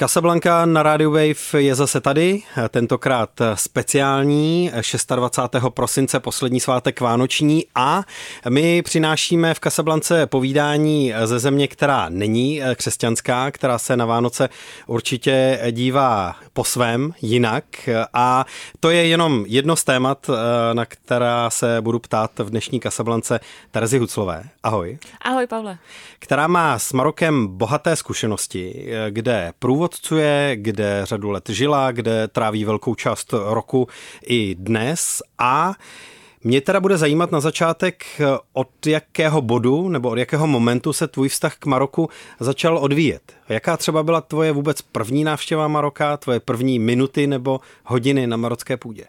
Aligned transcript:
Casablanca 0.00 0.66
na 0.66 0.82
Radio 0.82 1.10
Wave 1.10 1.54
je 1.62 1.74
zase 1.74 2.00
tady, 2.00 2.42
tentokrát 2.68 3.30
speciální, 3.54 4.70
26. 5.16 5.64
prosince, 5.68 6.20
poslední 6.20 6.60
svátek 6.60 7.00
Vánoční 7.00 7.64
a 7.74 8.02
my 8.48 8.82
přinášíme 8.82 9.54
v 9.54 9.60
Casablance 9.60 10.26
povídání 10.26 11.12
ze 11.24 11.38
země, 11.38 11.68
která 11.68 12.08
není 12.08 12.60
křesťanská, 12.74 13.50
která 13.50 13.78
se 13.78 13.96
na 13.96 14.06
Vánoce 14.06 14.48
určitě 14.86 15.60
dívá 15.70 16.36
po 16.52 16.64
svém 16.64 17.12
jinak 17.22 17.64
a 18.12 18.44
to 18.80 18.90
je 18.90 19.06
jenom 19.06 19.44
jedno 19.48 19.76
z 19.76 19.84
témat, 19.84 20.30
na 20.72 20.84
která 20.84 21.50
se 21.50 21.80
budu 21.80 21.98
ptát 21.98 22.38
v 22.38 22.50
dnešní 22.50 22.80
Casablance 22.80 23.40
Terezy 23.70 23.98
Huclové. 23.98 24.44
Ahoj. 24.62 24.98
Ahoj, 25.22 25.46
Pavle. 25.46 25.78
Která 26.18 26.46
má 26.46 26.78
s 26.78 26.92
Marokem 26.92 27.46
bohaté 27.46 27.96
zkušenosti, 27.96 28.88
kde 29.10 29.52
průvodcuje, 29.88 30.56
kde 30.56 31.00
řadu 31.04 31.30
let 31.30 31.48
žila, 31.48 31.92
kde 31.92 32.28
tráví 32.28 32.64
velkou 32.64 32.94
část 32.94 33.32
roku 33.32 33.88
i 34.26 34.54
dnes 34.54 35.22
a 35.38 35.74
mě 36.44 36.60
teda 36.60 36.80
bude 36.80 36.98
zajímat 36.98 37.32
na 37.32 37.40
začátek, 37.40 38.04
od 38.52 38.86
jakého 38.86 39.42
bodu 39.42 39.88
nebo 39.88 40.10
od 40.10 40.18
jakého 40.18 40.46
momentu 40.46 40.92
se 40.92 41.08
tvůj 41.08 41.28
vztah 41.28 41.56
k 41.56 41.66
Maroku 41.66 42.08
začal 42.40 42.78
odvíjet. 42.78 43.32
Jaká 43.48 43.76
třeba 43.76 44.02
byla 44.02 44.20
tvoje 44.20 44.52
vůbec 44.52 44.82
první 44.82 45.24
návštěva 45.24 45.68
Maroka, 45.68 46.16
tvoje 46.16 46.40
první 46.40 46.78
minuty 46.78 47.26
nebo 47.26 47.60
hodiny 47.84 48.26
na 48.26 48.36
marocké 48.36 48.76
půdě? 48.76 49.04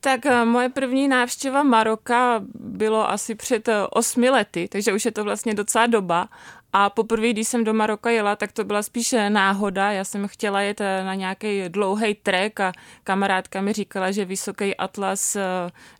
Tak 0.00 0.26
eh, 0.26 0.44
moje 0.44 0.68
první 0.68 1.08
návštěva 1.08 1.62
Maroka 1.62 2.40
bylo 2.54 3.10
asi 3.10 3.34
před 3.34 3.68
eh, 3.68 3.86
osmi 3.90 4.30
lety, 4.30 4.68
takže 4.68 4.92
už 4.92 5.04
je 5.04 5.12
to 5.12 5.24
vlastně 5.24 5.54
docela 5.54 5.86
doba. 5.86 6.28
A 6.72 6.90
poprvé, 6.90 7.30
když 7.30 7.48
jsem 7.48 7.64
do 7.64 7.74
Maroka 7.74 8.10
jela, 8.10 8.36
tak 8.36 8.52
to 8.52 8.64
byla 8.64 8.82
spíše 8.82 9.30
náhoda. 9.30 9.92
Já 9.92 10.04
jsem 10.04 10.28
chtěla 10.28 10.60
jet 10.60 10.80
eh, 10.80 11.04
na 11.04 11.14
nějaký 11.14 11.68
dlouhý 11.68 12.14
trek 12.14 12.60
a 12.60 12.72
kamarádka 13.04 13.60
mi 13.60 13.72
říkala, 13.72 14.10
že 14.10 14.24
Vysoký 14.24 14.76
Atlas, 14.76 15.36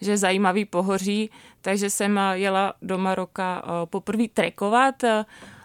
že 0.00 0.10
je 0.10 0.18
zajímavý 0.18 0.64
pohoří, 0.64 1.30
takže 1.60 1.90
jsem 1.90 2.20
jela 2.32 2.74
do 2.82 2.98
Maroka 2.98 3.62
poprvé 3.84 4.28
trekovat 4.28 5.04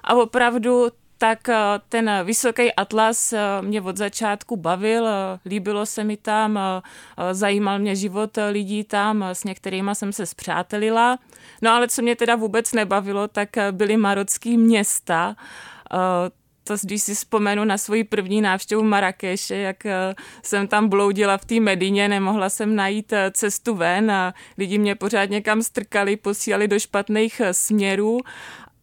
a 0.04 0.14
opravdu 0.16 0.90
tak 1.18 1.50
eh, 1.50 1.56
ten 1.90 2.12
vysoký 2.24 2.74
atlas 2.74 3.34
eh, 3.34 3.40
mě 3.62 3.82
od 3.82 3.98
začátku 3.98 4.56
bavil, 4.56 5.08
eh, 5.08 5.40
líbilo 5.46 5.86
se 5.86 6.04
mi 6.04 6.18
tam, 6.18 6.60
zajímal 7.32 7.80
mě 7.80 7.96
život 7.96 8.38
lidí 8.52 8.84
tam, 8.84 9.24
s 9.24 9.44
některými 9.44 9.92
jsem 9.94 10.14
se 10.14 10.26
zpřátelila. 10.26 11.20
No 11.62 11.72
ale 11.72 11.88
co 11.88 12.02
mě 12.02 12.16
teda 12.16 12.36
vůbec 12.36 12.74
nebavilo, 12.74 13.28
tak 13.28 13.50
byly 13.72 13.98
marocký 13.98 14.58
města, 14.58 15.36
to, 16.64 16.76
když 16.84 17.02
si 17.02 17.16
vzpomenu 17.16 17.66
na 17.66 17.78
svoji 17.78 18.04
první 18.04 18.42
návštěvu 18.42 18.84
Marrakeše, 18.84 19.56
jak 19.56 19.84
jsem 20.44 20.68
tam 20.68 20.90
bloudila 20.90 21.38
v 21.38 21.46
té 21.46 21.60
Medině, 21.60 22.10
nemohla 22.10 22.50
jsem 22.50 22.76
najít 22.76 23.14
cestu 23.32 23.76
ven 23.76 24.12
a 24.12 24.34
lidi 24.58 24.78
mě 24.78 24.96
pořád 24.96 25.30
někam 25.30 25.64
strkali, 25.64 26.16
posílali 26.16 26.68
do 26.68 26.80
špatných 26.80 27.42
směrů 27.52 28.20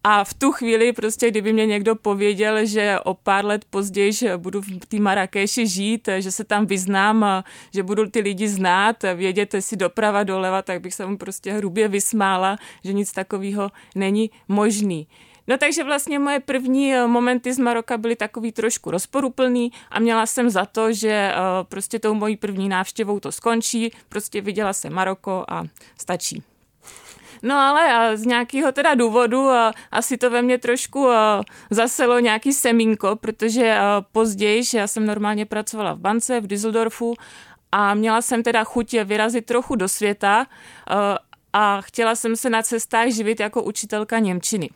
a 0.06 0.24
v 0.24 0.34
tu 0.34 0.52
chvíli 0.52 0.92
prostě, 0.92 1.30
kdyby 1.30 1.52
mě 1.52 1.66
někdo 1.66 1.94
pověděl, 1.94 2.66
že 2.66 2.98
o 3.04 3.14
pár 3.14 3.44
let 3.44 3.64
později 3.70 4.12
že 4.12 4.36
budu 4.36 4.60
v 4.60 4.86
té 4.88 5.00
Marrakeši 5.00 5.66
žít, 5.66 6.08
že 6.18 6.32
se 6.32 6.44
tam 6.44 6.66
vyznám, 6.66 7.44
že 7.74 7.82
budu 7.82 8.10
ty 8.10 8.20
lidi 8.20 8.48
znát, 8.48 8.96
vědět 9.14 9.54
si 9.60 9.76
doprava, 9.76 10.22
doleva, 10.22 10.62
tak 10.62 10.80
bych 10.80 10.94
se 10.94 11.06
mu 11.06 11.18
prostě 11.18 11.52
hrubě 11.52 11.88
vysmála, 11.88 12.56
že 12.84 12.92
nic 12.92 13.12
takového 13.12 13.70
není 13.94 14.30
možný. 14.48 15.08
No 15.46 15.58
takže 15.58 15.84
vlastně 15.84 16.18
moje 16.18 16.40
první 16.40 16.92
momenty 17.06 17.52
z 17.52 17.58
Maroka 17.58 17.98
byly 17.98 18.16
takový 18.16 18.52
trošku 18.52 18.90
rozporuplný 18.90 19.72
a 19.90 20.00
měla 20.00 20.26
jsem 20.26 20.50
za 20.50 20.64
to, 20.64 20.92
že 20.92 21.32
prostě 21.62 21.98
tou 21.98 22.14
mojí 22.14 22.36
první 22.36 22.68
návštěvou 22.68 23.20
to 23.20 23.32
skončí, 23.32 23.90
prostě 24.08 24.40
viděla 24.40 24.72
jsem 24.72 24.92
Maroko 24.92 25.44
a 25.48 25.64
stačí. 25.98 26.42
No 27.46 27.54
ale 27.54 28.16
z 28.16 28.26
nějakého 28.26 28.72
teda 28.72 28.94
důvodu 28.94 29.48
asi 29.92 30.16
to 30.16 30.30
ve 30.30 30.42
mně 30.42 30.58
trošku 30.58 31.08
zaselo 31.70 32.18
nějaký 32.18 32.52
semínko, 32.52 33.16
protože 33.16 33.78
později, 34.12 34.62
já 34.74 34.86
jsem 34.86 35.06
normálně 35.06 35.46
pracovala 35.46 35.92
v 35.92 35.98
bance 35.98 36.40
v 36.40 36.46
Düsseldorfu 36.46 37.14
a 37.72 37.94
měla 37.94 38.22
jsem 38.22 38.42
teda 38.42 38.64
chuť 38.64 38.92
vyrazit 39.04 39.46
trochu 39.46 39.74
do 39.74 39.88
světa 39.88 40.46
a 41.52 41.80
chtěla 41.80 42.14
jsem 42.14 42.36
se 42.36 42.50
na 42.50 42.62
cestách 42.62 43.08
živit 43.08 43.40
jako 43.40 43.62
učitelka 43.62 44.18
Němčiny. 44.18 44.70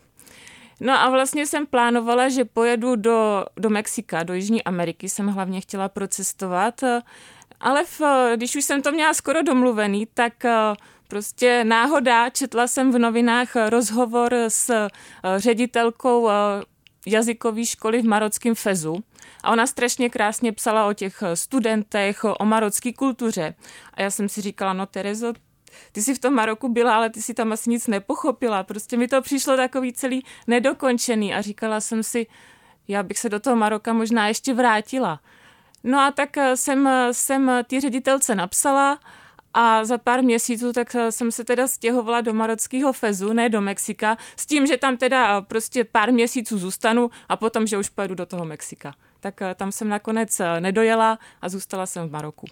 No 0.81 0.93
a 0.93 1.11
vlastně 1.11 1.47
jsem 1.47 1.67
plánovala, 1.67 2.29
že 2.29 2.45
pojedu 2.45 2.97
do, 2.97 3.45
do 3.57 3.71
Mexika, 3.71 4.23
do 4.23 4.35
Jižní 4.35 4.65
Ameriky, 4.65 5.09
jsem 5.09 5.27
hlavně 5.27 5.61
chtěla 5.61 5.89
procestovat, 5.89 6.81
ale 7.61 7.85
v, 7.85 8.01
když 8.37 8.57
už 8.57 8.65
jsem 8.65 8.83
to 8.83 8.93
měla 8.93 9.15
skoro 9.15 9.43
domluvený, 9.43 10.07
tak 10.15 10.33
Prostě 11.09 11.65
náhoda, 11.65 12.31
četla 12.31 12.67
jsem 12.67 12.93
v 12.93 12.99
novinách 12.99 13.57
rozhovor 13.69 14.35
s 14.35 14.71
eh, 14.71 14.89
ředitelkou 15.37 16.29
eh, 16.31 16.33
jazykové 17.07 17.67
školy 17.67 18.03
v 18.03 18.05
marockém 18.05 18.55
Fezu 18.55 18.97
a 19.43 19.53
ona 19.53 19.67
strašně 19.67 20.11
krásně 20.11 20.53
psala 20.53 20.87
o 20.87 20.93
těch 20.93 21.23
studentech, 21.35 22.25
o 22.25 22.45
marocké 22.45 22.93
kultuře. 22.93 23.55
A 23.95 24.03
já 24.03 24.11
jsem 24.11 24.29
si 24.29 24.41
říkala, 24.41 24.73
no 24.73 24.87
Terezo, 24.87 25.33
ty 25.93 26.03
jsi 26.03 26.15
v 26.15 26.19
tom 26.19 26.35
Maroku 26.35 26.69
byla, 26.69 26.97
ale 26.97 27.11
ty 27.11 27.23
si 27.23 27.35
tam 27.35 27.53
asi 27.53 27.71
nic 27.71 27.87
nepochopila. 27.87 28.63
Prostě 28.63 28.97
mi 28.97 29.09
to 29.09 29.23
přišlo 29.23 29.57
takový 29.57 29.93
celý 29.93 30.25
nedokončený 30.47 31.35
a 31.35 31.41
říkala 31.41 31.81
jsem 31.81 32.03
si, 32.03 32.27
já 32.89 33.03
bych 33.03 33.19
se 33.19 33.29
do 33.29 33.41
toho 33.41 33.57
Maroka 33.57 33.93
možná 33.93 34.29
ještě 34.29 34.55
vrátila. 34.55 35.21
No 35.85 36.01
a 36.01 36.11
tak 36.11 36.37
eh, 36.37 36.57
jsem, 36.57 36.89
jsem 37.13 37.51
ty 37.67 37.81
ředitelce 37.81 38.35
napsala 38.35 38.99
a 39.55 39.85
za 39.85 39.99
pár 39.99 40.23
měsíců 40.23 40.73
tak 40.73 40.95
eh, 40.95 41.13
jsem 41.13 41.33
se 41.33 41.45
teda 41.45 41.69
stěhovala 41.69 42.21
do 42.21 42.35
marockého 42.35 42.93
Fezu, 42.93 43.33
ne 43.33 43.49
do 43.49 43.61
Mexika, 43.61 44.17
s 44.37 44.47
tím, 44.47 44.67
že 44.67 44.77
tam 44.77 44.97
teda 44.97 45.39
eh, 45.39 45.43
prostě 45.49 45.85
pár 45.85 46.13
měsíců 46.13 46.59
zůstanu 46.59 47.11
a 47.29 47.37
potom, 47.37 47.67
že 47.67 47.79
už 47.79 47.89
pojedu 47.89 48.15
do 48.15 48.27
toho 48.27 48.45
Mexika. 48.45 48.95
Tak 49.21 49.43
eh, 49.43 49.55
tam 49.55 49.73
jsem 49.73 49.89
nakonec 49.89 50.41
nedojela 50.61 51.19
a 51.43 51.49
zůstala 51.49 51.87
jsem 51.87 52.09
v 52.09 52.13
Maroku. 52.13 52.47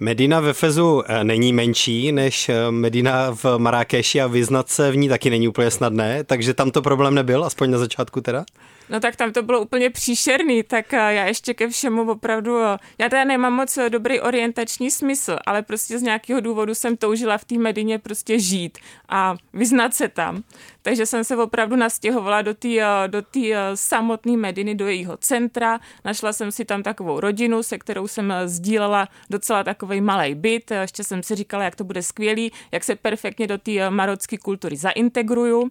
Medina 0.00 0.40
ve 0.40 0.52
Fezu 0.52 1.02
není 1.22 1.52
menší 1.52 2.12
než 2.12 2.50
Medina 2.70 3.30
v 3.30 3.44
Marrakeši 3.58 4.20
a 4.20 4.26
vyznat 4.26 4.68
se 4.68 4.90
v 4.90 4.96
ní 4.96 5.08
taky 5.08 5.30
není 5.30 5.48
úplně 5.48 5.70
snadné, 5.70 6.24
takže 6.24 6.54
tam 6.54 6.70
to 6.70 6.82
problém 6.82 7.14
nebyl, 7.14 7.44
aspoň 7.44 7.70
na 7.70 7.78
začátku 7.78 8.20
teda? 8.20 8.44
No 8.90 9.00
tak 9.00 9.16
tam 9.16 9.32
to 9.32 9.42
bylo 9.42 9.60
úplně 9.60 9.90
příšerný, 9.90 10.62
tak 10.62 10.92
já 10.92 11.24
ještě 11.24 11.54
ke 11.54 11.68
všemu 11.68 12.10
opravdu, 12.10 12.58
já 12.98 13.08
teda 13.08 13.24
nemám 13.24 13.52
moc 13.52 13.78
dobrý 13.88 14.20
orientační 14.20 14.90
smysl, 14.90 15.36
ale 15.46 15.62
prostě 15.62 15.98
z 15.98 16.02
nějakého 16.02 16.40
důvodu 16.40 16.74
jsem 16.74 16.96
toužila 16.96 17.38
v 17.38 17.44
té 17.44 17.58
Medině 17.58 17.98
prostě 17.98 18.38
žít 18.38 18.78
a 19.08 19.36
vyznat 19.52 19.94
se 19.94 20.08
tam. 20.08 20.42
Takže 20.82 21.06
jsem 21.06 21.24
se 21.24 21.36
opravdu 21.36 21.76
nastěhovala 21.76 22.42
do 22.42 22.54
té 22.54 22.68
do 23.06 23.22
samotné 23.74 24.36
Mediny, 24.36 24.74
do 24.74 24.86
jejího 24.86 25.16
centra. 25.16 25.80
Našla 26.04 26.32
jsem 26.32 26.52
si 26.52 26.64
tam 26.64 26.82
takovou 26.82 27.20
rodinu, 27.20 27.62
se 27.62 27.78
kterou 27.78 28.08
jsem 28.08 28.34
sdílela 28.44 29.08
docela 29.30 29.64
takový 29.64 30.00
malý 30.00 30.34
byt. 30.34 30.70
Ještě 30.70 31.04
jsem 31.04 31.22
si 31.22 31.34
říkala, 31.34 31.64
jak 31.64 31.76
to 31.76 31.84
bude 31.84 32.02
skvělý, 32.02 32.52
jak 32.72 32.84
se 32.84 32.96
perfektně 32.96 33.46
do 33.46 33.58
té 33.58 33.90
marocké 33.90 34.38
kultury 34.38 34.76
zaintegruju. 34.76 35.70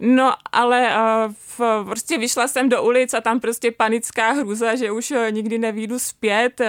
No 0.00 0.32
ale 0.52 0.90
v, 1.32 1.60
prostě 1.84 2.18
vyšla 2.18 2.48
jsem 2.50 2.68
do 2.68 2.82
ulic 2.82 3.14
a 3.14 3.20
tam 3.20 3.40
prostě 3.40 3.70
panická 3.70 4.30
hruza, 4.32 4.74
že 4.74 4.90
už 4.90 5.10
eh, 5.10 5.30
nikdy 5.30 5.58
nevídu 5.58 5.98
zpět. 5.98 6.60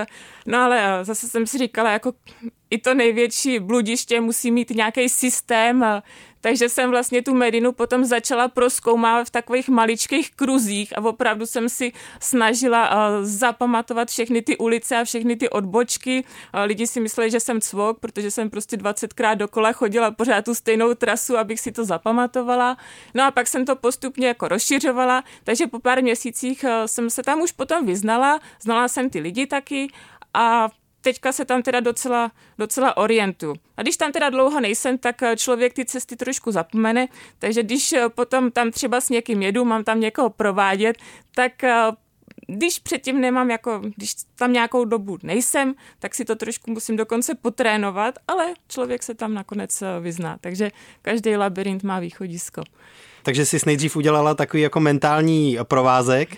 No 0.46 0.60
ale 0.60 1.00
eh, 1.02 1.06
zase 1.06 1.28
jsem 1.28 1.48
si 1.48 1.58
říkala, 1.58 1.92
jako 1.92 2.14
i 2.70 2.78
to 2.78 2.94
největší 2.94 3.60
bludiště 3.60 4.22
musí 4.22 4.52
mít 4.52 4.70
nějaký 4.70 5.10
systém, 5.10 5.86
takže 6.42 6.70
jsem 6.70 6.90
vlastně 6.90 7.22
tu 7.22 7.34
Medinu 7.34 7.72
potom 7.72 8.06
začala 8.06 8.48
proskoumávat 8.48 9.28
v 9.28 9.32
takových 9.32 9.70
maličkých 9.70 10.32
kruzích 10.36 10.98
a 10.98 11.02
opravdu 11.02 11.46
jsem 11.46 11.70
si 11.70 11.94
snažila 12.20 12.90
zapamatovat 13.22 14.10
všechny 14.10 14.42
ty 14.42 14.58
ulice 14.58 14.98
a 14.98 15.04
všechny 15.04 15.36
ty 15.36 15.50
odbočky. 15.50 16.24
Lidi 16.66 16.88
si 16.88 17.00
mysleli, 17.00 17.32
že 17.32 17.40
jsem 17.40 17.62
cvok, 17.62 18.00
protože 18.00 18.32
jsem 18.32 18.50
prostě 18.50 18.78
20krát 18.78 19.36
dokola 19.36 19.72
chodila 19.72 20.12
pořád 20.12 20.46
tu 20.46 20.56
stejnou 20.56 20.94
trasu, 20.94 21.38
abych 21.38 21.60
si 21.60 21.72
to 21.72 21.86
zapamatovala. 21.86 22.78
No 23.14 23.24
a 23.24 23.32
pak 23.32 23.48
jsem 23.48 23.66
to 23.66 23.76
postupně 23.76 24.28
jako 24.28 24.48
rozšiřovala, 24.48 25.24
takže 25.44 25.68
po 25.68 25.80
pár 25.80 26.04
měsících 26.04 26.66
jsem 26.86 27.10
se 27.10 27.24
tam 27.24 27.42
už 27.42 27.52
potom 27.52 27.86
vyznala, 27.86 28.40
znala 28.62 28.88
jsem 28.88 29.10
ty 29.10 29.20
lidi 29.20 29.48
taky 29.48 29.88
a 30.34 30.70
teďka 31.02 31.32
se 31.32 31.46
tam 31.46 31.62
teda 31.62 31.80
docela, 31.80 32.32
docela 32.58 32.98
orientuju. 32.98 33.56
A 33.78 33.82
když 33.82 33.98
tam 33.98 34.12
teda 34.12 34.30
dlouho 34.30 34.60
nejsem, 34.60 34.98
tak 34.98 35.24
eh, 35.24 35.38
člověk 35.38 35.74
ty 35.74 35.86
cesty 35.86 36.16
trošku 36.16 36.52
zapomene, 36.52 37.08
takže 37.40 37.64
když 37.64 37.94
eh, 37.94 38.10
potom 38.10 38.52
tam 38.52 38.72
třeba 38.72 39.02
s 39.02 39.10
někým 39.10 39.42
jedu, 39.42 39.66
mám 39.66 39.84
tam 39.84 40.00
někoho 40.00 40.30
provádět, 40.30 40.98
tak 41.36 41.64
eh, 41.64 41.92
když 42.48 42.80
předtím 42.80 43.22
nemám 43.22 43.52
jako, 43.52 43.82
když 43.96 44.12
tam 44.36 44.54
nějakou 44.54 44.86
dobu 44.86 45.18
nejsem, 45.24 45.76
tak 46.00 46.16
si 46.16 46.26
to 46.26 46.36
trošku 46.36 46.72
musím 46.72 46.98
dokonce 46.98 47.36
potrénovat, 47.36 48.16
ale 48.28 48.54
člověk 48.68 49.04
se 49.04 49.14
tam 49.14 49.34
nakonec 49.34 49.84
vyzná. 50.00 50.38
Takže 50.42 50.72
každý 51.02 51.36
labirint 51.36 51.84
má 51.84 52.00
východisko 52.00 52.64
takže 53.24 53.46
jsi 53.46 53.58
nejdřív 53.66 53.96
udělala 53.96 54.34
takový 54.34 54.64
jako 54.64 54.80
mentální 54.80 55.58
provázek, 55.64 56.30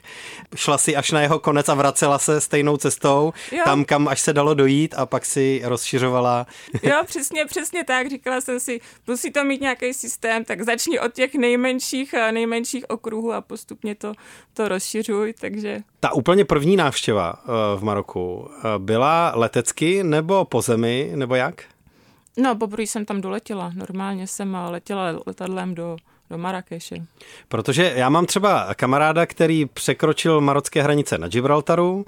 šla 0.56 0.77
si 0.77 0.95
až 0.95 1.12
na 1.12 1.21
jeho 1.21 1.39
konec 1.39 1.69
a 1.69 1.74
vracela 1.74 2.19
se 2.19 2.41
stejnou 2.41 2.77
cestou, 2.77 3.33
jo. 3.51 3.62
tam, 3.65 3.85
kam 3.85 4.07
až 4.07 4.21
se 4.21 4.33
dalo 4.33 4.53
dojít 4.53 4.95
a 4.97 5.06
pak 5.06 5.25
si 5.25 5.62
rozšiřovala. 5.63 6.47
Jo, 6.83 6.95
přesně, 7.06 7.45
přesně 7.45 7.83
tak, 7.83 8.09
říkala 8.09 8.41
jsem 8.41 8.59
si, 8.59 8.81
musí 9.07 9.31
to 9.31 9.44
mít 9.44 9.62
nějaký 9.62 9.94
systém, 9.94 10.45
tak 10.45 10.62
začni 10.62 11.00
od 11.00 11.13
těch 11.13 11.35
nejmenších, 11.35 12.13
eh, 12.13 12.31
nejmenších 12.31 12.86
okruhů 12.89 13.33
a 13.33 13.41
postupně 13.41 13.95
to, 13.95 14.13
to 14.53 14.68
rozšiřuj, 14.68 15.33
takže... 15.39 15.79
Ta 16.00 16.13
úplně 16.13 16.45
první 16.45 16.75
návštěva 16.75 17.33
eh, 17.38 17.50
v 17.79 17.83
Maroku 17.83 18.50
eh, 18.50 18.62
byla 18.77 19.31
letecky 19.36 20.03
nebo 20.03 20.45
po 20.45 20.62
zemi, 20.62 21.12
nebo 21.15 21.36
jak? 21.36 21.63
No, 22.38 22.56
poprvé 22.56 22.83
jsem 22.83 23.06
tam 23.06 23.21
doletěla. 23.21 23.71
Normálně 23.75 24.27
jsem 24.27 24.57
letěla 24.69 25.19
letadlem 25.25 25.75
do, 25.75 25.97
do 26.33 26.38
Marrakeše. 26.38 26.95
Protože 27.47 27.94
já 27.95 28.09
mám 28.09 28.25
třeba 28.25 28.74
kamaráda, 28.74 29.25
který 29.25 29.65
překročil 29.65 30.41
marocké 30.41 30.83
hranice 30.83 31.18
na 31.18 31.27
Gibraltaru. 31.27 32.06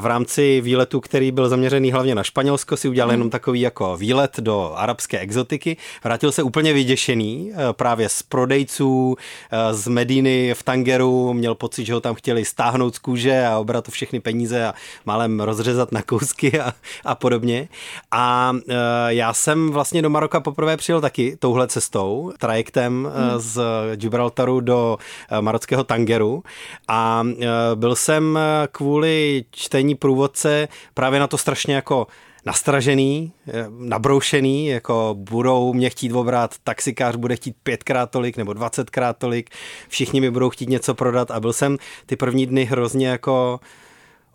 V 0.00 0.06
rámci 0.06 0.60
výletu, 0.60 1.00
který 1.00 1.32
byl 1.32 1.48
zaměřený 1.48 1.92
hlavně 1.92 2.14
na 2.14 2.22
Španělsko, 2.22 2.76
si 2.76 2.88
udělal 2.88 3.08
mm. 3.08 3.14
jenom 3.14 3.30
takový 3.30 3.60
jako 3.60 3.96
výlet 3.96 4.40
do 4.40 4.72
arabské 4.76 5.18
exotiky. 5.18 5.76
Vrátil 6.04 6.32
se 6.32 6.42
úplně 6.42 6.72
vyděšený 6.72 7.52
eh, 7.52 7.72
právě 7.72 8.08
z 8.08 8.22
prodejců 8.22 9.16
eh, 9.50 9.74
z 9.74 9.88
Mediny 9.88 10.54
v 10.54 10.62
Tangeru. 10.62 11.32
Měl 11.32 11.54
pocit, 11.54 11.84
že 11.84 11.94
ho 11.94 12.00
tam 12.00 12.14
chtěli 12.14 12.44
stáhnout 12.44 12.94
z 12.94 12.98
kůže 12.98 13.46
a 13.46 13.58
obrat 13.58 13.88
všechny 13.88 14.20
peníze 14.20 14.66
a 14.66 14.74
málem 15.04 15.40
rozřezat 15.40 15.92
na 15.92 16.02
kousky 16.02 16.60
a, 16.60 16.72
a 17.04 17.14
podobně. 17.14 17.68
A 18.10 18.52
eh, 18.68 18.74
já 19.08 19.32
jsem 19.32 19.70
vlastně 19.70 20.02
do 20.02 20.10
Maroka 20.10 20.40
poprvé 20.40 20.76
přijel 20.76 21.00
taky 21.00 21.36
touhle 21.38 21.68
cestou, 21.68 22.32
trajektem 22.38 22.92
mm. 22.92 23.10
z 23.36 23.65
Gibraltaru 23.94 24.60
do 24.60 24.98
eh, 25.30 25.40
marockého 25.40 25.84
Tangeru. 25.84 26.42
A 26.88 27.22
eh, 27.26 27.46
byl 27.74 27.96
jsem 27.96 28.38
eh, 28.38 28.68
kvůli 28.72 29.44
čtení 29.50 29.94
průvodce 29.94 30.68
právě 30.94 31.20
na 31.20 31.26
to 31.26 31.38
strašně 31.38 31.74
jako 31.74 32.06
nastražený, 32.46 33.32
nabroušený, 33.78 34.66
jako 34.66 35.14
budou 35.18 35.72
mě 35.72 35.90
chtít 35.90 36.12
obrat, 36.12 36.54
taxikář 36.64 37.16
bude 37.16 37.36
chtít 37.36 37.56
pětkrát 37.62 38.10
tolik 38.10 38.36
nebo 38.36 38.52
dvacetkrát 38.52 39.18
tolik, 39.18 39.50
všichni 39.88 40.20
mi 40.20 40.30
budou 40.30 40.50
chtít 40.50 40.68
něco 40.68 40.94
prodat 40.94 41.30
a 41.30 41.40
byl 41.40 41.52
jsem 41.52 41.76
ty 42.06 42.16
první 42.16 42.46
dny 42.46 42.64
hrozně 42.64 43.08
jako 43.08 43.60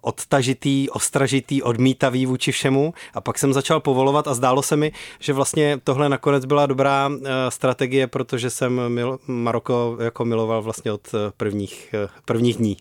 odtažitý, 0.02 0.90
ostražitý, 0.90 1.64
odmítavý 1.64 2.26
vůči 2.26 2.52
všemu 2.52 2.94
a 3.14 3.22
pak 3.22 3.38
jsem 3.38 3.54
začal 3.54 3.80
povolovat 3.80 4.28
a 4.28 4.34
zdálo 4.34 4.64
se 4.64 4.76
mi, 4.76 4.92
že 5.20 5.34
vlastně 5.34 5.80
tohle 5.84 6.10
nakonec 6.10 6.46
byla 6.46 6.66
dobrá 6.66 7.10
eh, 7.12 7.52
strategie, 7.52 8.08
protože 8.08 8.50
jsem 8.50 8.90
mil, 8.90 9.20
Maroko 9.28 9.98
jako 10.04 10.26
miloval 10.26 10.62
vlastně 10.62 10.92
od 10.92 11.08
eh, 11.14 11.18
prvních, 11.38 11.94
eh, 11.94 12.08
prvních 12.26 12.58
dní. 12.58 12.78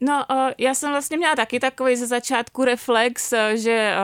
No, 0.00 0.24
já 0.58 0.74
jsem 0.74 0.90
vlastně 0.90 1.16
měla 1.16 1.36
taky 1.36 1.60
takový 1.60 1.96
ze 1.96 2.06
začátku 2.06 2.64
reflex, 2.64 3.34
že 3.54 3.94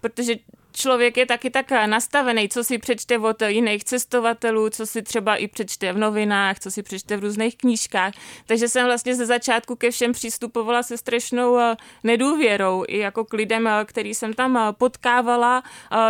protože 0.00 0.34
člověk 0.72 1.16
je 1.16 1.26
taky 1.26 1.50
tak 1.50 1.70
nastavený, 1.70 2.48
co 2.48 2.64
si 2.64 2.78
přečte 2.78 3.18
od 3.18 3.42
jiných 3.42 3.84
cestovatelů, 3.84 4.70
co 4.70 4.86
si 4.86 5.02
třeba 5.02 5.36
i 5.36 5.48
přečte 5.48 5.92
v 5.92 5.98
novinách, 5.98 6.60
co 6.60 6.70
si 6.70 6.82
přečte 6.82 7.16
v 7.16 7.20
různých 7.20 7.56
knížkách. 7.56 8.14
Takže 8.46 8.68
jsem 8.68 8.86
vlastně 8.86 9.14
ze 9.14 9.26
začátku 9.26 9.76
ke 9.76 9.90
všem 9.90 10.12
přistupovala 10.12 10.82
se 10.82 10.96
strašnou 10.96 11.58
eh, 11.58 11.76
nedůvěrou, 12.04 12.84
i 12.88 12.98
jako 12.98 13.24
k 13.24 13.32
lidem, 13.32 13.66
eh, 13.66 13.84
který 13.84 14.14
jsem 14.14 14.32
tam 14.32 14.56
eh, 14.56 14.72
potkávala. 14.72 15.62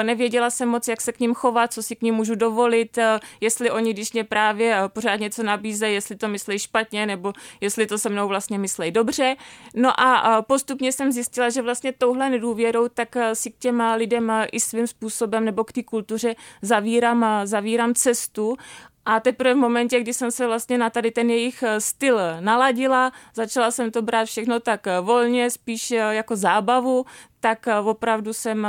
Nevěděla 0.03 0.51
jsem 0.51 0.69
moc, 0.69 0.89
jak 0.89 1.01
se 1.01 1.13
k 1.13 1.21
ním 1.21 1.35
chovat, 1.35 1.73
co 1.73 1.83
si 1.83 1.97
k 1.97 2.03
ním 2.03 2.15
můžu 2.15 2.35
dovolit, 2.35 2.99
jestli 3.41 3.71
oni, 3.71 3.93
když 3.93 4.13
mě 4.13 4.25
právě 4.25 4.77
pořád 4.89 5.17
něco 5.17 5.43
nabízejí, 5.43 5.95
jestli 5.95 6.17
to 6.17 6.29
myslí 6.29 6.59
špatně, 6.59 7.07
nebo 7.07 7.33
jestli 7.61 7.87
to 7.87 7.99
se 7.99 8.09
mnou 8.09 8.29
vlastně 8.29 8.59
myslí 8.59 8.91
dobře. 8.91 9.37
No 9.75 10.01
a 10.01 10.43
postupně 10.43 10.93
jsem 10.93 11.13
zjistila, 11.13 11.51
že 11.51 11.63
vlastně 11.63 11.93
touhle 11.93 12.31
nedůvěrou 12.31 12.89
tak 12.89 13.17
si 13.33 13.51
k 13.51 13.59
těm 13.59 13.83
lidem 13.97 14.33
i 14.53 14.61
svým 14.61 14.87
způsobem 14.87 15.45
nebo 15.45 15.65
k 15.65 15.73
té 15.73 15.83
kultuře 15.83 16.35
zavírám, 16.63 17.27
zavírám 17.45 17.95
cestu 17.95 18.57
a 19.05 19.21
teprve 19.21 19.55
v 19.55 19.57
momentě, 19.57 20.01
kdy 20.01 20.15
jsem 20.15 20.31
se 20.31 20.47
vlastně 20.47 20.79
na 20.79 20.91
tady 20.91 21.11
ten 21.11 21.31
jejich 21.31 21.63
eh, 21.63 21.81
styl 21.81 22.21
naladila, 22.41 23.13
začala 23.35 23.71
jsem 23.71 23.91
to 23.91 24.03
brát 24.03 24.25
všechno 24.25 24.61
tak 24.61 24.87
eh, 24.87 25.01
volně, 25.01 25.51
spíš 25.51 25.91
eh, 25.91 25.97
jako 25.97 26.37
zábavu, 26.37 27.07
tak 27.41 27.67
opravdu 27.85 28.33
jsem, 28.33 28.67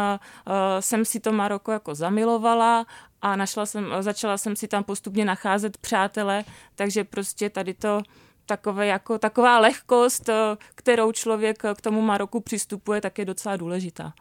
jsem 0.80 1.06
si 1.06 1.20
to 1.20 1.32
Maroko 1.32 1.72
jako 1.72 1.96
zamilovala 1.96 2.86
a 3.22 3.36
našla 3.36 3.66
jsem, 3.66 3.86
začala 4.00 4.38
jsem 4.38 4.56
si 4.56 4.68
tam 4.68 4.84
postupně 4.84 5.26
nacházet 5.26 5.78
přátele, 5.78 6.44
takže 6.76 7.04
prostě 7.04 7.50
tady 7.50 7.74
to 7.74 8.02
takové 8.46 8.88
jako, 8.88 9.20
taková 9.20 9.60
lehkost, 9.60 10.30
kterou 10.76 11.12
člověk 11.12 11.64
k 11.76 11.82
tomu 11.82 12.02
Maroku 12.02 12.40
přistupuje, 12.40 13.02
tak 13.02 13.20
je 13.20 13.26
docela 13.26 13.58
důležitá. 13.58 14.14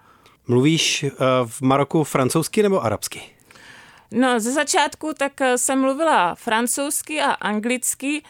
Mluvíš 0.50 1.04
eh, 1.04 1.10
v 1.46 1.62
Maroku 1.62 2.04
francouzsky 2.04 2.62
nebo 2.62 2.84
arabsky? 2.84 3.22
No, 4.10 4.40
ze 4.40 4.52
začátku 4.52 5.12
tak 5.18 5.40
eh, 5.40 5.58
jsem 5.58 5.80
mluvila 5.80 6.34
francouzsky 6.34 7.20
a 7.20 7.30
anglicky 7.30 8.22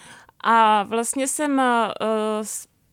a 0.45 0.83
vlastně 0.83 1.29
jsem 1.29 1.61
eh, 1.61 1.93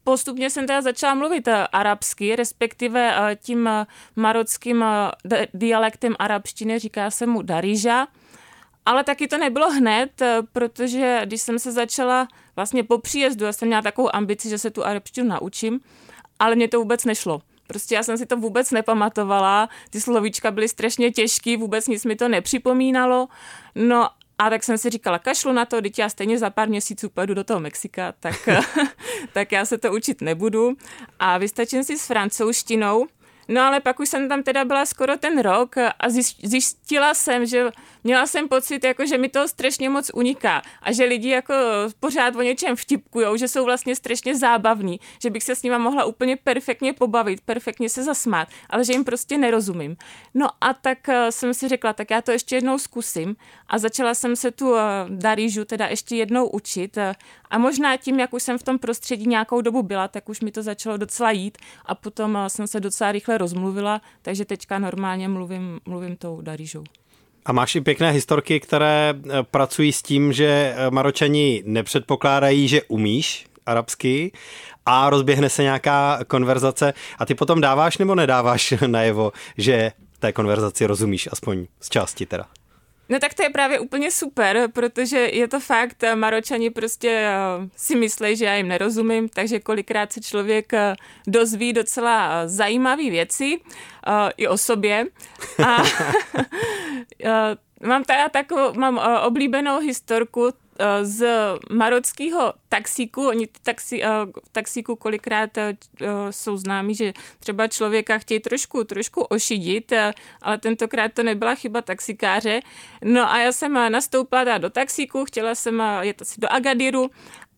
postupně 0.03 0.50
jsem 0.50 0.68
teda 0.68 0.81
začala 0.81 1.13
mluvit 1.13 1.47
arabsky, 1.71 2.35
respektive 2.35 3.35
tím 3.39 3.69
marockým 4.15 4.85
dialektem 5.53 6.15
arabštiny, 6.19 6.79
říká 6.79 7.12
se 7.12 7.25
mu 7.25 7.41
daríža. 7.41 8.07
Ale 8.85 9.03
taky 9.03 9.27
to 9.27 9.38
nebylo 9.38 9.71
hned, 9.71 10.21
protože 10.51 11.21
když 11.25 11.41
jsem 11.41 11.59
se 11.59 11.71
začala 11.71 12.27
vlastně 12.56 12.83
po 12.83 12.97
příjezdu, 12.97 13.45
já 13.45 13.53
jsem 13.53 13.68
měla 13.68 13.81
takovou 13.81 14.15
ambici, 14.15 14.50
že 14.50 14.57
se 14.57 14.69
tu 14.69 14.85
arabštinu 14.85 15.27
naučím, 15.27 15.79
ale 16.39 16.56
mě 16.56 16.68
to 16.68 16.79
vůbec 16.79 17.06
nešlo. 17.06 17.41
Prostě 17.68 17.96
já 17.96 18.04
jsem 18.04 18.18
si 18.18 18.25
to 18.25 18.38
vůbec 18.38 18.72
nepamatovala, 18.72 19.69
ty 19.90 20.02
slovíčka 20.02 20.52
byly 20.52 20.69
strašně 20.69 21.12
těžký, 21.12 21.58
vůbec 21.58 21.88
nic 21.88 22.06
mi 22.06 22.16
to 22.16 22.28
nepřipomínalo. 22.28 23.28
No 23.75 24.10
a 24.38 24.50
tak 24.50 24.64
jsem 24.64 24.78
si 24.78 24.90
říkala, 24.90 25.19
kašlu 25.19 25.52
na 25.52 25.66
to, 25.66 25.81
teď 25.81 26.00
já 26.00 26.10
stejně 26.10 26.38
za 26.38 26.50
pár 26.50 26.69
měsíců 26.69 27.10
pojedu 27.10 27.34
do 27.34 27.44
toho 27.44 27.60
Mexika, 27.60 28.14
tak, 28.19 28.50
tak 29.34 29.52
já 29.52 29.66
se 29.66 29.78
to 29.78 29.94
učit 29.94 30.22
nebudu. 30.22 30.78
A 31.19 31.38
vystačím 31.38 31.84
si 31.84 31.98
s 31.98 32.08
francouzštinou, 32.08 33.08
No 33.48 33.62
ale 33.62 33.80
pak 33.80 34.00
už 34.00 34.10
jsem 34.10 34.30
tam 34.30 34.44
teda 34.44 34.66
byla 34.66 34.86
skoro 34.86 35.18
ten 35.18 35.42
rok 35.42 35.78
a 35.78 36.10
zjistila 36.44 37.13
jsem, 37.13 37.46
že 37.46 37.72
měla 38.07 38.27
jsem 38.27 38.48
pocit, 38.48 38.83
jako, 38.83 39.06
že 39.06 39.18
mi 39.18 39.30
to 39.30 39.48
strašně 39.48 39.89
moc 39.89 40.12
uniká 40.13 40.62
a 40.82 40.91
že 40.91 41.03
lidi 41.03 41.29
jako 41.29 41.53
pořád 42.00 42.36
o 42.36 42.41
něčem 42.41 42.75
vtipkujou, 42.75 43.38
že 43.38 43.48
jsou 43.48 43.65
vlastně 43.65 43.96
strašně 43.96 44.36
zábavní, 44.36 45.00
že 45.22 45.29
bych 45.29 45.43
se 45.43 45.55
s 45.55 45.63
nima 45.63 45.77
mohla 45.77 46.05
úplně 46.05 46.36
perfektně 46.36 46.93
pobavit, 46.93 47.41
perfektně 47.41 47.89
se 47.89 48.03
zasmát, 48.03 48.48
ale 48.70 48.86
že 48.86 48.93
jim 48.93 49.03
prostě 49.03 49.38
nerozumím. 49.38 49.98
No 50.34 50.48
a 50.62 50.74
tak 50.74 51.10
eh, 51.10 51.32
jsem 51.32 51.53
si 51.53 51.67
řekla, 51.67 51.93
tak 51.93 52.12
já 52.12 52.22
to 52.22 52.32
ještě 52.32 52.55
jednou 52.55 52.77
zkusím 52.77 53.36
a 53.67 53.77
začala 53.77 54.13
jsem 54.13 54.36
se 54.36 54.51
tu 54.51 54.75
eh, 54.75 54.82
Darížu 55.10 55.65
teda 55.65 55.88
ještě 55.88 56.15
jednou 56.15 56.48
učit 56.48 56.98
eh, 56.98 57.13
a 57.50 57.58
možná 57.58 57.98
tím, 57.98 58.20
jak 58.20 58.34
už 58.34 58.43
jsem 58.43 58.58
v 58.58 58.63
tom 58.63 58.79
prostředí 58.79 59.27
nějakou 59.27 59.62
dobu 59.62 59.84
byla, 59.84 60.08
tak 60.08 60.29
už 60.29 60.41
mi 60.41 60.51
to 60.51 60.63
začalo 60.63 60.98
docela 60.98 61.32
jít 61.32 61.58
a 61.86 61.96
potom 61.96 62.38
jsem 62.48 62.67
se 62.67 62.79
docela 62.79 63.12
rychle 63.12 63.38
rozmluvila, 63.38 64.01
takže 64.22 64.46
teďka 64.46 64.79
normálně 64.79 65.27
mluvím, 65.27 65.79
mluvím 65.86 66.15
tou 66.15 66.41
Darížou. 66.41 66.84
A 67.48 67.51
máš 67.51 67.75
i 67.75 67.82
pěkné 67.82 68.12
historky, 68.12 68.60
které 68.60 69.13
eh, 69.13 69.44
pracují 69.44 69.94
s 69.94 70.01
tím, 70.01 70.34
že 70.34 70.74
eh, 70.75 70.92
Maročani 70.92 71.63
nepředpokládají, 71.66 72.68
že 72.68 72.82
umíš 72.84 73.46
arabsky 73.66 74.32
a 74.86 75.10
rozběhne 75.10 75.50
se 75.50 75.63
nějaká 75.63 76.20
konverzace 76.27 76.94
a 77.20 77.25
ty 77.25 77.36
potom 77.36 77.62
dáváš 77.62 77.98
nebo 77.98 78.16
nedáváš 78.16 78.74
najevo, 78.88 79.32
že 79.58 79.92
té 80.20 80.34
konverzaci 80.34 80.86
rozumíš, 80.86 81.30
aspoň 81.32 81.68
z 81.82 81.89
části 81.89 82.25
teda. 82.25 82.46
No 83.10 83.20
tak 83.20 83.34
to 83.34 83.44
je 83.44 83.50
právě 83.50 83.80
úplně 83.80 84.12
super, 84.12 84.68
protože 84.74 85.18
je 85.18 85.48
to 85.48 85.60
fakt, 85.60 86.04
eh, 86.04 86.16
Maročani 86.16 86.70
prostě 86.70 87.10
eh, 87.10 87.34
si 87.76 87.96
myslí, 87.96 88.36
že 88.36 88.46
já 88.46 88.56
jim 88.56 88.68
nerozumím, 88.68 89.30
takže 89.30 89.60
kolikrát 89.60 90.14
se 90.14 90.22
člověk 90.22 90.74
eh, 90.74 90.96
dozví 91.28 91.74
docela 91.74 92.48
zajímavé 92.48 93.10
věci 93.10 93.60
i 94.38 94.48
o 94.48 94.58
sobě. 94.58 95.06
A 95.66 95.84
mám 97.88 98.04
teda 98.04 98.30
takovou, 98.30 98.74
mám 98.74 99.02
oblíbenou 99.26 99.80
historku, 99.80 100.54
z 101.01 101.27
marockého 101.72 102.53
taxíku, 102.69 103.27
oni 103.27 103.48
taxi, 103.63 104.03
uh, 104.03 104.10
taxíku 104.51 104.96
kolikrát 104.96 105.57
uh, 105.57 105.67
jsou 106.29 106.57
známí, 106.57 106.96
že 106.96 107.13
třeba 107.39 107.67
člověka 107.67 108.17
chtějí 108.17 108.39
trošku, 108.39 108.84
trošku 108.84 109.22
ošidit, 109.22 109.93
ale 110.41 110.57
tentokrát 110.57 111.13
to 111.13 111.24
nebyla 111.24 111.55
chyba 111.55 111.81
taxikáře. 111.81 112.60
No 113.03 113.31
a 113.31 113.39
já 113.39 113.51
jsem 113.51 113.74
nastoupila 113.74 114.57
do 114.57 114.69
taxíku, 114.69 115.25
chtěla 115.25 115.55
jsem 115.55 115.84
jet 116.01 116.22
asi 116.22 116.41
do 116.41 116.51
Agadiru 116.51 117.10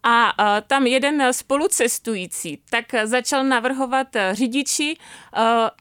A 0.04 0.34
tam 0.68 0.88
jeden 0.88 1.34
spolucestující 1.34 2.62
tak 2.70 2.86
začal 3.04 3.44
navrhovat 3.44 4.08
řidiči, 4.32 4.98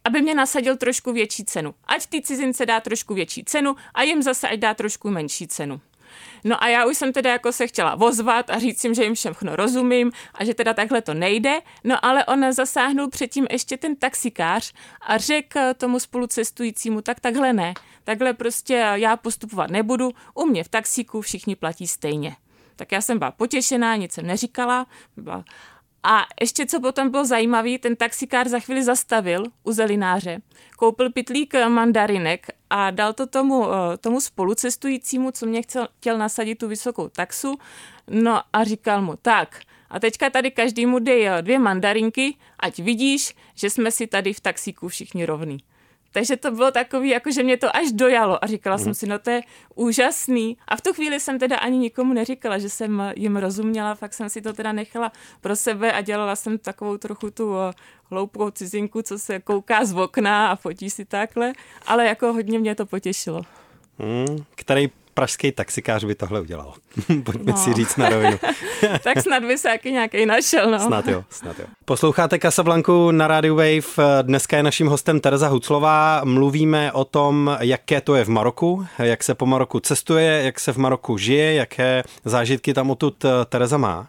aby 0.04 0.22
mě 0.22 0.34
nasadil 0.34 0.76
trošku 0.76 1.12
větší 1.12 1.44
cenu. 1.44 1.74
Ať 1.86 2.06
ty 2.06 2.22
cizince 2.22 2.66
dá 2.66 2.80
trošku 2.80 3.14
větší 3.14 3.44
cenu 3.44 3.76
a 3.94 4.02
jim 4.02 4.22
zase 4.22 4.48
ať 4.48 4.58
dá 4.58 4.74
trošku 4.74 5.10
menší 5.10 5.48
cenu. 5.48 5.80
No 6.44 6.62
a 6.62 6.68
já 6.68 6.86
už 6.86 6.96
jsem 6.96 7.12
teda 7.12 7.30
jako 7.30 7.52
se 7.52 7.66
chtěla 7.66 7.94
vozvat 7.94 8.50
a 8.50 8.58
říct 8.58 8.84
jim, 8.84 8.94
že 8.94 9.04
jim 9.04 9.14
všechno 9.14 9.56
rozumím 9.56 10.12
a 10.34 10.44
že 10.44 10.54
teda 10.54 10.74
takhle 10.74 11.02
to 11.02 11.14
nejde, 11.14 11.60
no 11.84 12.04
ale 12.04 12.24
on 12.24 12.52
zasáhnul 12.52 13.10
předtím 13.10 13.46
ještě 13.50 13.76
ten 13.76 13.96
taxikář 13.96 14.72
a 15.00 15.18
řekl 15.18 15.60
tomu 15.76 16.00
spolucestujícímu, 16.00 17.02
tak 17.02 17.20
takhle 17.20 17.52
ne, 17.52 17.74
takhle 18.04 18.34
prostě 18.34 18.74
já 18.94 19.16
postupovat 19.16 19.70
nebudu, 19.70 20.10
u 20.34 20.46
mě 20.46 20.64
v 20.64 20.68
taxíku 20.68 21.20
všichni 21.20 21.56
platí 21.56 21.88
stejně. 21.88 22.36
Tak 22.76 22.92
já 22.92 23.00
jsem 23.00 23.18
byla 23.18 23.30
potěšená, 23.30 23.96
nic 23.96 24.12
jsem 24.12 24.26
neříkala. 24.26 24.86
Byla... 25.16 25.44
A 26.02 26.26
ještě 26.40 26.66
co 26.66 26.80
potom 26.80 27.10
bylo 27.10 27.24
zajímavé, 27.24 27.78
ten 27.78 27.96
taxikár 27.96 28.48
za 28.48 28.60
chvíli 28.60 28.84
zastavil 28.84 29.44
u 29.64 29.72
zelináře, 29.72 30.40
koupil 30.76 31.12
pitlík 31.12 31.54
mandarinek 31.68 32.46
a 32.70 32.90
dal 32.90 33.12
to 33.12 33.26
tomu, 33.26 33.66
eh, 33.66 33.96
tomu 33.96 34.20
spolucestujícímu, 34.20 35.30
co 35.30 35.46
mě 35.46 35.62
chtěl, 35.62 35.88
chtěl 35.96 36.18
nasadit 36.18 36.54
tu 36.54 36.68
vysokou 36.68 37.08
taxu. 37.08 37.58
No 38.10 38.42
a 38.52 38.64
říkal 38.64 39.02
mu, 39.02 39.14
tak, 39.22 39.60
a 39.90 40.00
teďka 40.00 40.30
tady 40.30 40.50
každému 40.50 40.98
dej 40.98 41.28
eh, 41.28 41.42
dvě 41.42 41.58
mandarinky, 41.58 42.36
ať 42.60 42.78
vidíš, 42.78 43.34
že 43.54 43.70
jsme 43.70 43.90
si 43.90 44.06
tady 44.06 44.32
v 44.32 44.40
taxíku 44.40 44.88
všichni 44.88 45.26
rovní. 45.26 45.58
Takže 46.18 46.36
to 46.36 46.50
bylo 46.50 46.70
takový, 46.70 47.08
jako 47.08 47.30
že 47.30 47.42
mě 47.42 47.56
to 47.56 47.76
až 47.76 47.92
dojalo 47.92 48.44
a 48.44 48.46
říkala 48.46 48.76
mm. 48.76 48.84
jsem 48.84 48.94
si, 48.94 49.06
no 49.06 49.18
to 49.18 49.30
je 49.30 49.42
úžasný. 49.74 50.56
A 50.68 50.76
v 50.76 50.80
tu 50.80 50.92
chvíli 50.92 51.20
jsem 51.20 51.38
teda 51.38 51.56
ani 51.56 51.78
nikomu 51.78 52.12
neříkala, 52.12 52.58
že 52.58 52.68
jsem 52.68 53.12
jim 53.16 53.36
rozuměla, 53.36 53.94
fakt 53.94 54.14
jsem 54.14 54.28
si 54.28 54.42
to 54.42 54.52
teda 54.52 54.72
nechala 54.72 55.12
pro 55.40 55.56
sebe 55.56 55.92
a 55.92 56.00
dělala 56.00 56.36
jsem 56.36 56.58
takovou 56.58 56.96
trochu 56.96 57.30
tu 57.30 57.56
eh, 57.56 57.72
hloupou 58.10 58.50
cizinku, 58.50 59.02
co 59.02 59.18
se 59.18 59.40
kouká 59.40 59.84
z 59.84 59.94
okna 59.94 60.48
a 60.48 60.56
fotí 60.56 60.90
si 60.90 61.04
takhle, 61.04 61.52
ale 61.86 62.06
jako 62.06 62.32
hodně 62.32 62.58
mě 62.58 62.74
to 62.74 62.86
potěšilo. 62.86 63.42
Hmm, 63.98 64.44
který 64.54 64.90
pražský 65.18 65.52
taxikář 65.52 66.04
by 66.04 66.14
tohle 66.14 66.40
udělal. 66.40 66.74
Pojďme 67.24 67.52
no. 67.52 67.56
si 67.56 67.74
říct 67.74 67.96
na 67.96 68.08
rovinu. 68.08 68.38
tak 69.02 69.22
snad 69.22 69.44
by 69.44 69.58
se 69.58 69.68
jaký 69.68 69.92
nějaký 69.92 70.26
našel. 70.26 70.70
No. 70.70 70.80
Snad 70.80 71.08
jo, 71.08 71.24
snad 71.30 71.58
jo. 71.58 71.64
Posloucháte 71.84 72.38
Casablanku 72.38 73.10
na 73.10 73.28
Radio 73.28 73.54
Wave. 73.54 74.22
Dneska 74.22 74.56
je 74.56 74.62
naším 74.62 74.86
hostem 74.86 75.20
Tereza 75.20 75.48
Huclová. 75.48 76.20
Mluvíme 76.24 76.92
o 76.92 77.04
tom, 77.04 77.56
jaké 77.60 78.00
to 78.00 78.14
je 78.14 78.24
v 78.24 78.28
Maroku, 78.28 78.86
jak 78.98 79.24
se 79.24 79.34
po 79.34 79.46
Maroku 79.46 79.80
cestuje, 79.80 80.42
jak 80.44 80.60
se 80.60 80.72
v 80.72 80.76
Maroku 80.76 81.18
žije, 81.18 81.54
jaké 81.54 82.02
zážitky 82.24 82.74
tam 82.74 82.90
odtud 82.90 83.24
eh, 83.24 83.28
Tereza 83.44 83.76
má. 83.76 84.08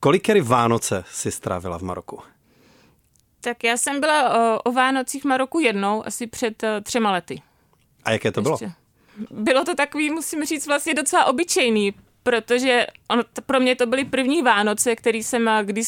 Kolikery 0.00 0.40
Vánoce 0.40 1.04
si 1.10 1.30
strávila 1.30 1.78
v 1.78 1.82
Maroku? 1.82 2.18
Tak 3.40 3.64
já 3.64 3.76
jsem 3.76 4.00
byla 4.00 4.54
o, 4.54 4.62
o 4.62 4.72
Vánocích 4.72 5.22
v 5.22 5.28
Maroku 5.28 5.60
jednou, 5.60 6.06
asi 6.06 6.26
před 6.26 6.62
uh, 6.62 6.68
třema 6.82 7.12
lety. 7.12 7.42
A 8.04 8.10
jaké 8.10 8.32
to 8.32 8.40
Ještě. 8.40 8.64
bylo? 8.64 8.85
Bylo 9.30 9.64
to 9.64 9.74
takový, 9.74 10.10
musím 10.10 10.44
říct, 10.44 10.66
vlastně 10.66 10.94
docela 10.94 11.24
obyčejný, 11.24 11.94
protože 12.22 12.86
on, 13.10 13.22
pro 13.46 13.60
mě 13.60 13.76
to 13.76 13.86
byly 13.86 14.04
první 14.04 14.42
Vánoce, 14.42 14.96
který 14.96 15.22
jsem 15.22 15.48
eh, 15.48 15.64
kdy 15.64 15.82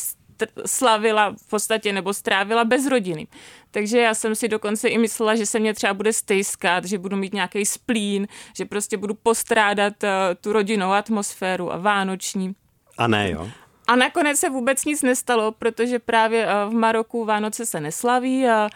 slavila 0.66 1.34
v 1.46 1.50
podstatě 1.50 1.92
nebo 1.92 2.14
strávila 2.14 2.64
bez 2.64 2.86
rodiny. 2.86 3.26
Takže 3.70 3.98
já 3.98 4.14
jsem 4.14 4.34
si 4.34 4.48
dokonce 4.48 4.88
i 4.88 4.98
myslela, 4.98 5.34
že 5.34 5.46
se 5.46 5.58
mě 5.58 5.74
třeba 5.74 5.94
bude 5.94 6.12
stejskat, 6.12 6.84
že 6.84 6.98
budu 6.98 7.16
mít 7.16 7.34
nějaký 7.34 7.66
splín, 7.66 8.28
že 8.56 8.64
prostě 8.64 8.96
budu 8.96 9.14
postrádat 9.14 9.94
uh, 10.02 10.08
tu 10.40 10.52
rodinnou 10.52 10.92
atmosféru 10.92 11.72
a 11.72 11.76
vánoční. 11.76 12.54
A 12.98 13.06
ne, 13.06 13.30
jo? 13.30 13.48
A 13.88 13.96
nakonec 13.96 14.38
se 14.38 14.50
vůbec 14.50 14.84
nic 14.84 15.02
nestalo, 15.02 15.52
protože 15.52 15.98
právě 15.98 16.46
eh, 16.46 16.68
v 16.68 16.72
Maroku 16.72 17.24
Vánoce 17.24 17.66
se 17.66 17.80
neslaví 17.80 18.48
a, 18.48 18.68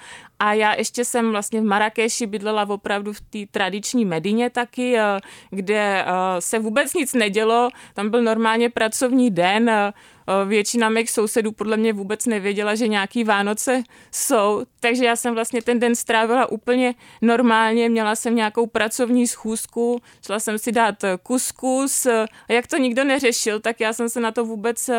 a 0.42 0.52
já 0.52 0.74
ještě 0.74 1.04
jsem 1.04 1.30
vlastně 1.30 1.60
v 1.60 1.64
Marrakeši 1.64 2.26
bydlela 2.26 2.68
opravdu 2.68 3.12
v 3.12 3.20
té 3.20 3.38
tradiční 3.50 4.04
Medině 4.04 4.50
taky, 4.50 4.98
eh, 4.98 5.20
kde 5.50 6.04
eh, 6.06 6.06
se 6.38 6.58
vůbec 6.58 6.94
nic 6.94 7.14
nedělo, 7.14 7.68
tam 7.94 8.10
byl 8.10 8.22
normálně 8.22 8.70
pracovní 8.70 9.30
den, 9.30 9.70
většina 10.46 10.88
mých 10.88 11.10
sousedů 11.10 11.52
podle 11.52 11.76
mě 11.76 11.92
vůbec 11.92 12.26
nevěděla, 12.26 12.74
že 12.74 12.88
nějaký 12.88 13.24
Vánoce 13.24 13.82
jsou, 14.12 14.62
takže 14.80 15.04
já 15.04 15.16
jsem 15.16 15.34
vlastně 15.34 15.62
ten 15.62 15.80
den 15.80 15.94
strávila 15.94 16.46
úplně 16.46 16.94
normálně, 17.22 17.88
měla 17.88 18.16
jsem 18.16 18.36
nějakou 18.36 18.66
pracovní 18.66 19.26
schůzku, 19.26 20.02
šla 20.26 20.38
jsem 20.38 20.58
si 20.58 20.72
dát 20.72 21.04
kuskus. 21.22 22.06
Jak 22.48 22.66
to 22.66 22.76
nikdo 22.76 23.04
neřešil, 23.04 23.60
tak 23.60 23.80
já 23.80 23.92
jsem 23.92 24.08
se 24.08 24.20
na 24.20 24.32
to 24.32 24.44
vůbec 24.44 24.90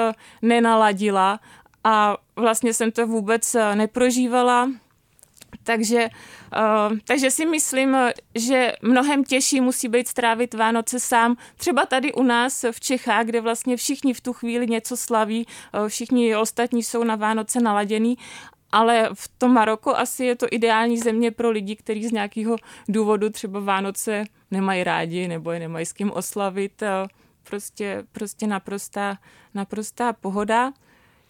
nenaladila. 0.42 1.40
A 1.84 2.18
vlastně 2.36 2.74
jsem 2.74 2.92
to 2.92 3.08
vůbec 3.08 3.56
neprožívala. 3.76 4.70
Takže, 5.64 6.10
uh, 6.90 6.98
takže 7.06 7.32
si 7.32 7.46
myslím, 7.46 7.98
že 8.36 8.74
mnohem 8.82 9.24
těžší 9.24 9.62
musí 9.62 9.88
být 9.88 10.08
strávit 10.08 10.54
Vánoce 10.54 11.00
sám. 11.00 11.36
Třeba 11.58 11.86
tady 11.86 12.14
u 12.14 12.24
nás 12.24 12.66
v 12.72 12.80
Čechách, 12.80 13.26
kde 13.26 13.42
vlastně 13.42 13.78
všichni 13.78 14.14
v 14.14 14.22
tu 14.22 14.34
chvíli 14.34 14.68
něco 14.68 14.98
slaví, 14.98 15.46
uh, 15.46 15.88
všichni 15.88 16.36
ostatní 16.36 16.84
jsou 16.84 17.04
na 17.04 17.16
Vánoce 17.16 17.60
naladěný 17.60 18.18
ale 18.74 19.10
v 19.14 19.28
tom 19.38 19.54
Maroku 19.54 19.98
asi 19.98 20.26
je 20.26 20.36
to 20.36 20.48
ideální 20.52 20.98
země 20.98 21.32
pro 21.32 21.50
lidi, 21.50 21.76
kteří 21.76 22.08
z 22.08 22.12
nějakého 22.12 22.56
důvodu 22.90 23.30
třeba 23.30 23.60
Vánoce 23.60 24.24
nemají 24.52 24.84
rádi 24.84 25.28
nebo 25.28 25.52
je 25.52 25.60
nemají 25.60 25.86
s 25.86 25.94
kým 25.94 26.12
oslavit. 26.12 26.84
Prostě, 27.44 28.04
prostě 28.12 28.48
naprostá, 28.48 29.18
naprostá 29.54 30.14
pohoda. 30.14 30.74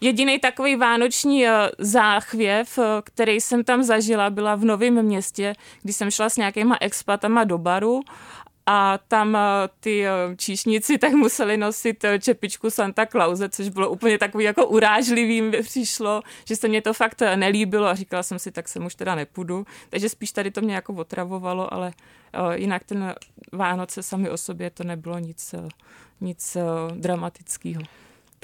Jediný 0.00 0.38
takový 0.38 0.76
vánoční 0.76 1.46
eh, 1.46 1.70
záchvěv, 1.78 2.78
eh, 2.78 2.82
který 3.04 3.40
jsem 3.40 3.64
tam 3.64 3.82
zažila, 3.82 4.30
byla 4.30 4.54
v 4.54 4.64
Novém 4.64 5.02
městě, 5.02 5.54
kdy 5.82 5.92
jsem 5.92 6.10
šla 6.10 6.28
s 6.28 6.36
nějakýma 6.36 6.76
expatama 6.80 7.44
do 7.44 7.58
baru 7.58 8.00
a 8.66 8.98
tam 9.08 9.36
eh, 9.36 9.40
ty 9.80 10.04
číšníci 10.36 10.98
tak 10.98 11.12
museli 11.12 11.56
nosit 11.56 12.04
čepičku 12.20 12.70
Santa 12.70 13.06
Clause, 13.06 13.48
což 13.48 13.68
bylo 13.68 13.90
úplně 13.90 14.18
takový 14.18 14.44
jako 14.44 14.66
urážlivý 14.66 15.42
mi 15.42 15.62
přišlo, 15.62 16.22
že 16.48 16.56
se 16.56 16.68
mě 16.68 16.82
to 16.82 16.92
fakt 16.92 17.22
nelíbilo 17.36 17.86
a 17.86 17.94
říkala 17.94 18.22
jsem 18.22 18.38
si, 18.38 18.52
tak 18.52 18.68
sem 18.68 18.86
už 18.86 18.94
teda 18.94 19.14
nepůjdu. 19.14 19.66
Takže 19.90 20.08
spíš 20.08 20.32
tady 20.32 20.50
to 20.50 20.60
mě 20.60 20.74
jako 20.74 20.94
otravovalo, 20.94 21.74
ale 21.74 21.92
jinak 22.54 22.84
ten 22.84 23.14
Vánoce 23.52 24.02
sami 24.02 24.30
o 24.30 24.36
sobě 24.36 24.70
to 24.70 24.84
nebylo 24.84 25.18
nic, 25.18 25.54
nic 26.20 26.56
dramatického. 26.94 27.82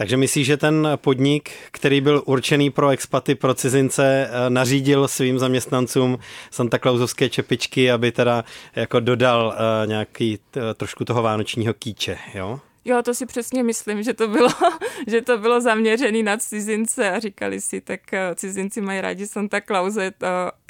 Takže 0.01 0.17
myslíš, 0.17 0.47
že 0.47 0.57
ten 0.57 0.89
podnik, 0.97 1.51
který 1.71 2.01
byl 2.01 2.23
určený 2.27 2.71
pro 2.71 2.89
expaty, 2.89 3.35
pro 3.35 3.55
cizince, 3.55 4.31
eh, 4.31 4.51
nařídil 4.51 5.09
svým 5.09 5.39
zaměstnancům 5.39 6.19
Santa 6.51 6.79
Clausovské 6.79 7.29
čepičky, 7.29 7.91
aby 7.91 8.13
teda 8.13 8.45
jako 8.77 9.01
dodal 9.01 9.47
uh, 9.47 9.89
nějaký 9.89 10.39
uh, 10.57 10.63
trošku 10.75 11.05
toho 11.05 11.23
vánočního 11.23 11.75
kýče, 11.75 12.19
jo? 12.35 12.61
Jo, 12.85 13.03
to 13.03 13.15
si 13.15 13.27
přesně 13.27 13.63
myslím, 13.63 14.03
že 14.03 14.15
to 14.15 14.29
bylo, 14.29 14.49
že 15.07 15.23
to 15.23 15.39
bylo 15.39 15.61
zaměřené 15.61 16.23
na 16.23 16.37
cizince 16.37 17.11
a 17.11 17.19
říkali 17.19 17.61
si, 17.61 17.81
tak 17.81 18.01
cizinci 18.35 18.81
mají 18.81 19.01
rádi 19.01 19.27
Santa 19.27 19.61
Clause, 19.61 20.13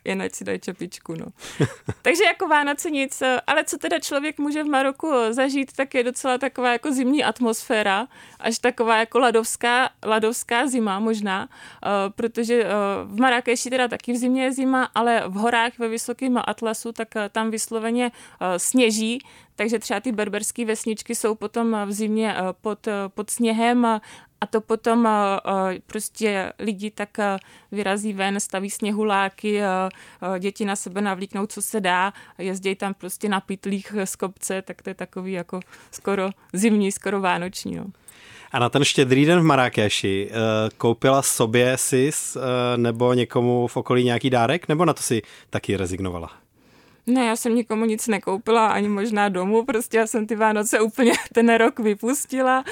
jen 0.04 0.22
ať 0.22 0.34
si 0.34 0.44
dají 0.44 0.58
čepičku, 0.58 1.14
no. 1.14 1.26
Takže 2.02 2.24
jako 2.24 2.48
Vánoce 2.48 2.90
nic, 2.90 3.22
ale 3.46 3.64
co 3.64 3.78
teda 3.78 3.98
člověk 3.98 4.38
může 4.38 4.62
v 4.62 4.66
Maroku 4.66 5.12
zažít, 5.30 5.72
tak 5.72 5.94
je 5.94 6.04
docela 6.04 6.38
taková 6.38 6.72
jako 6.72 6.92
zimní 6.92 7.24
atmosféra, 7.24 8.06
až 8.40 8.58
taková 8.58 8.96
jako 8.96 9.18
ladovská, 9.18 9.90
ladovská 10.04 10.66
zima 10.66 10.98
možná, 10.98 11.48
uh, 11.48 11.90
protože 12.14 12.64
uh, 12.64 12.70
v 13.16 13.20
Marrakeši 13.20 13.70
teda 13.70 13.88
taky 13.88 14.12
v 14.12 14.16
zimě 14.16 14.44
je 14.44 14.52
zima, 14.52 14.88
ale 14.94 15.22
v 15.28 15.34
horách 15.34 15.78
ve 15.78 15.88
vysokém 15.88 16.38
Atlasu, 16.44 16.92
tak 16.92 17.08
uh, 17.16 17.22
tam 17.32 17.50
vysloveně 17.50 18.10
sněží, 18.56 19.18
takže 19.56 19.78
třeba 19.78 20.00
ty 20.00 20.12
berberské 20.12 20.64
vesničky 20.64 21.14
jsou 21.14 21.34
potom 21.34 21.76
v 21.86 21.92
zimě 21.92 22.34
pod, 22.60 22.88
pod 23.08 23.30
sněhem 23.30 23.84
a 23.84 24.00
to 24.46 24.60
potom 24.60 25.08
prostě 25.86 26.52
lidi 26.58 26.90
tak 26.90 27.18
vyrazí 27.72 28.12
ven, 28.12 28.40
staví 28.40 28.70
sněhuláky, 28.70 29.60
děti 30.38 30.64
na 30.64 30.76
sebe 30.76 31.00
navlíknou, 31.00 31.46
co 31.46 31.62
se 31.62 31.80
dá, 31.80 32.12
jezdí 32.38 32.74
tam 32.74 32.94
prostě 32.94 33.28
na 33.28 33.40
pytlích 33.40 33.94
z 34.04 34.16
kopce, 34.16 34.62
tak 34.62 34.82
to 34.82 34.90
je 34.90 34.94
takový 34.94 35.32
jako 35.32 35.60
skoro 35.90 36.30
zimní, 36.52 36.92
skoro 36.92 37.20
vánoční. 37.20 37.76
No. 37.76 37.86
A 38.52 38.58
na 38.58 38.68
ten 38.68 38.84
štědrý 38.84 39.24
den 39.24 39.40
v 39.40 39.44
Marrakeši 39.44 40.30
koupila 40.76 41.22
sobě 41.22 41.76
si 41.76 42.10
e, 42.10 42.40
nebo 42.76 43.14
někomu 43.14 43.66
v 43.66 43.76
okolí 43.76 44.04
nějaký 44.04 44.30
dárek, 44.30 44.68
nebo 44.68 44.84
na 44.84 44.92
to 44.92 45.02
si 45.02 45.22
taky 45.50 45.76
rezignovala? 45.76 46.30
Ne, 47.06 47.26
já 47.26 47.36
jsem 47.36 47.54
nikomu 47.54 47.84
nic 47.84 48.06
nekoupila, 48.06 48.66
ani 48.66 48.88
možná 48.88 49.28
domů, 49.28 49.64
prostě 49.64 49.96
já 49.96 50.06
jsem 50.06 50.26
ty 50.26 50.36
Vánoce 50.36 50.80
úplně 50.80 51.12
ten 51.32 51.54
rok 51.54 51.78
vypustila 51.78 52.64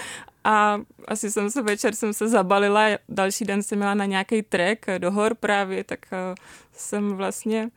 a 0.44 0.80
asi 1.08 1.30
jsem 1.30 1.50
se 1.50 1.62
večer 1.62 1.94
jsem 1.94 2.12
se 2.12 2.28
zabalila, 2.28 2.86
další 3.08 3.44
den 3.44 3.62
jsem 3.62 3.78
měla 3.78 3.94
na 3.94 4.04
nějaký 4.04 4.42
trek 4.42 4.86
do 4.98 5.10
hor 5.10 5.34
právě, 5.34 5.84
tak 5.84 5.98
uh, 6.12 6.34
jsem 6.72 7.16
vlastně 7.16 7.70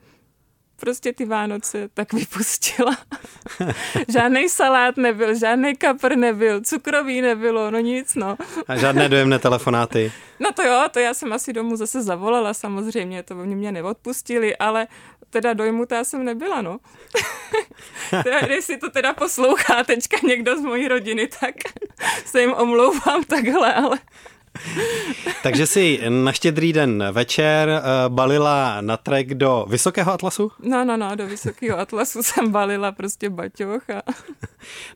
prostě 0.81 1.13
ty 1.13 1.25
Vánoce 1.25 1.89
tak 1.93 2.13
vypustila. 2.13 2.97
žádný 4.07 4.49
salát 4.49 4.97
nebyl, 4.97 5.39
žádný 5.39 5.75
kapr 5.75 6.15
nebyl, 6.15 6.61
cukrový 6.61 7.21
nebylo, 7.21 7.71
no 7.71 7.79
nic, 7.79 8.15
no. 8.15 8.37
A 8.67 8.75
žádné 8.75 9.09
dojemné 9.09 9.39
telefonáty. 9.39 10.11
No 10.39 10.51
to 10.51 10.63
jo, 10.63 10.85
to 10.91 10.99
já 10.99 11.13
jsem 11.13 11.33
asi 11.33 11.53
domů 11.53 11.75
zase 11.75 12.01
zavolala 12.03 12.53
samozřejmě, 12.53 13.23
to 13.23 13.35
by 13.35 13.45
mě 13.45 13.71
neodpustili, 13.71 14.57
ale 14.57 14.87
teda 15.31 15.53
dojmutá 15.53 16.03
jsem 16.03 16.25
nebyla, 16.25 16.61
no. 16.61 16.79
teda, 18.23 18.61
si 18.61 18.77
to 18.77 18.89
teda 18.89 19.13
poslouchá 19.13 19.83
teďka 19.83 20.17
někdo 20.27 20.57
z 20.57 20.61
mojí 20.61 20.87
rodiny, 20.87 21.27
tak 21.39 21.55
se 22.25 22.41
jim 22.41 22.53
omlouvám 22.53 23.23
takhle, 23.23 23.73
ale... 23.73 23.99
Takže 25.43 25.67
si 25.67 25.99
na 26.09 26.31
štědrý 26.31 26.73
den 26.73 27.03
večer 27.11 27.69
uh, 27.69 28.13
balila 28.13 28.81
na 28.81 28.97
trek 28.97 29.33
do 29.33 29.65
Vysokého 29.69 30.13
Atlasu? 30.13 30.51
No, 30.59 30.85
no, 30.85 30.97
no, 30.97 31.15
do 31.15 31.27
Vysokého 31.27 31.79
Atlasu 31.79 32.23
jsem 32.23 32.51
balila 32.51 32.91
prostě 32.91 33.29
baťoch. 33.29 33.89
A... 33.89 34.01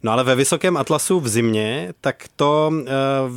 No 0.04 0.12
ale 0.12 0.24
ve 0.24 0.36
Vysokém 0.36 0.78
Atlasu 0.78 1.20
v 1.20 1.28
zimě, 1.28 1.94
tak 2.02 2.26
to 2.36 2.72
uh, 2.74 2.86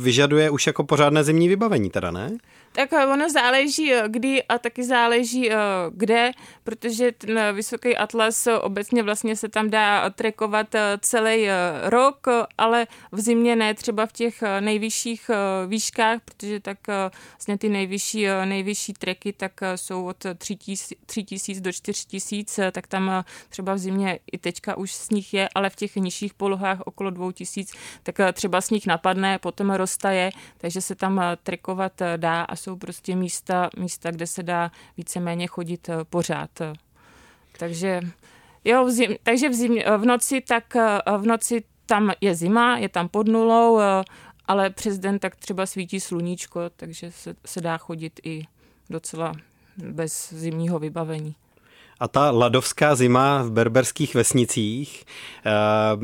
vyžaduje 0.01 0.49
už 0.49 0.67
jako 0.67 0.83
pořádné 0.83 1.23
zimní 1.23 1.47
vybavení 1.47 1.89
teda, 1.89 2.11
ne? 2.11 2.37
Eh, 2.79 3.07
ono 3.07 3.29
záleží 3.29 3.93
eh, 3.93 4.03
kdy 4.07 4.43
a 4.43 4.57
taky 4.57 4.83
záleží 4.83 5.51
eh, 5.51 5.55
kde, 5.91 6.31
protože 6.63 7.11
ten 7.11 7.39
Vysoký 7.55 7.97
Atlas 7.97 8.47
obecně 8.61 9.03
vlastně 9.03 9.35
se 9.35 9.49
tam 9.49 9.69
dá 9.69 10.09
trekovat 10.09 10.67
celý 10.99 11.47
rok, 11.83 12.27
ale 12.57 12.87
v 13.11 13.19
zimě 13.21 13.55
ne 13.55 13.73
třeba 13.73 14.05
v 14.05 14.11
těch 14.11 14.43
nejvyšších 14.59 15.31
výškách, 15.67 16.21
protože 16.25 16.59
tak 16.59 16.77
vlastně 17.31 17.57
ty 17.57 17.69
nejvyšší, 17.69 18.25
nejvyšší 18.45 18.93
treky 18.93 19.33
tak 19.33 19.51
jsou 19.75 20.05
od 20.05 20.25
3000 21.05 21.61
do 21.61 21.71
4000, 21.71 22.71
tak 22.71 22.87
tam 22.87 23.23
třeba 23.49 23.73
v 23.73 23.77
zimě 23.77 24.19
i 24.31 24.37
teďka 24.37 24.77
už 24.77 24.93
sníh 24.93 25.33
je, 25.33 25.49
ale 25.55 25.69
v 25.69 25.75
těch 25.75 25.95
nižších 25.95 26.33
polohách 26.33 26.79
okolo 26.85 27.09
2000, 27.09 27.77
tak 28.03 28.15
třeba 28.33 28.61
sníh 28.61 28.85
napadne, 28.87 29.39
potom 29.39 29.69
roztaje, 29.69 30.31
takže 30.57 30.81
se 30.81 30.95
tam 30.95 31.21
trekovat 31.43 32.01
dá 32.17 32.41
a 32.41 32.55
jsou 32.55 32.68
prostě 32.75 33.15
místa, 33.15 33.69
místa, 33.77 34.11
kde 34.11 34.27
se 34.27 34.43
dá 34.43 34.71
víceméně 34.97 35.47
chodit 35.47 35.89
eh, 35.89 35.97
pořád. 36.03 36.49
Takže 37.59 38.01
jo, 38.65 38.85
v 38.85 38.89
zim, 38.91 39.15
takže 39.23 39.49
v, 39.49 39.53
zim, 39.53 39.79
v 39.97 40.05
noci 40.05 40.41
tak 40.41 40.75
eh, 40.75 40.99
v 41.17 41.25
noci 41.25 41.63
tam 41.85 42.11
je 42.21 42.35
zima, 42.35 42.77
je 42.77 42.89
tam 42.89 43.09
pod 43.09 43.27
nulou, 43.27 43.79
eh, 43.79 44.03
ale 44.45 44.69
přes 44.69 44.99
den 44.99 45.19
tak 45.19 45.35
třeba 45.35 45.65
svítí 45.65 45.99
sluníčko, 45.99 46.61
takže 46.75 47.11
se, 47.11 47.35
se 47.45 47.61
dá 47.61 47.77
chodit 47.77 48.19
i 48.23 48.43
docela 48.89 49.33
bez 49.77 50.33
zimního 50.33 50.79
vybavení. 50.79 51.35
A 51.99 52.07
ta 52.07 52.31
ladovská 52.31 52.95
zima 52.95 53.43
v 53.43 53.51
berberských 53.51 54.15
vesnicích, 54.15 55.05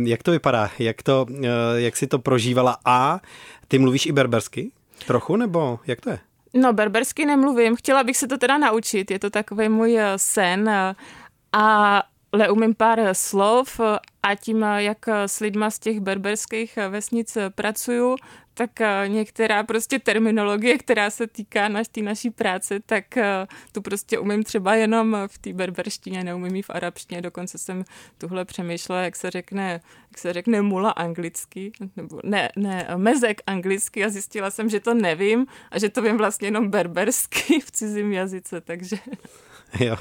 jak 0.04 0.24
to 0.24 0.32
vypadá? 0.32 0.70
Jak, 0.80 1.04
to, 1.04 1.26
jak 1.76 1.98
si 1.98 2.08
to 2.08 2.20
prožívala? 2.20 2.78
A 2.86 3.20
ty 3.68 3.80
mluvíš 3.80 4.06
i 4.06 4.12
berbersky? 4.12 4.72
Trochu, 5.08 5.36
nebo 5.36 5.80
jak 5.88 6.02
to 6.02 6.10
je? 6.10 6.20
No, 6.58 6.74
berbersky 6.74 7.26
nemluvím, 7.26 7.76
chtěla 7.76 8.04
bych 8.04 8.18
se 8.18 8.28
to 8.28 8.38
teda 8.38 8.58
naučit, 8.58 9.12
je 9.12 9.20
to 9.20 9.30
takový 9.30 9.70
můj 9.70 9.98
eh, 10.00 10.14
sen 10.16 10.70
eh, 10.70 10.96
a 11.54 12.04
ale 12.32 12.50
umím 12.50 12.76
pár 12.76 13.00
eh, 13.00 13.14
slov 13.14 13.80
a 14.24 14.36
tím, 14.36 14.62
jak 14.78 15.08
s 15.08 15.40
lidma 15.40 15.70
z 15.70 15.80
těch 15.80 16.00
berberských 16.00 16.78
vesnic 16.90 17.38
pracuju, 17.56 18.16
tak 18.58 18.72
některá 19.08 19.64
prostě 19.64 20.00
terminologie, 20.00 20.78
která 20.78 21.10
se 21.10 21.28
týká 21.28 21.68
naš, 21.68 21.88
tý 21.88 22.02
naší 22.02 22.30
práce, 22.30 22.80
tak 22.86 23.06
tu 23.72 23.82
prostě 23.82 24.20
umím 24.20 24.44
třeba 24.44 24.76
jenom 24.76 25.18
v 25.28 25.38
té 25.38 25.54
berberštině, 25.54 26.24
neumím 26.24 26.56
ji 26.56 26.62
v 26.62 26.70
arabštině, 26.70 27.22
dokonce 27.22 27.58
jsem 27.58 27.84
tuhle 28.18 28.46
přemýšlela, 28.46 29.02
jak 29.02 29.16
se 29.16 29.32
řekne, 29.32 29.82
jak 30.12 30.18
se 30.18 30.34
řekne 30.34 30.62
mula 30.62 30.90
anglicky, 30.90 31.72
nebo 31.96 32.20
ne, 32.24 32.50
ne, 32.56 32.88
mezek 32.96 33.42
anglicky 33.48 34.06
a 34.06 34.10
zjistila 34.10 34.52
jsem, 34.52 34.70
že 34.70 34.80
to 34.80 34.94
nevím 34.94 35.46
a 35.72 35.80
že 35.80 35.90
to 35.90 36.02
vím 36.02 36.18
vlastně 36.18 36.48
jenom 36.48 36.70
berbersky 36.70 37.60
v 37.66 37.72
cizím 37.72 38.14
jazyce, 38.14 38.62
takže... 38.62 38.98
Jo. 39.80 39.98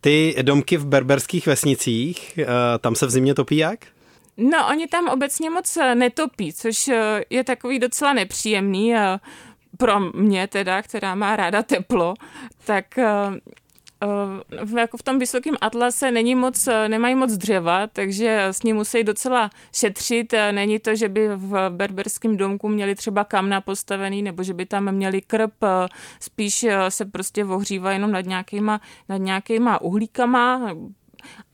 Ty 0.00 0.34
domky 0.42 0.76
v 0.76 0.86
berberských 0.86 1.46
vesnicích, 1.46 2.38
tam 2.80 2.94
se 2.94 3.06
v 3.06 3.10
zimě 3.10 3.34
topí 3.34 3.56
jak? 3.56 3.93
No, 4.36 4.68
oni 4.68 4.86
tam 4.86 5.08
obecně 5.08 5.50
moc 5.50 5.76
eh, 5.76 5.94
netopí, 5.94 6.52
což 6.52 6.88
eh, 6.88 7.24
je 7.30 7.44
takový 7.44 7.78
docela 7.78 8.12
nepříjemný 8.12 8.94
eh, 8.94 9.18
pro 9.76 10.00
mě 10.00 10.46
teda, 10.46 10.82
která 10.82 11.14
má 11.14 11.36
ráda 11.36 11.62
teplo, 11.62 12.14
tak 12.64 12.84
jako 14.76 14.96
v 14.96 15.02
tom 15.02 15.18
vysokém 15.18 15.54
atlase 15.60 16.10
není 16.10 16.34
moc, 16.34 16.68
nemají 16.88 17.14
moc 17.14 17.32
dřeva, 17.32 17.86
takže 17.86 18.44
s 18.44 18.62
ním 18.62 18.76
musí 18.76 19.04
docela 19.04 19.50
šetřit. 19.72 20.34
Není 20.50 20.78
to, 20.78 20.96
že 20.96 21.08
by 21.08 21.28
v 21.28 21.70
berberském 21.70 22.36
domku 22.36 22.68
měli 22.68 22.94
třeba 22.94 23.24
kamna 23.24 23.60
postavený, 23.60 24.22
nebo 24.22 24.42
že 24.42 24.54
by 24.54 24.66
tam 24.66 24.92
měli 24.92 25.20
krp, 25.22 25.54
spíš 26.20 26.66
se 26.88 27.04
prostě 27.04 27.44
ohřívá 27.44 27.92
jenom 27.92 28.12
nad 28.12 28.26
nějakýma, 28.26 28.80
nad 29.08 29.16
nějakýma 29.16 29.80
uhlíkama, 29.80 30.74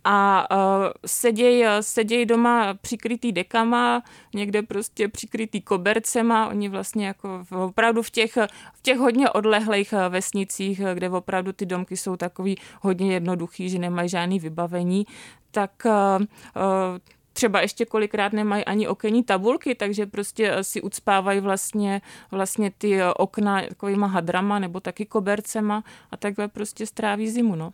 a 0.05 0.47
uh, 0.51 0.87
seděj, 1.07 1.67
seděj 1.81 2.27
doma 2.27 2.75
přikrytý 2.75 3.33
dekama, 3.33 4.03
někde 4.35 4.63
prostě 4.63 5.09
přikrytý 5.09 5.61
kobercema, 5.61 6.49
oni 6.49 6.69
vlastně 6.69 7.07
jako 7.07 7.45
v, 7.51 7.53
opravdu 7.53 8.03
v 8.03 8.11
těch, 8.11 8.37
v 8.75 8.83
těch 8.83 8.99
hodně 8.99 9.31
odlehlých 9.31 9.93
e, 9.93 10.09
vesnicích, 10.09 10.81
e, 10.81 10.95
kde 10.95 11.11
opravdu 11.11 11.53
ty 11.53 11.67
domky 11.67 11.97
jsou 11.97 12.17
takový 12.17 12.57
hodně 12.81 13.13
jednoduchý, 13.13 13.69
že 13.69 13.79
nemají 13.79 14.09
žádný 14.09 14.39
vybavení, 14.39 15.07
tak 15.51 15.71
uh, 15.85 15.93
uh, 16.23 16.99
třeba 17.33 17.61
ještě 17.61 17.85
kolikrát 17.85 18.33
nemají 18.33 18.65
ani 18.65 18.89
okenní 18.89 19.25
tabulky, 19.25 19.75
takže 19.75 20.07
prostě 20.07 20.57
si 20.63 20.83
ucpávají 20.83 21.41
vlastně, 21.41 22.01
vlastně 22.31 22.71
ty 22.79 23.03
okna 23.17 23.63
takovýma 23.63 24.07
hadrama 24.07 24.59
nebo 24.59 24.81
taky 24.81 25.07
kobercema 25.07 25.85
a 26.11 26.17
takhle 26.17 26.49
prostě 26.49 26.87
stráví 26.87 27.31
zimu, 27.31 27.55
no. 27.57 27.73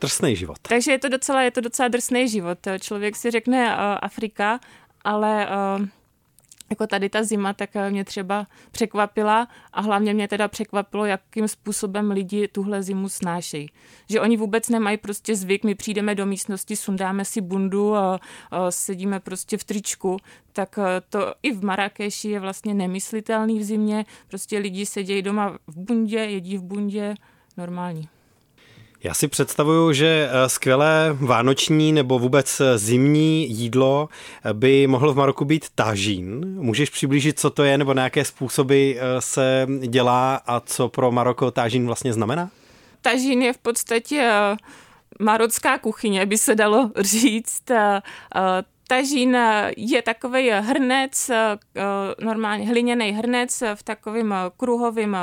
Drsný 0.00 0.36
život. 0.36 0.56
Takže 0.62 0.90
je 0.90 0.98
to 0.98 1.08
docela, 1.08 1.42
je 1.42 1.50
to 1.50 1.60
docela 1.60 1.88
drsný 1.88 2.28
život. 2.28 2.58
Člověk 2.80 3.16
si 3.16 3.30
řekne 3.30 3.66
uh, 3.66 3.80
Afrika, 4.02 4.60
ale 5.04 5.48
uh, 5.78 5.86
jako 6.70 6.86
tady 6.86 7.08
ta 7.08 7.24
zima, 7.24 7.52
tak 7.52 7.70
mě 7.90 8.04
třeba 8.04 8.46
překvapila 8.70 9.48
a 9.72 9.80
hlavně 9.80 10.14
mě 10.14 10.28
teda 10.28 10.48
překvapilo, 10.48 11.04
jakým 11.04 11.48
způsobem 11.48 12.10
lidi 12.10 12.48
tuhle 12.48 12.82
zimu 12.82 13.08
snášejí. 13.08 13.70
Že 14.08 14.20
oni 14.20 14.36
vůbec 14.36 14.68
nemají 14.68 14.96
prostě 14.96 15.36
zvyk, 15.36 15.64
my 15.64 15.74
přijdeme 15.74 16.14
do 16.14 16.26
místnosti, 16.26 16.76
sundáme 16.76 17.24
si 17.24 17.40
bundu 17.40 17.96
a, 17.96 18.20
a 18.50 18.70
sedíme 18.70 19.20
prostě 19.20 19.56
v 19.56 19.64
tričku, 19.64 20.16
tak 20.52 20.78
to 21.08 21.34
i 21.42 21.52
v 21.52 21.64
Marrakeši 21.64 22.28
je 22.28 22.40
vlastně 22.40 22.74
nemyslitelný 22.74 23.58
v 23.58 23.64
zimě. 23.64 24.06
Prostě 24.28 24.58
lidi 24.58 24.86
sedějí 24.86 25.22
doma 25.22 25.58
v 25.66 25.78
bundě, 25.78 26.18
jedí 26.18 26.58
v 26.58 26.62
bundě, 26.62 27.14
normální. 27.56 28.08
Já 29.02 29.14
si 29.14 29.28
představuju, 29.28 29.92
že 29.92 30.30
eh, 30.30 30.48
skvělé 30.48 31.16
vánoční 31.20 31.92
nebo 31.92 32.18
vůbec 32.18 32.60
eh, 32.60 32.78
zimní 32.78 33.50
jídlo 33.50 34.08
eh, 34.44 34.52
by 34.52 34.86
mohlo 34.86 35.12
v 35.12 35.16
Maroku 35.16 35.44
být 35.44 35.66
tažín. 35.74 36.56
Můžeš 36.62 36.90
přiblížit, 36.90 37.40
co 37.40 37.50
to 37.50 37.64
je 37.64 37.78
nebo 37.78 37.94
na 37.94 38.04
jaké 38.04 38.24
způsoby 38.24 38.92
se 39.18 39.66
dělá 39.86 40.34
a 40.46 40.60
co 40.60 40.88
pro 40.88 41.12
Maroko 41.12 41.50
tažín 41.50 41.86
vlastně 41.86 42.12
znamená? 42.12 42.50
Tažín 43.02 43.42
je 43.42 43.52
v 43.52 43.58
podstatě 43.58 44.30
marocká 45.20 45.78
kuchyně, 45.78 46.26
by 46.26 46.38
se 46.38 46.54
dalo 46.54 46.90
říct 47.00 47.62
tažín 48.88 49.36
je 49.76 50.02
takový 50.02 50.50
hrnec, 50.50 51.30
eh, 51.30 51.58
normálně 52.24 52.68
hliněný 52.68 53.12
hrnec 53.12 53.62
v 53.74 53.82
takovém 53.82 54.34
kruhovém 54.56 55.16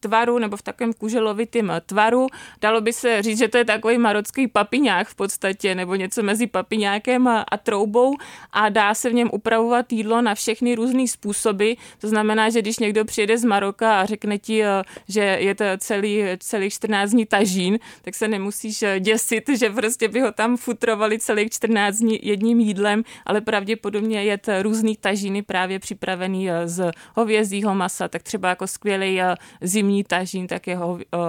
tvaru 0.00 0.38
nebo 0.38 0.56
v 0.56 0.62
takovém 0.62 0.92
kuželovitém 0.92 1.72
tvaru. 1.86 2.26
Dalo 2.60 2.80
by 2.80 2.92
se 2.92 3.22
říct, 3.22 3.38
že 3.38 3.48
to 3.48 3.58
je 3.58 3.64
takový 3.64 3.98
marocký 3.98 4.48
papiňák 4.48 5.08
v 5.08 5.14
podstatě, 5.14 5.74
nebo 5.74 5.94
něco 5.94 6.22
mezi 6.22 6.46
papiňákem 6.46 7.28
a 7.28 7.56
troubou 7.62 8.14
a 8.52 8.68
dá 8.68 8.94
se 8.94 9.10
v 9.10 9.14
něm 9.14 9.30
upravovat 9.32 9.92
jídlo 9.92 10.22
na 10.22 10.34
všechny 10.34 10.74
různé 10.74 11.08
způsoby. 11.08 11.72
To 11.98 12.08
znamená, 12.08 12.50
že 12.50 12.62
když 12.62 12.78
někdo 12.78 13.04
přijede 13.04 13.38
z 13.38 13.44
Maroka 13.44 14.00
a 14.00 14.06
řekne 14.06 14.38
ti, 14.38 14.64
eh, 14.64 14.82
že 15.08 15.20
je 15.20 15.54
to 15.54 15.64
celý, 15.78 16.22
celých 16.38 16.72
14 16.72 17.10
dní 17.10 17.26
tažín, 17.26 17.78
tak 18.02 18.14
se 18.14 18.28
nemusíš 18.28 18.84
děsit, 18.98 19.48
že 19.48 19.70
prostě 19.70 20.08
by 20.08 20.20
ho 20.20 20.32
tam 20.32 20.56
futrovali 20.56 21.18
celých 21.18 21.50
14 21.50 21.96
dní 21.96 22.18
jedním 22.22 22.60
jídlem, 22.60 23.02
ale 23.26 23.40
pravděpodobně 23.40 24.24
jet 24.24 24.48
různý 24.62 24.96
tažiny 24.96 25.42
právě 25.42 25.78
připravený 25.78 26.48
z 26.64 26.90
hovězího 27.14 27.74
masa, 27.74 28.08
tak 28.08 28.22
třeba 28.22 28.48
jako 28.48 28.66
skvělý 28.66 29.20
zimní 29.60 30.04
tažín, 30.04 30.46
tak 30.46 30.66
je, 30.66 30.78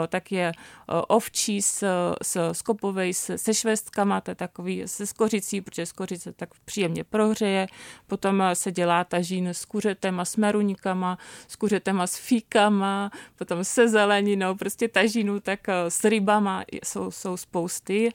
tak 0.07 0.31
je 0.31 0.51
ovčí 1.07 1.61
s, 1.61 1.83
s 2.21 2.51
skopovej, 2.51 3.13
se, 3.13 3.37
se 3.37 3.53
švestkama, 3.53 4.21
to 4.21 4.31
je 4.31 4.35
takový 4.35 4.83
se 4.85 5.07
skořicí, 5.07 5.61
protože 5.61 5.85
skořice 5.85 6.33
tak 6.33 6.49
příjemně 6.65 7.03
prohřeje. 7.03 7.67
Potom 8.07 8.43
se 8.53 8.71
dělá 8.71 9.03
tažín 9.03 9.47
s 9.47 9.65
kuřetema, 9.65 10.25
s 10.25 10.37
meruňkama, 10.37 11.17
s 11.47 11.55
kuřetema, 11.55 12.07
s 12.07 12.15
fíkama, 12.17 13.11
potom 13.37 13.63
se 13.63 13.89
zeleninou, 13.89 14.55
prostě 14.55 14.87
tažínu, 14.87 15.39
tak 15.39 15.59
s 15.89 16.03
rybama 16.03 16.63
jsou, 16.83 17.11
jsou 17.11 17.37
spousty. 17.37 18.11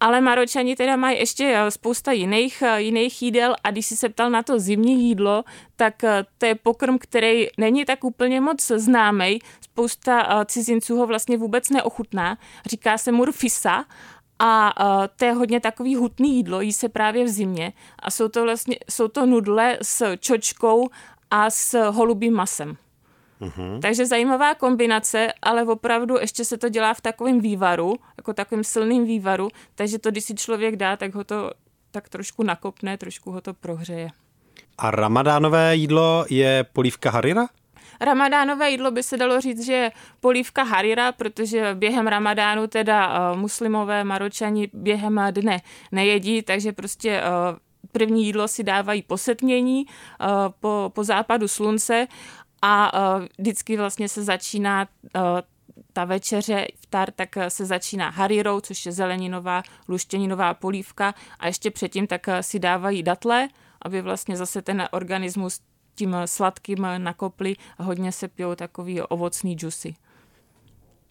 Ale 0.00 0.20
Maročani 0.20 0.76
teda 0.76 0.96
mají 0.96 1.18
ještě 1.18 1.54
eh, 1.56 1.70
spousta 1.70 2.12
jiných, 2.12 2.62
eh, 2.62 2.82
jiných 2.82 3.22
jídel 3.22 3.56
a 3.64 3.70
když 3.70 3.86
si 3.86 3.96
se 3.96 4.08
ptal 4.08 4.30
na 4.30 4.42
to 4.42 4.58
zimní 4.58 5.08
jídlo, 5.08 5.44
tak 5.76 6.04
eh, 6.04 6.24
to 6.38 6.46
je 6.46 6.54
pokrm, 6.54 6.98
který 6.98 7.46
není 7.58 7.84
tak 7.84 8.04
úplně 8.04 8.40
moc 8.40 8.66
známý. 8.66 9.38
Spousta 9.60 10.44
cizinců 10.44 10.96
ho 10.96 11.06
vlastně 11.06 11.38
vůbec 11.38 11.70
neochutná. 11.70 12.38
Říká 12.66 12.98
se 12.98 13.12
murfisa 13.12 13.84
a 14.38 14.74
to 15.16 15.24
je 15.24 15.32
hodně 15.32 15.60
takový 15.60 15.94
hutný 15.94 16.36
jídlo, 16.36 16.60
jí 16.60 16.72
se 16.72 16.88
právě 16.88 17.24
v 17.24 17.28
zimě. 17.28 17.72
A 17.98 18.10
jsou 18.10 18.28
to 18.28 18.42
vlastně, 18.42 18.76
jsou 18.90 19.08
to 19.08 19.26
nudle 19.26 19.78
s 19.82 20.16
čočkou 20.16 20.88
a 21.30 21.50
s 21.50 21.90
holubým 21.90 22.34
masem. 22.34 22.76
Uhum. 23.40 23.80
Takže 23.80 24.06
zajímavá 24.06 24.54
kombinace, 24.54 25.32
ale 25.42 25.64
opravdu 25.64 26.18
ještě 26.20 26.44
se 26.44 26.58
to 26.58 26.68
dělá 26.68 26.94
v 26.94 27.00
takovém 27.00 27.40
vývaru, 27.40 27.96
jako 28.16 28.32
takovým 28.32 28.64
silným 28.64 29.04
vývaru, 29.04 29.48
takže 29.74 29.98
to, 29.98 30.10
když 30.10 30.24
si 30.24 30.34
člověk 30.34 30.76
dá, 30.76 30.96
tak 30.96 31.14
ho 31.14 31.24
to 31.24 31.50
tak 31.90 32.08
trošku 32.08 32.42
nakopne, 32.42 32.98
trošku 32.98 33.30
ho 33.30 33.40
to 33.40 33.54
prohřeje. 33.54 34.08
A 34.78 34.90
ramadánové 34.90 35.76
jídlo 35.76 36.24
je 36.30 36.66
polívka 36.72 37.10
harira? 37.10 37.48
Ramadánové 38.00 38.70
jídlo 38.70 38.90
by 38.90 39.02
se 39.02 39.16
dalo 39.16 39.40
říct, 39.40 39.66
že 39.66 39.72
je 39.72 39.92
polívka 40.20 40.62
harira, 40.62 41.12
protože 41.12 41.74
během 41.74 42.06
ramadánu 42.06 42.66
teda 42.66 43.30
uh, 43.32 43.38
muslimové 43.38 44.04
maročani 44.04 44.68
během 44.72 45.20
dne 45.30 45.60
nejedí, 45.92 46.42
takže 46.42 46.72
prostě 46.72 47.20
uh, 47.20 47.58
první 47.92 48.26
jídlo 48.26 48.48
si 48.48 48.62
dávají 48.62 49.02
po 49.02 49.18
setmění, 49.18 49.86
uh, 49.86 50.26
po, 50.60 50.90
po 50.94 51.04
západu 51.04 51.48
slunce 51.48 52.06
a 52.62 52.92
uh, 53.18 53.24
vždycky 53.38 53.76
vlastně 53.76 54.08
se 54.08 54.24
začíná 54.24 54.88
uh, 55.16 55.22
ta 55.92 56.04
večeře, 56.04 56.66
vtar, 56.80 57.10
tak 57.10 57.28
se 57.48 57.66
začíná 57.66 58.10
harirou, 58.10 58.60
což 58.60 58.86
je 58.86 58.92
zeleninová, 58.92 59.62
luštěninová 59.88 60.54
polívka 60.54 61.14
a 61.38 61.46
ještě 61.46 61.70
předtím 61.70 62.06
tak 62.06 62.26
si 62.40 62.58
dávají 62.58 63.02
datle, 63.02 63.48
aby 63.82 64.02
vlastně 64.02 64.36
zase 64.36 64.62
ten 64.62 64.88
organismus 64.90 65.60
tím 65.94 66.16
sladkým 66.24 66.86
nakopli 66.98 67.56
a 67.78 67.82
hodně 67.82 68.12
se 68.12 68.28
pijou 68.28 68.54
takový 68.54 69.02
ovocný 69.02 69.54
džusy. 69.54 69.94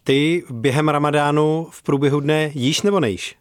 Ty 0.03 0.43
během 0.49 0.89
ramadánu 0.89 1.67
v 1.71 1.83
průběhu 1.83 2.19
dne 2.19 2.51
jíš 2.53 2.81
nebo 2.81 2.99
nejíš? 2.99 3.35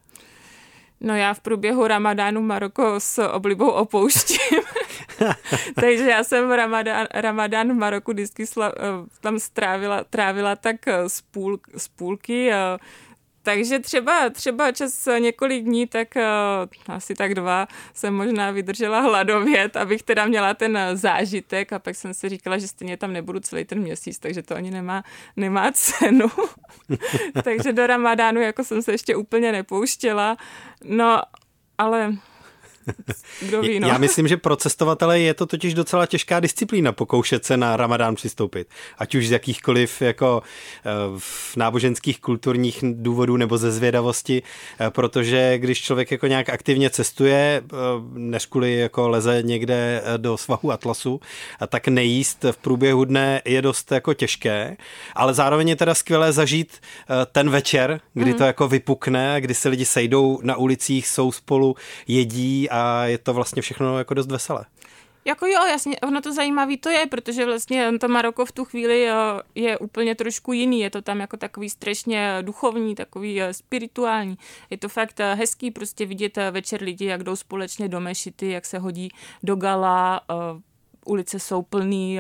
No 1.01 1.17
já 1.17 1.35
v 1.35 1.41
průběhu 1.41 1.87
ramadánu 1.87 2.43
Maroko 2.43 2.95
s 2.99 3.23
oblibou 3.23 3.71
opouštím. 3.71 4.39
Takže 5.75 6.11
já 6.11 6.25
jsem 6.25 6.51
Ramadán, 6.51 7.07
Ramadán 7.15 7.73
v 7.73 7.75
Maroku 7.75 8.13
vždycky 8.13 8.47
sla, 8.47 8.73
eh, 8.77 8.83
tam 9.21 9.39
strávila, 9.39 10.05
trávila 10.05 10.57
tak 10.57 10.89
eh, 10.89 11.09
z, 11.09 11.21
půl, 11.21 11.61
z 11.77 11.89
půlky. 11.89 12.53
A, 12.53 12.79
takže 13.43 13.79
třeba, 13.79 14.31
třeba 14.31 14.73
čas 14.73 15.09
několik 15.19 15.65
dní, 15.65 15.87
tak 15.87 16.17
eh, 16.17 16.25
asi 16.89 17.15
tak 17.15 17.35
dva, 17.35 17.67
jsem 17.95 18.15
možná 18.15 18.51
vydržela 18.51 19.01
hladovět, 19.01 19.77
abych 19.77 20.03
teda 20.03 20.27
měla 20.27 20.55
ten 20.55 20.79
zážitek 20.95 21.73
a 21.73 21.79
pak 21.79 21.97
jsem 21.97 22.15
si 22.15 22.29
říkala, 22.29 22.59
že 22.59 22.69
stejně 22.69 22.97
tam 22.97 23.13
nebudu 23.13 23.41
celý 23.41 23.65
ten 23.65 23.81
měsíc, 23.81 24.19
takže 24.19 24.43
to 24.43 24.55
ani 24.55 24.71
nemá, 24.71 25.05
nemá 25.37 25.73
cenu. 25.73 26.27
takže 27.45 27.73
do 27.73 27.87
Ramadánu 27.87 28.41
jako 28.41 28.65
jsem 28.65 28.83
se 28.83 28.93
ještě 28.93 29.17
úplně 29.17 29.53
nepouštěla. 29.53 30.37
No, 30.85 31.23
ale 31.79 32.17
kdo 33.41 33.61
ví, 33.61 33.81
no. 33.81 33.89
Já 33.89 33.99
myslím, 33.99 34.29
že 34.29 34.37
pro 34.37 34.57
cestovatele 34.57 35.21
je 35.21 35.35
to 35.35 35.47
totiž 35.47 35.75
docela 35.75 36.07
těžká 36.07 36.41
disciplína 36.41 36.93
pokoušet 36.93 37.45
se 37.45 37.57
na 37.57 37.77
ramadán 37.77 38.15
přistoupit. 38.15 38.69
Ať 38.99 39.15
už 39.15 39.29
z 39.29 39.31
jakýchkoliv 39.31 40.03
jako 40.03 40.43
eh, 40.79 40.91
v 41.19 41.57
náboženských, 41.57 42.21
kulturních 42.21 42.85
důvodů 42.93 43.37
nebo 43.37 43.59
ze 43.59 43.73
zvědavosti, 43.73 44.43
eh, 44.81 44.91
protože 44.91 45.59
když 45.59 45.83
člověk 45.83 46.11
jako 46.11 46.27
nějak 46.27 46.49
aktivně 46.49 46.91
cestuje, 46.91 47.63
eh, 47.65 47.77
než 48.13 48.47
kvůli 48.47 48.79
jako 48.79 49.09
leze 49.09 49.43
někde 49.43 50.03
do 50.17 50.37
svahu 50.37 50.73
Atlasu, 50.73 51.21
tak 51.69 51.89
nejíst 51.89 52.45
v 52.53 52.57
průběhu 52.57 53.05
dne 53.05 53.43
je 53.45 53.63
dost 53.63 53.93
jako 53.93 54.15
těžké, 54.15 54.77
ale 55.15 55.35
zároveň 55.35 55.69
je 55.69 55.77
teda 55.77 55.95
skvělé 55.95 56.33
zažít 56.33 56.81
ten 57.33 57.51
večer, 57.51 58.01
kdy 58.15 58.31
mm. 58.31 58.39
to 58.39 58.45
jako 58.45 58.69
vypukne, 58.69 59.41
kdy 59.41 59.55
se 59.55 59.69
lidi 59.69 59.85
sejdou 59.85 60.41
na 60.43 60.57
ulicích, 60.57 61.09
jsou 61.09 61.33
spolu, 61.33 61.77
jedí 62.07 62.71
a 62.71 62.76
je 63.05 63.19
to 63.19 63.35
vlastně 63.35 63.63
všechno 63.63 63.99
jako 63.99 64.15
dost 64.15 64.31
veselé. 64.31 64.65
Jako 65.27 65.47
jo, 65.47 65.65
jasně, 65.67 66.01
ono 66.01 66.21
to 66.21 66.33
zajímavé 66.33 66.77
to 66.77 66.89
je, 66.89 67.07
protože 67.07 67.45
vlastně 67.45 67.99
to 67.99 68.09
Maroko 68.09 68.47
v 68.47 68.53
tu 68.53 68.65
chvíli 68.65 69.09
je 69.55 69.79
úplně 69.79 70.15
trošku 70.15 70.53
jiný, 70.53 70.81
je 70.81 70.91
to 70.91 71.03
tam 71.03 71.21
jako 71.21 71.37
takový 71.37 71.71
strašně 71.71 72.39
duchovní, 72.43 72.95
takový 72.95 73.43
eh, 73.43 73.55
spirituální. 73.55 74.39
Je 74.71 74.79
to 74.79 74.89
fakt 74.89 75.21
eh, 75.21 75.35
hezký 75.35 75.71
prostě 75.71 76.07
vidět 76.07 76.39
eh, 76.39 76.51
večer 76.51 76.83
lidi, 76.83 77.05
jak 77.05 77.23
jdou 77.23 77.37
společně 77.37 77.89
do 77.89 78.01
mešity, 78.01 78.51
jak 78.51 78.67
se 78.67 78.79
hodí 78.79 79.09
do 79.43 79.57
gala, 79.57 80.21
ulice 81.07 81.39
jsou 81.39 81.63
plný, 81.63 82.19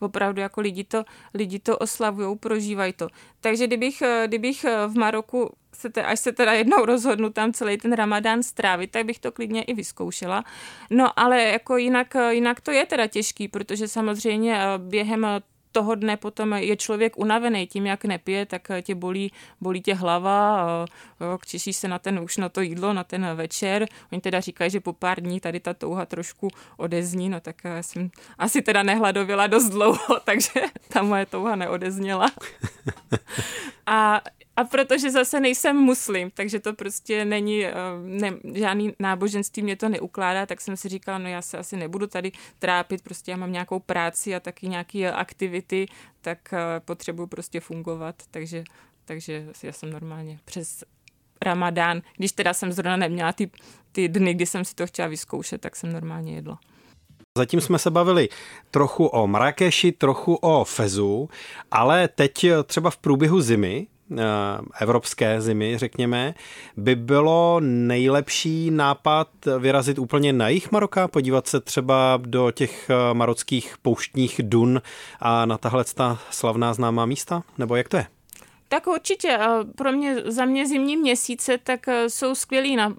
opravdu 0.00 0.40
jako 0.40 0.60
lidi 0.60 0.84
to, 0.84 1.04
lidi 1.34 1.58
to 1.58 1.78
oslavují, 1.78 2.38
prožívají 2.38 2.92
to. 2.92 3.08
Takže 3.40 3.66
kdybych, 3.66 4.02
kdybych 4.26 4.64
v 4.88 4.98
Maroku 4.98 5.50
se 5.74 5.90
te, 5.90 6.02
až 6.02 6.20
se 6.20 6.32
teda 6.32 6.52
jednou 6.52 6.84
rozhodnu 6.84 7.30
tam 7.30 7.52
celý 7.52 7.76
ten 7.76 7.92
ramadán 7.92 8.42
strávit, 8.42 8.90
tak 8.90 9.06
bych 9.06 9.18
to 9.18 9.32
klidně 9.32 9.62
i 9.62 9.74
vyzkoušela. 9.74 10.44
No 10.90 11.18
ale 11.18 11.42
jako 11.42 11.76
jinak, 11.76 12.16
jinak 12.30 12.60
to 12.60 12.70
je 12.70 12.86
teda 12.86 13.06
těžký, 13.06 13.48
protože 13.48 13.88
samozřejmě 13.88 14.58
eh, 14.58 14.78
během 14.78 15.26
toho 15.74 15.94
dne 15.94 16.16
potom 16.16 16.52
je 16.62 16.76
člověk 16.76 17.18
unavený 17.18 17.66
tím, 17.66 17.86
jak 17.86 18.04
nepije, 18.04 18.46
tak 18.46 18.70
tě 18.82 18.94
bolí, 18.94 19.32
bolí 19.60 19.82
tě 19.82 19.94
hlava, 19.94 20.86
těšíš 21.46 21.76
se 21.76 21.88
na 21.88 21.98
ten 21.98 22.18
už 22.18 22.36
na 22.36 22.48
to 22.48 22.60
jídlo, 22.60 22.92
na 22.92 23.04
ten 23.04 23.26
večer. 23.34 23.86
Oni 24.12 24.20
teda 24.20 24.40
říkají, 24.40 24.70
že 24.70 24.80
po 24.80 24.92
pár 24.92 25.20
dní 25.20 25.40
tady 25.40 25.60
ta 25.60 25.74
touha 25.74 26.06
trošku 26.06 26.48
odezní, 26.76 27.28
no 27.28 27.40
tak 27.40 27.56
jsem 27.80 28.10
asi 28.38 28.62
teda 28.62 28.82
nehladověla 28.82 29.46
dost 29.46 29.68
dlouho, 29.68 30.20
takže 30.24 30.70
ta 30.88 31.02
moje 31.02 31.26
touha 31.26 31.56
neodezněla. 31.56 32.30
A 33.86 34.20
a 34.56 34.64
protože 34.64 35.10
zase 35.10 35.40
nejsem 35.40 35.76
muslim, 35.76 36.30
takže 36.34 36.60
to 36.60 36.72
prostě 36.72 37.24
není, 37.24 37.64
eh, 37.66 37.72
ne, 38.02 38.32
žádný 38.54 38.92
náboženství 38.98 39.62
mě 39.62 39.76
to 39.76 39.88
neukládá, 39.88 40.46
tak 40.46 40.60
jsem 40.60 40.76
si 40.76 40.88
říkala, 40.88 41.18
no 41.18 41.28
já 41.28 41.42
se 41.42 41.58
asi 41.58 41.76
nebudu 41.76 42.06
tady 42.06 42.32
trápit, 42.58 43.02
prostě 43.02 43.30
já 43.30 43.36
mám 43.36 43.52
nějakou 43.52 43.78
práci 43.78 44.34
a 44.34 44.40
taky 44.40 44.68
nějaké 44.68 45.12
aktivity, 45.12 45.86
tak 46.20 46.52
eh, 46.52 46.80
potřebuji 46.80 47.26
prostě 47.26 47.60
fungovat, 47.60 48.22
takže, 48.30 48.64
takže 49.04 49.46
já 49.62 49.72
jsem 49.72 49.90
normálně 49.90 50.38
přes 50.44 50.84
ramadán, 51.42 52.02
když 52.16 52.32
teda 52.32 52.54
jsem 52.54 52.72
zrovna 52.72 52.96
neměla 52.96 53.32
ty, 53.32 53.50
ty 53.92 54.08
dny, 54.08 54.34
kdy 54.34 54.46
jsem 54.46 54.64
si 54.64 54.74
to 54.74 54.86
chtěla 54.86 55.08
vyzkoušet, 55.08 55.60
tak 55.60 55.76
jsem 55.76 55.92
normálně 55.92 56.34
jedla. 56.34 56.58
Zatím 57.38 57.60
jsme 57.60 57.78
se 57.78 57.90
bavili 57.90 58.28
trochu 58.70 59.06
o 59.06 59.26
Marrakeši, 59.26 59.92
trochu 59.92 60.34
o 60.34 60.64
Fezu, 60.64 61.28
ale 61.70 62.08
teď 62.08 62.46
třeba 62.66 62.90
v 62.90 62.96
průběhu 62.96 63.40
zimy 63.40 63.86
Eh, 63.86 63.93
evropské 64.80 65.40
zimy, 65.40 65.78
řekněme, 65.78 66.34
by 66.76 66.94
bylo 66.94 67.60
nejlepší 67.60 68.70
nápad 68.70 69.28
vyrazit 69.58 69.98
úplně 69.98 70.32
na 70.32 70.48
jich 70.48 70.72
Maroka, 70.72 71.08
podívat 71.08 71.46
se 71.46 71.60
třeba 71.60 72.20
do 72.26 72.50
těch 72.50 72.90
eh, 72.90 73.14
marockých 73.14 73.74
pouštních 73.82 74.40
dun 74.42 74.82
a 75.20 75.46
na 75.46 75.58
tahle 75.58 75.84
slavná 76.30 76.74
známá 76.74 77.06
místa? 77.06 77.42
Nebo 77.58 77.76
jak 77.76 77.88
to 77.88 77.96
je? 77.96 78.06
Tak 78.68 78.86
určitě. 78.86 79.38
Pro 79.76 79.92
mě, 79.92 80.22
za 80.26 80.44
mě 80.44 80.66
zimní 80.66 80.96
měsíce 80.96 81.58
tak 81.58 81.88
eh, 81.88 82.10
jsou 82.10 82.34
skvělý 82.34 82.76
na 82.76 82.94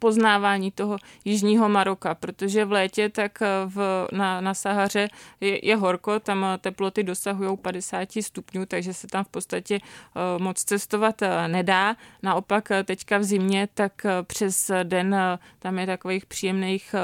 poznávání 0.00 0.70
toho 0.70 0.96
jižního 1.24 1.68
Maroka, 1.68 2.14
protože 2.14 2.64
v 2.64 2.72
létě 2.72 3.08
tak 3.08 3.42
eh, 3.42 3.46
v, 3.66 4.08
na, 4.12 4.40
na 4.40 4.54
Sahaře 4.54 5.08
je, 5.40 5.66
je 5.66 5.76
horko, 5.76 6.20
tam 6.20 6.44
eh, 6.44 6.58
teploty 6.58 7.02
dosahují 7.02 7.56
50 7.56 8.08
stupňů, 8.20 8.66
takže 8.66 8.94
se 8.94 9.06
tam 9.06 9.24
v 9.24 9.28
podstatě 9.28 9.78
uh, 9.78 10.42
moc 10.42 10.64
cestovat 10.64 11.22
nedá. 11.46 11.96
Naopak 12.22 12.68
teďka 12.84 13.18
v 13.18 13.24
zimě, 13.24 13.68
tak 13.74 14.06
přes 14.22 14.70
den 14.82 15.16
tam 15.58 15.78
je 15.78 15.86
takových 15.86 16.26
příjemných 16.26 16.94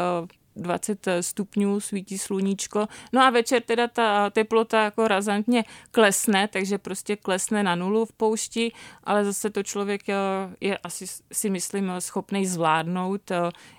20 0.56 1.08
stupňů, 1.20 1.80
svítí 1.80 2.18
sluníčko. 2.18 2.86
No 3.12 3.22
a 3.22 3.30
večer 3.30 3.62
teda 3.62 3.88
ta 3.88 4.30
teplota 4.30 4.84
jako 4.84 5.08
razantně 5.08 5.64
klesne, 5.90 6.48
takže 6.48 6.78
prostě 6.78 7.16
klesne 7.16 7.62
na 7.62 7.74
nulu 7.74 8.04
v 8.04 8.12
poušti, 8.12 8.72
ale 9.04 9.24
zase 9.24 9.50
to 9.50 9.62
člověk 9.62 10.02
je 10.60 10.78
asi 10.78 11.06
si 11.32 11.50
myslím 11.50 11.92
schopný 11.98 12.46
zvládnout 12.46 13.30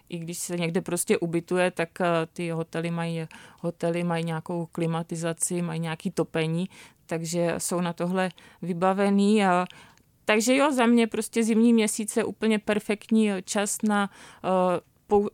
i 0.10 0.18
když 0.18 0.38
se 0.38 0.58
někde 0.58 0.82
prostě 0.82 1.18
ubytuje, 1.18 1.72
tak 1.72 1.90
ty 2.34 2.50
hotely 2.50 2.92
mají, 2.92 3.28
hotely 3.60 4.04
mají 4.04 4.24
nějakou 4.26 4.66
klimatizaci, 4.66 5.62
mají 5.62 5.80
nějaký 5.80 6.12
topení, 6.12 6.70
takže 7.06 7.56
jsou 7.58 7.82
na 7.82 7.94
tohle 7.94 8.30
vybavený. 8.62 9.46
A, 9.46 9.66
takže 10.26 10.56
jo, 10.56 10.72
za 10.72 10.86
mě 10.86 11.08
prostě 11.08 11.44
zimní 11.44 11.74
měsíce 11.74 12.24
úplně 12.24 12.60
perfektní 12.60 13.30
čas 13.44 13.78
na 13.84 14.10
uh, 14.44 14.50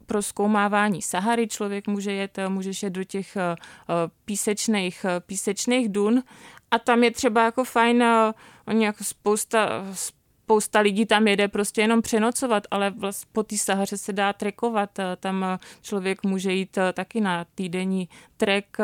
pro 0.06 0.22
zkoumávání 0.22 1.02
Sahary. 1.02 1.48
Člověk 1.48 1.88
může 1.88 2.12
jet, 2.12 2.40
může 2.48 2.72
jet 2.84 2.94
do 2.94 3.04
těch 3.04 3.36
uh, 3.36 3.96
písečných, 4.26 5.06
písečných 5.20 5.90
dun 5.90 6.24
a 6.72 6.80
tam 6.80 7.04
je 7.04 7.12
třeba 7.12 7.44
jako 7.44 7.64
fajn, 7.64 8.04
uh, 8.04 8.32
oni 8.68 8.86
jako 8.86 9.04
spousta, 9.04 9.86
spousta 9.94 10.80
lidí 10.80 11.06
tam 11.06 11.28
jede 11.28 11.48
prostě 11.48 11.82
jenom 11.82 12.02
přenocovat, 12.02 12.64
ale 12.72 12.90
vlast, 12.90 13.28
po 13.32 13.44
té 13.44 13.58
Sahaře 13.58 13.98
se 13.98 14.14
dá 14.14 14.34
trekovat. 14.34 14.90
Tam 15.20 15.46
člověk 15.82 16.24
může 16.24 16.54
jít 16.54 16.78
taky 16.94 17.22
na 17.22 17.46
týdenní 17.56 18.10
trek 18.38 18.78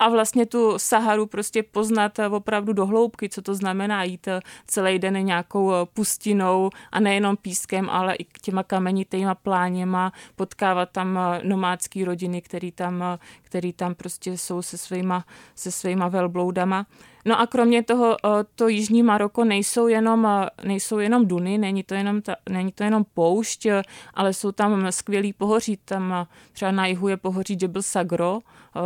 a 0.00 0.08
vlastně 0.08 0.46
tu 0.46 0.78
Saharu 0.78 1.26
prostě 1.26 1.62
poznat 1.62 2.18
eh, 2.18 2.28
opravdu 2.28 2.72
do 2.72 2.86
hloubky, 2.86 3.28
co 3.28 3.42
to 3.42 3.54
znamená 3.54 4.04
jít 4.04 4.28
eh, 4.28 4.40
celý 4.66 4.98
den 4.98 5.24
nějakou 5.24 5.72
eh, 5.72 5.86
pustinou 5.94 6.70
a 6.92 7.00
nejenom 7.00 7.36
pískem, 7.36 7.90
ale 7.90 8.14
i 8.14 8.24
těma 8.42 8.62
kamenitýma 8.62 9.34
pláněma, 9.34 10.12
potkávat 10.36 10.90
tam 10.92 11.18
nomádský 11.42 12.04
rodiny, 12.04 12.42
který 12.42 12.72
tam, 12.72 13.04
který 13.50 13.72
tam 13.72 13.94
prostě 13.94 14.38
jsou 14.38 14.62
se 14.62 14.78
svýma, 14.78 15.24
se 15.54 15.70
svýma 15.70 16.08
velbloudama. 16.08 16.86
No 17.24 17.40
a 17.40 17.46
kromě 17.46 17.82
toho, 17.82 18.16
to 18.54 18.68
jižní 18.68 19.02
Maroko 19.02 19.44
nejsou 19.44 19.88
jenom, 19.88 20.28
nejsou 20.64 20.98
jenom 20.98 21.26
duny, 21.26 21.58
není 21.58 21.82
to 21.82 21.94
jenom, 21.94 22.22
ta, 22.22 22.36
není 22.48 22.72
to 22.72 22.84
jenom 22.84 23.04
poušť, 23.14 23.66
ale 24.14 24.32
jsou 24.32 24.52
tam 24.52 24.92
skvělý 24.92 25.32
pohoří. 25.32 25.78
Tam 25.84 26.26
třeba 26.52 26.70
na 26.70 26.86
jihu 26.86 27.08
je 27.08 27.16
pohoří 27.16 27.58
Jebel 27.60 27.82
Sagro, 27.82 28.40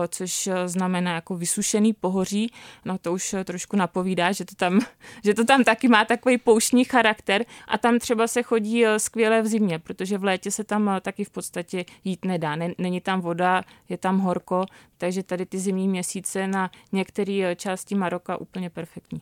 což 0.08 0.48
znamená 0.66 1.14
jako 1.14 1.36
vysušený 1.36 1.92
pohoří. 1.92 2.52
No 2.84 2.98
to 2.98 3.12
už 3.12 3.34
trošku 3.44 3.76
napovídá, 3.76 4.32
že 4.32 4.44
to 4.44 4.54
tam, 4.54 4.80
že 5.24 5.34
to 5.34 5.44
tam 5.44 5.64
taky 5.64 5.88
má 5.88 6.04
takový 6.04 6.38
pouštní 6.38 6.84
charakter 6.84 7.44
a 7.68 7.78
tam 7.78 7.98
třeba 7.98 8.26
se 8.26 8.42
chodí 8.42 8.84
skvěle 8.96 9.42
v 9.42 9.46
zimě, 9.46 9.78
protože 9.78 10.18
v 10.18 10.24
létě 10.24 10.50
se 10.50 10.64
tam 10.64 10.90
taky 11.00 11.24
v 11.24 11.30
podstatě 11.30 11.84
jít 12.04 12.24
nedá. 12.24 12.56
Není 12.78 13.00
tam 13.00 13.20
voda, 13.20 13.62
je 13.88 13.98
tam 13.98 14.18
horko, 14.18 14.53
takže 14.98 15.22
tady 15.22 15.46
ty 15.46 15.58
zimní 15.58 15.88
měsíce 15.88 16.46
na 16.46 16.70
některé 16.92 17.56
části 17.56 17.94
Maroka 17.94 18.36
úplně 18.36 18.70
perfektní. 18.70 19.20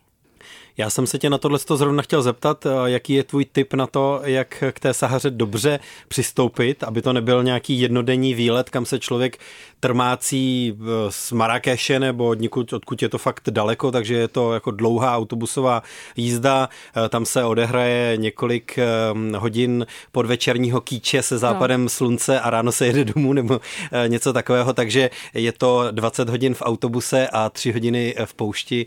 Já 0.76 0.90
jsem 0.90 1.06
se 1.06 1.18
tě 1.18 1.30
na 1.30 1.38
tohle 1.38 1.58
zrovna 1.58 2.02
chtěl 2.02 2.22
zeptat, 2.22 2.66
eh, 2.66 2.70
jaký 2.84 3.12
je 3.12 3.24
tvůj 3.24 3.44
tip 3.44 3.74
na 3.74 3.86
to, 3.86 4.20
jak 4.24 4.64
k 4.72 4.80
té 4.80 4.94
Sahaře 4.94 5.30
dobře 5.30 5.80
přistoupit, 6.08 6.84
aby 6.84 7.02
to 7.02 7.12
nebyl 7.12 7.42
nějaký 7.42 7.80
jednodenní 7.80 8.34
výlet, 8.34 8.70
kam 8.70 8.86
se 8.86 8.98
člověk 8.98 9.38
trmácí 9.80 10.74
eh, 10.80 10.86
z 11.10 11.32
Marrakeše 11.32 12.00
nebo 12.00 12.28
od 12.28 12.40
nikud, 12.40 12.72
odkud 12.72 13.02
je 13.02 13.08
to 13.08 13.18
fakt 13.18 13.50
daleko, 13.50 13.90
takže 13.90 14.14
je 14.14 14.28
to 14.28 14.54
jako 14.54 14.70
dlouhá 14.70 15.16
autobusová 15.16 15.82
jízda. 16.16 16.68
Eh, 16.96 17.08
tam 17.08 17.26
se 17.26 17.44
odehraje 17.44 18.16
několik 18.16 18.78
hodin 19.36 19.86
podvečerního 20.12 20.80
kýče 20.80 21.22
se 21.22 21.38
západem 21.38 21.82
no. 21.82 21.88
slunce 21.88 22.40
a 22.40 22.50
ráno 22.50 22.72
se 22.72 22.86
jede 22.86 23.04
domů 23.04 23.32
nebo 23.32 23.60
něco 24.06 24.32
takového, 24.32 24.72
takže 24.72 25.10
je 25.34 25.52
to 25.52 25.84
20 25.90 26.28
hodin 26.28 26.54
v 26.54 26.62
autobuse 26.62 27.28
a 27.28 27.48
3 27.48 27.72
hodiny 27.72 28.14
v 28.24 28.34
poušti 28.34 28.86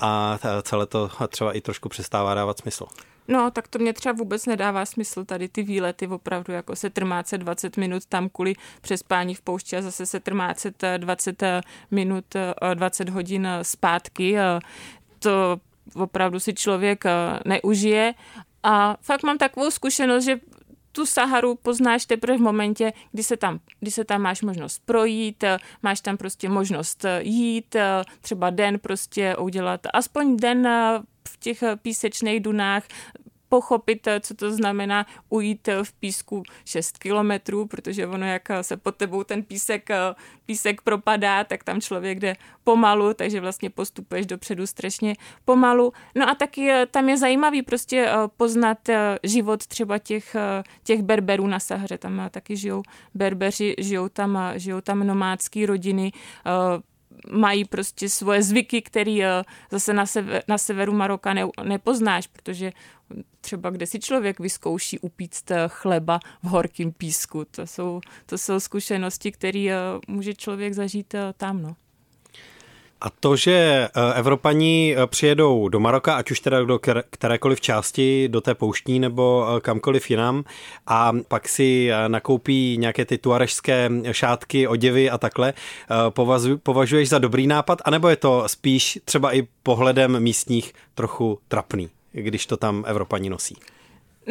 a 0.00 0.38
celé 0.62 0.86
to 0.86 1.10
třeba 1.28 1.52
i 1.52 1.60
trošku 1.60 1.88
přestává 1.88 2.34
dávat 2.34 2.58
smysl. 2.58 2.86
No, 3.28 3.50
tak 3.50 3.68
to 3.68 3.78
mě 3.78 3.92
třeba 3.92 4.12
vůbec 4.12 4.46
nedává 4.46 4.86
smysl 4.86 5.24
tady 5.24 5.48
ty 5.48 5.62
výlety 5.62 6.06
opravdu, 6.06 6.52
jako 6.52 6.76
se 6.76 6.90
trmáce 6.90 7.38
20 7.38 7.76
minut 7.76 8.06
tam 8.06 8.28
kvůli 8.28 8.54
přespání 8.80 9.34
v 9.34 9.40
poušti 9.40 9.76
a 9.76 9.82
zase 9.82 10.06
se 10.06 10.20
trmácet 10.20 10.84
20 10.96 11.42
minut, 11.90 12.24
20 12.74 13.08
hodin 13.08 13.48
zpátky. 13.62 14.36
To 15.18 15.60
opravdu 15.94 16.40
si 16.40 16.54
člověk 16.54 17.04
neužije. 17.44 18.14
A 18.62 18.96
fakt 19.02 19.22
mám 19.22 19.38
takovou 19.38 19.70
zkušenost, 19.70 20.24
že 20.24 20.40
tu 21.00 21.06
Saharu 21.06 21.54
poznáš 21.54 22.06
teprve 22.06 22.36
v 22.36 22.40
momentě, 22.40 22.92
kdy 23.12 23.22
se, 23.22 23.36
tam, 23.36 23.60
kdy 23.80 23.90
se 23.90 24.04
tam 24.04 24.22
máš 24.22 24.42
možnost 24.42 24.82
projít, 24.84 25.44
máš 25.82 26.00
tam 26.00 26.16
prostě 26.16 26.48
možnost 26.48 27.04
jít, 27.20 27.76
třeba 28.20 28.50
den 28.50 28.78
prostě 28.78 29.36
udělat 29.36 29.80
aspoň 29.94 30.36
den 30.36 30.68
v 31.28 31.36
těch 31.40 31.62
písečných 31.82 32.40
dunách, 32.40 32.84
pochopit, 33.50 34.06
eh, 34.06 34.20
co 34.20 34.34
to 34.34 34.52
znamená 34.52 35.06
ujít 35.28 35.68
eh, 35.68 35.84
v 35.84 35.92
písku 35.92 36.42
6 36.64 36.98
kilometrů, 36.98 37.66
protože 37.66 38.06
ono, 38.06 38.26
jak 38.26 38.50
eh, 38.50 38.62
se 38.62 38.76
pod 38.76 38.96
tebou 38.96 39.24
ten 39.24 39.42
písek, 39.42 39.88
písek 40.46 40.80
propadá, 40.80 41.44
tak 41.44 41.64
tam 41.64 41.80
člověk 41.80 42.20
jde 42.20 42.36
pomalu, 42.64 43.14
takže 43.14 43.40
vlastně 43.40 43.70
postupuješ 43.70 44.26
dopředu 44.26 44.66
strašně 44.66 45.14
pomalu. 45.44 45.92
No 46.14 46.30
a 46.30 46.34
taky 46.34 46.70
tam 46.90 47.08
je 47.08 47.16
zajímavý 47.16 47.62
prostě 47.62 48.08
poznat 48.36 48.78
život 49.22 49.66
třeba 49.66 49.98
těch, 49.98 50.36
těch 50.84 51.02
berberů 51.02 51.46
na 51.46 51.60
Sahře, 51.60 51.98
tam 51.98 52.22
taky 52.30 52.56
žijou 52.56 52.82
berbeři, 53.14 53.74
žijou 53.78 54.08
tam, 54.08 54.38
žijou 54.56 54.80
tam 54.80 55.06
nomádské 55.06 55.66
rodiny, 55.66 56.12
mají 57.30 57.64
prostě 57.64 58.08
svoje 58.08 58.42
zvyky, 58.42 58.82
které 58.82 59.42
zase 59.70 59.92
na, 59.92 60.06
sever, 60.06 60.42
na 60.48 60.58
severu 60.58 60.92
Maroka 60.92 61.34
ne, 61.34 61.46
nepoznáš, 61.64 62.26
protože 62.26 62.72
třeba 63.40 63.70
kde 63.70 63.86
si 63.86 64.00
člověk 64.00 64.40
vyzkouší 64.40 64.98
upíct 64.98 65.50
eh, 65.50 65.64
chleba 65.68 66.20
v 66.42 66.48
horkém 66.48 66.92
písku. 66.92 67.44
To 67.50 67.66
jsou, 67.66 68.00
to 68.26 68.38
jsou 68.38 68.60
zkušenosti, 68.60 69.32
které 69.32 69.66
eh, 69.70 69.78
může 70.08 70.34
člověk 70.34 70.74
zažít 70.74 71.14
eh, 71.14 71.32
tam. 71.36 71.62
No. 71.62 71.76
A 73.00 73.10
to, 73.10 73.36
že 73.36 73.88
Evropani 74.14 74.96
přijedou 75.06 75.68
do 75.68 75.80
Maroka, 75.80 76.14
ať 76.14 76.30
už 76.30 76.40
teda 76.40 76.62
do 76.62 76.80
kterékoliv 77.10 77.60
části, 77.60 78.28
do 78.28 78.40
té 78.40 78.54
pouštní 78.54 79.00
nebo 79.00 79.46
kamkoliv 79.62 80.10
jinam, 80.10 80.44
a 80.86 81.12
pak 81.28 81.48
si 81.48 81.90
nakoupí 82.08 82.76
nějaké 82.78 83.04
ty 83.04 83.18
tuarežské 83.18 83.90
šátky, 84.12 84.68
oděvy 84.68 85.10
a 85.10 85.18
takhle, 85.18 85.54
považuješ 86.62 87.08
za 87.08 87.18
dobrý 87.18 87.46
nápad, 87.46 87.78
anebo 87.84 88.08
je 88.08 88.16
to 88.16 88.44
spíš 88.46 88.98
třeba 89.04 89.34
i 89.34 89.48
pohledem 89.62 90.20
místních 90.20 90.74
trochu 90.94 91.38
trapný? 91.48 91.90
když 92.12 92.46
to 92.46 92.56
tam 92.56 92.84
Evropani 92.86 93.30
nosí? 93.30 93.56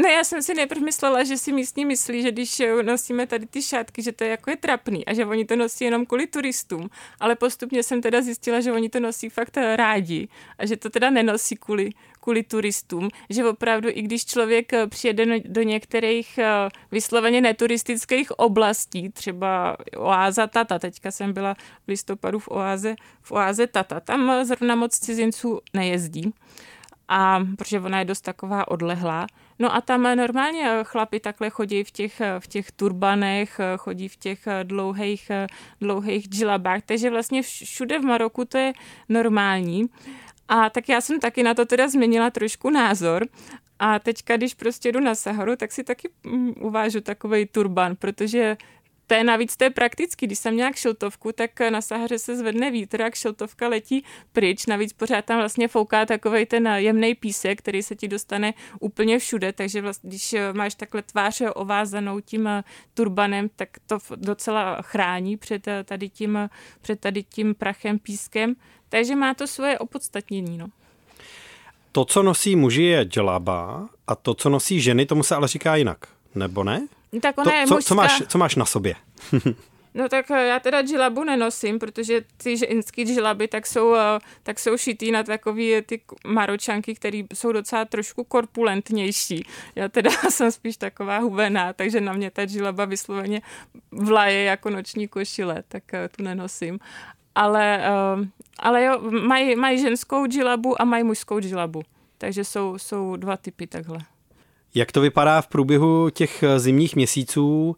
Ne, 0.02 0.12
já 0.12 0.24
jsem 0.24 0.42
si 0.42 0.54
nejprve 0.54 0.82
myslela, 0.82 1.24
že 1.24 1.38
si 1.38 1.52
místní 1.52 1.86
myslí, 1.86 2.22
že 2.22 2.32
když 2.32 2.62
nosíme 2.82 3.28
tady 3.28 3.46
ty 3.46 3.62
šátky, 3.62 4.02
že 4.02 4.12
to 4.12 4.24
je 4.24 4.30
jako 4.30 4.50
je 4.50 4.58
trapný 4.58 5.06
a 5.06 5.14
že 5.14 5.26
oni 5.26 5.46
to 5.46 5.56
nosí 5.56 5.84
jenom 5.84 6.06
kvůli 6.06 6.28
turistům, 6.28 6.90
ale 7.20 7.36
postupně 7.36 7.84
jsem 7.84 8.02
teda 8.02 8.22
zjistila, 8.22 8.60
že 8.60 8.72
oni 8.72 8.90
to 8.90 9.00
nosí 9.00 9.30
fakt 9.30 9.58
rádi 9.76 10.28
a 10.58 10.66
že 10.66 10.78
to 10.78 10.90
teda 10.90 11.10
nenosí 11.10 11.56
kvůli, 11.56 11.90
kvůli 12.22 12.44
turistům, 12.44 13.10
že 13.30 13.46
opravdu 13.46 13.90
i 13.92 14.02
když 14.02 14.26
člověk 14.26 14.72
přijede 14.90 15.40
do 15.40 15.62
některých 15.62 16.38
eh, 16.38 16.70
vysloveně 16.92 17.42
neturistických 17.42 18.32
oblastí, 18.32 19.10
třeba 19.10 19.78
oáza 19.98 20.48
Tata, 20.48 20.80
teďka 20.80 21.12
jsem 21.12 21.34
byla 21.34 21.54
v 21.54 21.88
listopadu 21.88 22.40
v 22.40 22.48
oáze, 22.48 22.96
v 23.22 23.32
oáze 23.32 23.68
Tata, 23.68 24.00
tam 24.00 24.46
zrovna 24.46 24.76
moc 24.76 25.00
cizinců 25.00 25.60
nejezdí, 25.74 26.34
a 27.08 27.40
protože 27.58 27.80
ona 27.80 28.00
je 28.00 28.06
dost 28.06 28.22
taková 28.22 28.68
odlehlá. 28.68 29.28
No 29.60 29.76
a 29.76 29.82
tam 29.82 30.04
normálně 30.04 30.70
chlapi 30.84 31.20
takhle 31.20 31.50
chodí 31.50 31.84
v 31.84 31.92
těch, 31.92 32.22
v 32.40 32.48
těch 32.48 32.72
turbanech, 32.72 33.60
chodí 33.78 34.08
v 34.08 34.16
těch 34.16 34.48
dlouhých, 34.64 35.32
dlouhých 35.82 36.28
džilabách, 36.28 36.82
takže 36.86 37.10
vlastně 37.10 37.42
všude 37.42 38.00
v 38.00 38.04
Maroku 38.04 38.46
to 38.46 38.58
je 38.58 38.74
normální. 39.10 39.90
A 40.48 40.70
tak 40.70 40.90
já 40.90 41.02
jsem 41.02 41.20
taky 41.20 41.44
na 41.44 41.54
to 41.54 41.66
teda 41.66 41.88
změnila 41.88 42.30
trošku 42.30 42.70
názor 42.70 43.28
a 43.80 44.00
teďka, 44.00 44.38
když 44.38 44.54
prostě 44.54 44.92
jdu 44.92 45.00
na 45.00 45.16
Saharu, 45.16 45.56
tak 45.56 45.72
si 45.72 45.84
taky 45.84 46.10
mm, 46.24 46.54
uvážu 46.60 47.02
takový 47.02 47.46
turban, 47.46 47.96
protože 47.96 48.58
to 49.10 49.16
je 49.16 49.24
navíc 49.24 49.58
to 49.58 49.64
je 49.64 49.70
praktický. 49.70 50.26
Když 50.26 50.40
jsem 50.40 50.58
nějak 50.58 50.76
šiltovku, 50.76 51.32
tak 51.32 51.60
na 51.70 51.82
Sahaře 51.82 52.20
se 52.20 52.38
zvedne 52.38 52.72
vítr, 52.72 53.02
jak 53.02 53.16
šiltovka 53.16 53.68
letí 53.68 54.04
pryč. 54.32 54.66
Navíc 54.66 54.94
pořád 54.94 55.26
tam 55.26 55.38
vlastně 55.38 55.68
fouká 55.68 56.06
takový 56.06 56.46
ten 56.46 56.68
jemný 56.68 57.16
písek, 57.16 57.60
který 57.60 57.84
se 57.84 57.96
ti 57.96 58.08
dostane 58.08 58.54
úplně 58.80 59.20
všude. 59.20 59.54
Takže 59.54 59.82
vlastně, 59.82 60.10
když 60.10 60.36
máš 60.54 60.76
takhle 60.76 61.02
tvář 61.02 61.42
ovázanou 61.56 62.20
tím 62.20 62.50
turbanem, 62.94 63.50
tak 63.56 63.70
to 63.86 63.98
docela 64.16 64.82
chrání 64.82 65.38
před 65.38 65.68
tady 65.86 66.10
tím, 66.10 66.50
před 66.82 67.00
tady 67.00 67.24
tím 67.24 67.56
prachem, 67.56 68.00
pískem. 68.00 68.56
Takže 68.90 69.16
má 69.16 69.34
to 69.34 69.48
svoje 69.48 69.80
opodstatnění. 69.80 70.58
No. 70.58 70.68
To, 71.92 72.06
co 72.06 72.24
nosí 72.24 72.56
muži, 72.56 72.84
je 72.84 73.04
dželaba 73.04 73.90
a 74.08 74.16
to, 74.16 74.34
co 74.34 74.50
nosí 74.50 74.82
ženy, 74.82 75.06
tomu 75.06 75.24
se 75.24 75.36
ale 75.36 75.48
říká 75.48 75.76
jinak, 75.76 75.98
nebo 76.36 76.64
ne? 76.64 76.88
Tak 77.22 77.38
ona 77.38 77.52
to, 77.52 77.58
je 77.58 77.68
co, 77.68 77.76
mužská. 77.76 77.88
co, 77.88 77.96
máš, 77.96 78.24
co 78.28 78.38
máš 78.38 78.56
na 78.56 78.66
sobě? 78.66 78.96
No 79.94 80.10
tak 80.10 80.32
eh, 80.32 80.48
já 80.48 80.60
teda 80.60 80.82
džilabu 80.82 81.24
nenosím, 81.24 81.80
protože 81.80 82.22
ty 82.38 82.58
ženský 82.58 83.04
džilaby 83.04 83.48
tak 83.48 83.68
jsou, 83.68 83.96
eh, 83.96 84.20
tak 84.44 84.60
jsou 84.60 84.78
šitý 84.78 85.12
na 85.12 85.24
takový 85.24 85.76
eh, 85.76 85.82
ty 85.82 86.02
maročanky, 86.28 86.96
které 86.96 87.22
jsou 87.34 87.52
docela 87.52 87.86
trošku 87.86 88.24
korpulentnější. 88.24 89.46
Já 89.76 89.88
teda 89.88 90.10
jsem 90.30 90.52
spíš 90.52 90.78
taková 90.78 91.18
hubená, 91.18 91.74
takže 91.74 92.02
na 92.02 92.14
mě 92.14 92.32
ta 92.32 92.46
džilaba 92.46 92.86
vysloveně 92.86 93.42
vlaje 93.92 94.44
jako 94.44 94.70
noční 94.70 95.08
košile, 95.08 95.64
tak 95.68 95.84
tu 96.18 96.24
nenosím. 96.24 96.80
Ale, 97.36 97.84
ale 98.60 98.84
jo, 98.84 99.00
mají, 99.02 99.56
mají 99.56 99.82
ženskou 99.82 100.26
džilabu 100.28 100.82
a 100.82 100.86
mají 100.86 101.04
mužskou 101.04 101.40
džilabu. 101.40 101.82
Takže 102.18 102.44
jsou, 102.44 102.78
jsou 102.78 103.16
dva 103.16 103.38
typy 103.38 103.68
takhle. 103.68 104.00
Jak 104.76 104.92
to 104.92 105.02
vypadá 105.02 105.42
v 105.42 105.48
průběhu 105.48 106.10
těch 106.10 106.44
zimních 106.58 106.96
měsíců 106.96 107.76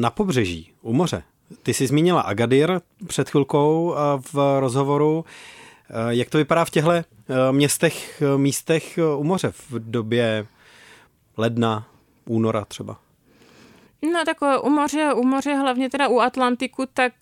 na 0.00 0.10
pobřeží, 0.10 0.72
u 0.82 0.92
moře? 0.92 1.22
Ty 1.62 1.74
jsi 1.74 1.86
zmínila 1.86 2.20
Agadir 2.20 2.80
před 3.06 3.30
chvilkou 3.30 3.94
v 4.32 4.60
rozhovoru. 4.60 5.24
Jak 6.08 6.30
to 6.30 6.38
vypadá 6.38 6.64
v 6.64 6.70
těchto 6.70 6.90
městech, 7.50 8.22
místech 8.36 8.98
u 9.16 9.24
moře 9.24 9.50
v 9.50 9.90
době 9.90 10.46
ledna, 11.36 11.86
února 12.26 12.64
třeba? 12.64 12.96
No 14.12 14.24
tak 14.24 14.36
u 14.62 14.70
moře, 14.70 15.14
u 15.14 15.22
moře 15.22 15.54
hlavně 15.54 15.90
teda 15.90 16.08
u 16.08 16.20
Atlantiku, 16.20 16.84
tak 16.94 17.12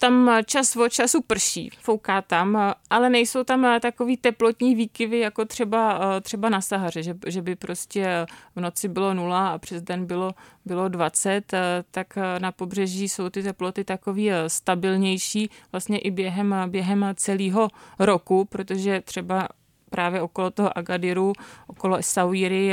tam 0.00 0.30
čas 0.44 0.76
od 0.76 0.88
času 0.88 1.22
prší, 1.22 1.70
fouká 1.80 2.22
tam, 2.22 2.74
ale 2.90 3.10
nejsou 3.10 3.44
tam 3.44 3.80
takový 3.80 4.16
teplotní 4.16 4.74
výkyvy, 4.74 5.18
jako 5.18 5.44
třeba, 5.44 6.00
třeba 6.20 6.48
na 6.48 6.60
Sahaře, 6.60 7.02
že, 7.02 7.14
že 7.26 7.42
by 7.42 7.56
prostě 7.56 8.26
v 8.56 8.60
noci 8.60 8.88
bylo 8.88 9.14
nula 9.14 9.48
a 9.48 9.58
přes 9.58 9.82
den 9.82 10.06
bylo, 10.06 10.32
bylo 10.64 10.88
20, 10.88 11.52
tak 11.90 12.18
na 12.38 12.52
pobřeží 12.52 13.08
jsou 13.08 13.28
ty 13.28 13.42
teploty 13.42 13.84
takový 13.84 14.30
stabilnější 14.46 15.50
vlastně 15.72 15.98
i 15.98 16.10
během, 16.10 16.54
během 16.66 17.06
celého 17.14 17.68
roku, 17.98 18.44
protože 18.44 19.00
třeba 19.00 19.48
právě 19.90 20.22
okolo 20.22 20.50
toho 20.50 20.78
Agadiru, 20.78 21.32
okolo 21.66 21.98
Sauíry, 22.00 22.72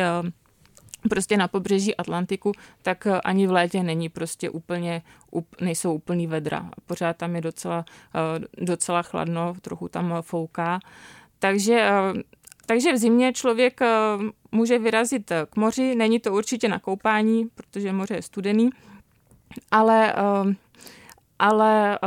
prostě 1.09 1.37
na 1.37 1.47
pobřeží 1.47 1.95
Atlantiku, 1.95 2.51
tak 2.81 3.07
eh, 3.07 3.21
ani 3.21 3.47
v 3.47 3.51
létě 3.51 3.83
není 3.83 4.09
prostě 4.09 4.49
úplně, 4.49 5.01
nejsou 5.61 5.93
úplný 5.93 6.27
vedra. 6.27 6.69
Pořád 6.85 7.17
tam 7.17 7.35
je 7.35 7.41
docela, 7.41 7.85
eh, 8.15 8.65
docela 8.65 9.01
chladno, 9.01 9.53
trochu 9.61 9.87
tam 9.87 10.15
fouká. 10.21 10.79
Takže, 11.39 11.79
eh, 11.79 12.21
takže 12.65 12.93
v 12.93 12.97
zimě 12.97 13.33
člověk 13.33 13.79
může 14.51 14.79
vyrazit 14.79 15.31
k 15.49 15.55
moři, 15.55 15.95
není 15.95 16.19
to 16.19 16.33
určitě 16.33 16.67
na 16.67 16.79
koupání, 16.79 17.47
protože 17.55 17.93
moře 17.93 18.15
je 18.15 18.21
studený, 18.21 18.69
ale, 19.71 20.13
ale 21.39 21.99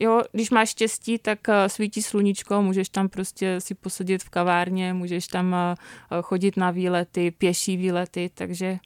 Jo, 0.00 0.22
když 0.32 0.50
máš 0.50 0.70
štěstí, 0.70 1.18
tak 1.18 1.48
eh, 1.48 1.68
svítí 1.68 2.02
sluníčko, 2.02 2.62
můžeš 2.62 2.88
tam 2.88 3.08
prostě 3.08 3.60
si 3.60 3.74
posadit 3.74 4.22
v 4.22 4.30
kavárně, 4.30 4.92
můžeš 4.92 5.26
tam 5.26 5.54
eh, 5.54 5.74
eh, 5.74 6.22
chodit 6.22 6.56
na 6.56 6.70
výlety, 6.70 7.30
pěší 7.30 7.76
výlety, 7.76 8.30
takže 8.34 8.78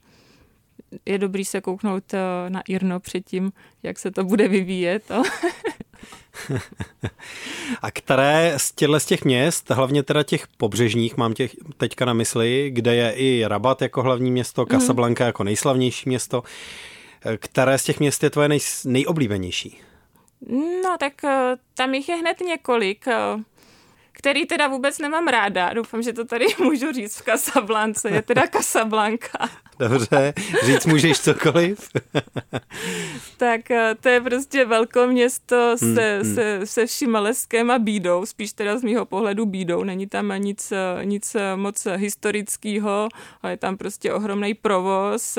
je 1.05 1.17
dobrý 1.17 1.45
se 1.45 1.61
kouknout 1.61 2.03
na 2.49 2.61
Irno 2.61 2.99
předtím, 2.99 3.51
jak 3.83 3.99
se 3.99 4.11
to 4.11 4.23
bude 4.23 4.47
vyvíjet. 4.47 5.11
A 7.81 7.91
které 7.91 8.53
z 8.57 8.71
těchto 8.71 8.99
z 8.99 9.05
těch 9.05 9.25
měst, 9.25 9.69
hlavně 9.69 10.03
teda 10.03 10.23
těch 10.23 10.47
pobřežních, 10.47 11.17
mám 11.17 11.33
těch 11.33 11.55
teďka 11.77 12.05
na 12.05 12.13
mysli, 12.13 12.71
kde 12.73 12.95
je 12.95 13.11
i 13.11 13.43
Rabat 13.47 13.81
jako 13.81 14.01
hlavní 14.01 14.31
město, 14.31 14.61
mhm. 14.61 14.79
Casablanca 14.79 15.23
mm. 15.23 15.27
jako 15.27 15.43
nejslavnější 15.43 16.09
město, 16.09 16.43
které 17.37 17.77
z 17.77 17.83
těch 17.83 17.99
měst 17.99 18.23
je 18.23 18.29
tvoje 18.29 18.47
nej, 18.47 18.59
nejoblíbenější? 18.85 19.77
No, 20.47 20.97
tak 20.99 21.23
eh, 21.23 21.57
tam 21.73 21.93
jich 21.93 22.09
je 22.09 22.15
hned 22.15 22.39
několik, 22.39 23.07
eh, 23.07 23.15
který 24.11 24.45
teda 24.45 24.67
vůbec 24.67 24.99
nemám 24.99 25.27
ráda. 25.27 25.73
Doufám, 25.73 26.01
že 26.01 26.13
to 26.13 26.25
tady 26.25 26.45
můžu 26.59 26.91
říct 26.91 27.17
v 27.17 27.23
Casablance. 27.23 28.09
Je 28.09 28.21
teda 28.21 28.47
Casablanca. 28.51 29.49
Dobře, 29.79 30.33
říct 30.63 30.85
můžeš 30.85 31.19
cokoliv. 31.19 31.89
tak 33.37 33.71
eh, 33.71 33.95
to 33.99 34.09
je 34.09 34.21
prostě 34.21 34.65
velké 34.65 35.07
město 35.07 35.77
se, 35.77 35.85
hmm, 35.85 36.25
hmm. 36.25 36.35
se, 36.35 36.59
se 36.65 36.85
vším 36.85 37.15
leskem 37.15 37.71
a 37.71 37.79
bídou, 37.79 38.25
spíš 38.25 38.53
teda 38.53 38.77
z 38.77 38.83
mýho 38.83 39.05
pohledu 39.05 39.45
bídou. 39.45 39.83
Není 39.83 40.07
tam 40.07 40.33
nic, 40.37 40.73
nic 41.03 41.35
moc 41.55 41.87
historického, 41.95 43.09
ale 43.41 43.53
je 43.53 43.57
tam 43.57 43.77
prostě 43.77 44.13
ohromný 44.13 44.53
provoz, 44.53 45.37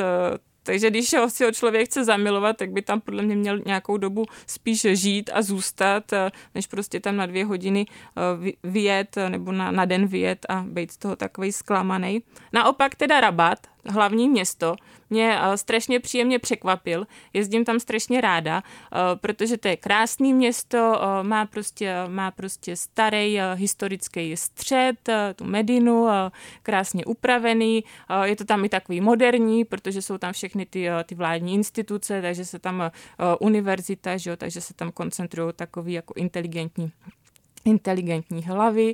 takže 0.62 0.90
když 0.90 1.14
si 1.29 1.44
ho 1.44 1.53
člověk 1.53 1.87
chce 1.87 2.05
zamilovat, 2.05 2.57
tak 2.57 2.70
by 2.70 2.83
tam 2.83 3.01
podle 3.01 3.23
mě 3.23 3.37
měl 3.37 3.59
nějakou 3.66 3.96
dobu 3.96 4.25
spíš 4.46 4.81
žít 4.81 5.31
a 5.35 5.42
zůstat, 5.42 6.12
eh, 6.12 6.31
než 6.55 6.66
prostě 6.66 7.01
tam 7.01 7.16
na 7.16 7.27
dvě 7.27 7.44
hodiny 7.44 7.87
eh, 7.88 8.53
vyjet 8.64 9.16
nebo 9.29 9.53
na, 9.53 9.70
na 9.70 9.85
den 9.85 10.07
vyjet 10.07 10.46
a 10.49 10.64
být 10.68 10.92
z 10.92 10.96
toho 10.96 11.16
takový 11.16 11.53
zklamaný. 11.53 12.23
Naopak 12.53 12.94
teda 12.94 13.20
Rabat, 13.20 13.59
hlavní 13.87 14.29
město, 14.29 14.77
mě 15.11 15.38
eh, 15.40 15.57
strašně 15.57 16.01
příjemně 16.01 16.38
překvapil. 16.38 17.07
Jezdím 17.33 17.64
tam 17.64 17.81
strašně 17.81 18.21
ráda, 18.21 18.62
eh, 18.62 18.97
protože 19.16 19.57
to 19.57 19.69
je 19.69 19.77
krásné 19.77 20.33
město, 20.33 21.01
eh, 21.03 21.23
má 21.23 21.47
prostě, 21.47 21.95
má 22.09 22.31
prostě 22.31 22.77
starý 22.77 23.38
historický 23.55 24.37
střed, 24.37 25.09
tu 25.37 25.45
Medinu, 25.45 26.07
krásně 26.62 27.05
upravený. 27.05 27.85
Je 28.25 28.37
to 28.37 28.45
tam 28.45 28.64
i 28.64 28.69
takový 28.69 29.01
moderní, 29.01 29.64
protože 29.64 30.03
jsou 30.03 30.19
tam 30.19 30.33
všechny 30.33 30.66
ty, 30.66 30.88
ty 31.05 31.14
vládní 31.14 31.55
instituce, 31.55 32.23
takže 32.23 32.45
se 32.45 32.59
tam 32.59 32.90
univerzita, 33.40 34.16
že 34.16 34.31
jo, 34.31 34.37
takže 34.37 34.61
se 34.61 34.75
tam 34.75 34.93
koncentrují 34.93 35.53
takový 35.57 35.93
jako 35.93 36.14
inteligentní 36.16 36.93
inteligentní 37.64 38.43
hlavy 38.43 38.93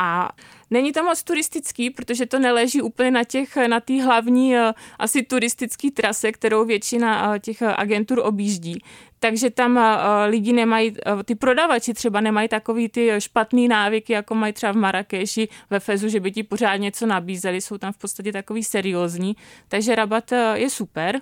a 0.00 0.28
není 0.70 0.92
to 0.92 1.02
moc 1.02 1.22
turistický, 1.22 1.90
protože 1.90 2.26
to 2.26 2.38
neleží 2.38 2.82
úplně 2.82 3.10
na 3.10 3.24
těch, 3.24 3.56
na 3.56 3.80
té 3.80 4.02
hlavní 4.02 4.56
eh, 4.56 4.72
asi 4.98 5.22
turistické 5.22 5.90
trase, 5.90 6.32
kterou 6.32 6.64
většina 6.64 7.34
eh, 7.34 7.38
těch 7.38 7.62
agentur 7.62 8.20
objíždí. 8.24 8.82
Takže 9.18 9.50
tam 9.50 9.78
eh, 9.78 10.26
lidi 10.26 10.52
nemají, 10.52 10.96
ty 11.24 11.34
prodavači 11.34 11.94
třeba 11.94 12.20
nemají 12.20 12.48
takový 12.48 12.88
ty 12.88 13.10
špatný 13.18 13.68
návyky, 13.68 14.12
jako 14.12 14.34
mají 14.34 14.52
třeba 14.52 14.72
v 14.72 14.76
Marrakeši, 14.76 15.48
ve 15.70 15.80
Fezu, 15.80 16.08
že 16.08 16.20
by 16.20 16.32
ti 16.32 16.42
pořád 16.42 16.76
něco 16.76 17.06
nabízeli, 17.06 17.60
jsou 17.60 17.78
tam 17.78 17.92
v 17.92 17.98
podstatě 17.98 18.32
takový 18.32 18.64
seriózní. 18.64 19.36
Takže 19.68 19.94
rabat 19.94 20.32
je 20.54 20.70
super. 20.70 21.20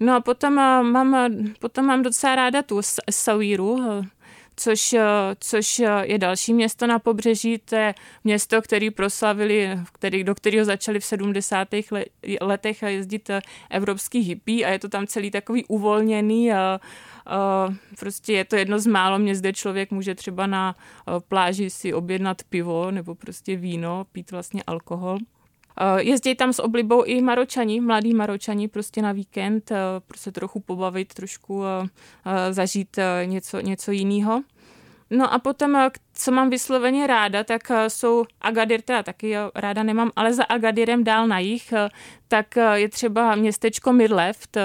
No 0.00 0.16
a 0.16 0.20
potom 0.20 0.54
mám, 0.54 1.16
potom 1.58 1.86
mám 1.86 2.02
docela 2.02 2.34
ráda 2.34 2.62
tu 2.62 2.80
Sawiru, 3.10 4.02
což, 4.60 4.92
eh, 4.92 5.02
což 5.40 5.80
eh, 5.80 5.88
je 6.02 6.18
další 6.18 6.54
město 6.54 6.86
na 6.86 6.98
pobřeží. 6.98 7.58
To 7.58 7.74
je 7.76 7.94
město, 8.24 8.62
který 8.62 8.90
proslavili, 8.90 9.78
který, 9.92 10.24
do 10.24 10.34
kterého 10.34 10.64
začali 10.64 11.00
v 11.00 11.04
70. 11.04 11.68
letech 12.40 12.82
jezdit 12.82 13.30
eh, 13.30 13.40
evropský 13.70 14.20
hippie 14.20 14.66
a 14.66 14.70
je 14.70 14.78
to 14.78 14.88
tam 14.88 15.06
celý 15.06 15.30
takový 15.30 15.64
uvolněný 15.64 16.52
a, 16.52 16.80
a 17.26 17.68
prostě 17.98 18.32
je 18.32 18.44
to 18.44 18.56
jedno 18.56 18.78
z 18.78 18.86
málo 18.86 19.18
měst, 19.18 19.40
kde 19.40 19.52
člověk 19.52 19.90
může 19.90 20.14
třeba 20.14 20.46
na 20.46 20.76
pláži 21.28 21.70
si 21.70 21.94
objednat 21.94 22.42
pivo 22.48 22.90
nebo 22.90 23.14
prostě 23.14 23.56
víno, 23.56 24.06
pít 24.12 24.30
vlastně 24.30 24.62
alkohol. 24.66 25.18
Jezdí 25.98 26.34
tam 26.34 26.52
s 26.52 26.62
oblibou 26.62 27.02
i 27.02 27.22
Maročani, 27.22 27.80
mladí 27.80 28.14
Maročani 28.14 28.68
prostě 28.68 29.02
na 29.02 29.12
víkend, 29.12 29.72
prostě 30.06 30.32
trochu 30.32 30.60
pobavit, 30.60 31.14
trošku 31.14 31.62
zažít 32.50 32.98
něco, 33.24 33.60
něco 33.60 33.90
jiného. 33.92 34.42
No 35.10 35.32
a 35.32 35.38
potom, 35.38 35.90
co 36.14 36.32
mám 36.32 36.50
vysloveně 36.50 37.06
ráda, 37.06 37.44
tak 37.44 37.70
jsou 37.88 38.24
Agadir, 38.40 38.82
teda 38.82 39.02
taky 39.02 39.34
ráda 39.54 39.82
nemám, 39.82 40.10
ale 40.16 40.34
za 40.34 40.44
Agadirem 40.44 41.04
dál 41.04 41.26
na 41.26 41.38
jich, 41.38 41.74
tak 42.28 42.56
je 42.74 42.88
třeba 42.88 43.34
městečko 43.34 43.92
Midleft, 43.92 44.56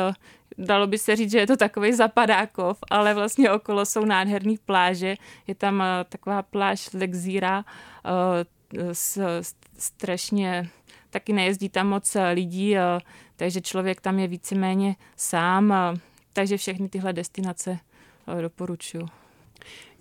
dalo 0.57 0.87
by 0.87 0.97
se 0.97 1.15
říct, 1.15 1.31
že 1.31 1.39
je 1.39 1.47
to 1.47 1.57
takový 1.57 1.93
zapadákov, 1.93 2.77
ale 2.89 3.13
vlastně 3.13 3.51
okolo 3.51 3.85
jsou 3.85 4.05
nádherné 4.05 4.55
pláže. 4.65 5.15
Je 5.47 5.55
tam 5.55 5.83
taková 6.09 6.41
pláž 6.41 6.93
Lexíra, 6.93 7.65
strašně 9.77 10.69
taky 11.15 11.33
nejezdí 11.33 11.69
tam 11.69 11.87
moc 11.87 12.17
lidí, 12.33 12.75
takže 13.35 13.61
člověk 13.61 14.01
tam 14.01 14.19
je 14.19 14.27
víceméně 14.27 14.95
sám, 15.17 15.73
takže 16.33 16.57
všechny 16.57 16.89
tyhle 16.89 17.13
destinace 17.13 17.79
doporučuji. 18.41 19.05